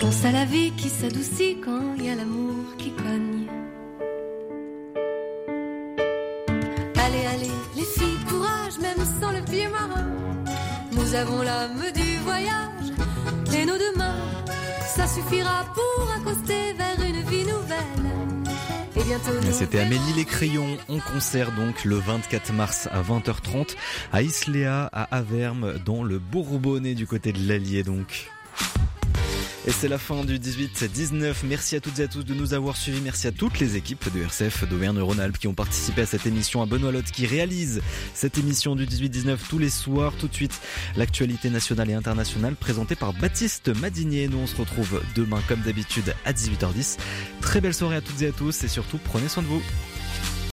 pense 0.00 0.24
à 0.24 0.32
la 0.32 0.44
vie 0.44 0.72
qui 0.72 0.88
s'adoucit 0.88 1.58
quand 1.64 1.94
il 1.98 2.06
y 2.06 2.10
a 2.10 2.14
l'amour 2.14 2.54
qui 2.78 2.90
cogne. 2.92 3.46
Allez, 7.04 7.24
allez, 7.34 7.56
les 7.76 7.88
filles, 7.96 8.20
courage, 8.28 8.76
même 8.80 9.02
sans 9.20 9.32
le 9.32 9.42
pied 9.42 9.68
marin. 9.68 10.08
Nous 10.92 11.14
avons 11.14 11.42
l'âme 11.42 11.84
du 11.94 12.16
voyage 12.24 12.88
et 13.56 13.64
nos 13.64 13.78
deux 13.78 13.94
mains, 13.96 14.20
ça 14.96 15.06
suffira 15.06 15.64
pour 15.74 15.87
C'était 19.52 19.80
Amélie 19.80 20.12
Les 20.16 20.24
Crayons 20.24 20.76
en 20.88 20.98
concert 20.98 21.52
donc 21.52 21.84
le 21.84 21.96
24 21.96 22.52
mars 22.52 22.88
à 22.92 23.02
20h30 23.02 23.74
à 24.12 24.22
Islea 24.22 24.88
à 24.92 25.16
Averme 25.16 25.74
dans 25.84 26.02
le 26.02 26.18
Bourbonnais 26.18 26.94
du 26.94 27.06
côté 27.06 27.32
de 27.32 27.46
l'Allier 27.46 27.82
donc. 27.82 28.30
Et 29.66 29.70
c'est 29.72 29.88
la 29.88 29.98
fin 29.98 30.24
du 30.24 30.38
18-19. 30.38 31.34
Merci 31.44 31.76
à 31.76 31.80
toutes 31.80 31.98
et 31.98 32.04
à 32.04 32.08
tous 32.08 32.24
de 32.24 32.32
nous 32.32 32.54
avoir 32.54 32.76
suivis. 32.76 33.00
Merci 33.00 33.26
à 33.26 33.32
toutes 33.32 33.58
les 33.58 33.76
équipes 33.76 34.10
de 34.14 34.22
RCF 34.22 34.68
d'Auvergne-Rhône-Alpes 34.68 35.36
qui 35.38 35.48
ont 35.48 35.54
participé 35.54 36.02
à 36.02 36.06
cette 36.06 36.26
émission. 36.26 36.62
À 36.62 36.66
Benoît 36.66 36.92
Lotte 36.92 37.10
qui 37.10 37.26
réalise 37.26 37.82
cette 38.14 38.38
émission 38.38 38.76
du 38.76 38.86
18-19 38.86 39.36
tous 39.48 39.58
les 39.58 39.68
soirs. 39.68 40.14
Tout 40.18 40.28
de 40.28 40.34
suite, 40.34 40.58
l'actualité 40.96 41.50
nationale 41.50 41.90
et 41.90 41.94
internationale 41.94 42.54
présentée 42.54 42.94
par 42.94 43.12
Baptiste 43.12 43.68
Madinier. 43.80 44.28
Nous, 44.28 44.38
on 44.38 44.46
se 44.46 44.56
retrouve 44.56 45.02
demain 45.16 45.40
comme 45.48 45.60
d'habitude 45.60 46.14
à 46.24 46.32
18h10. 46.32 46.98
Très 47.40 47.60
belle 47.60 47.74
soirée 47.74 47.96
à 47.96 48.00
toutes 48.00 48.22
et 48.22 48.28
à 48.28 48.32
tous 48.32 48.64
et 48.64 48.68
surtout, 48.68 48.98
prenez 49.04 49.28
soin 49.28 49.42
de 49.42 49.48
vous. 49.48 49.62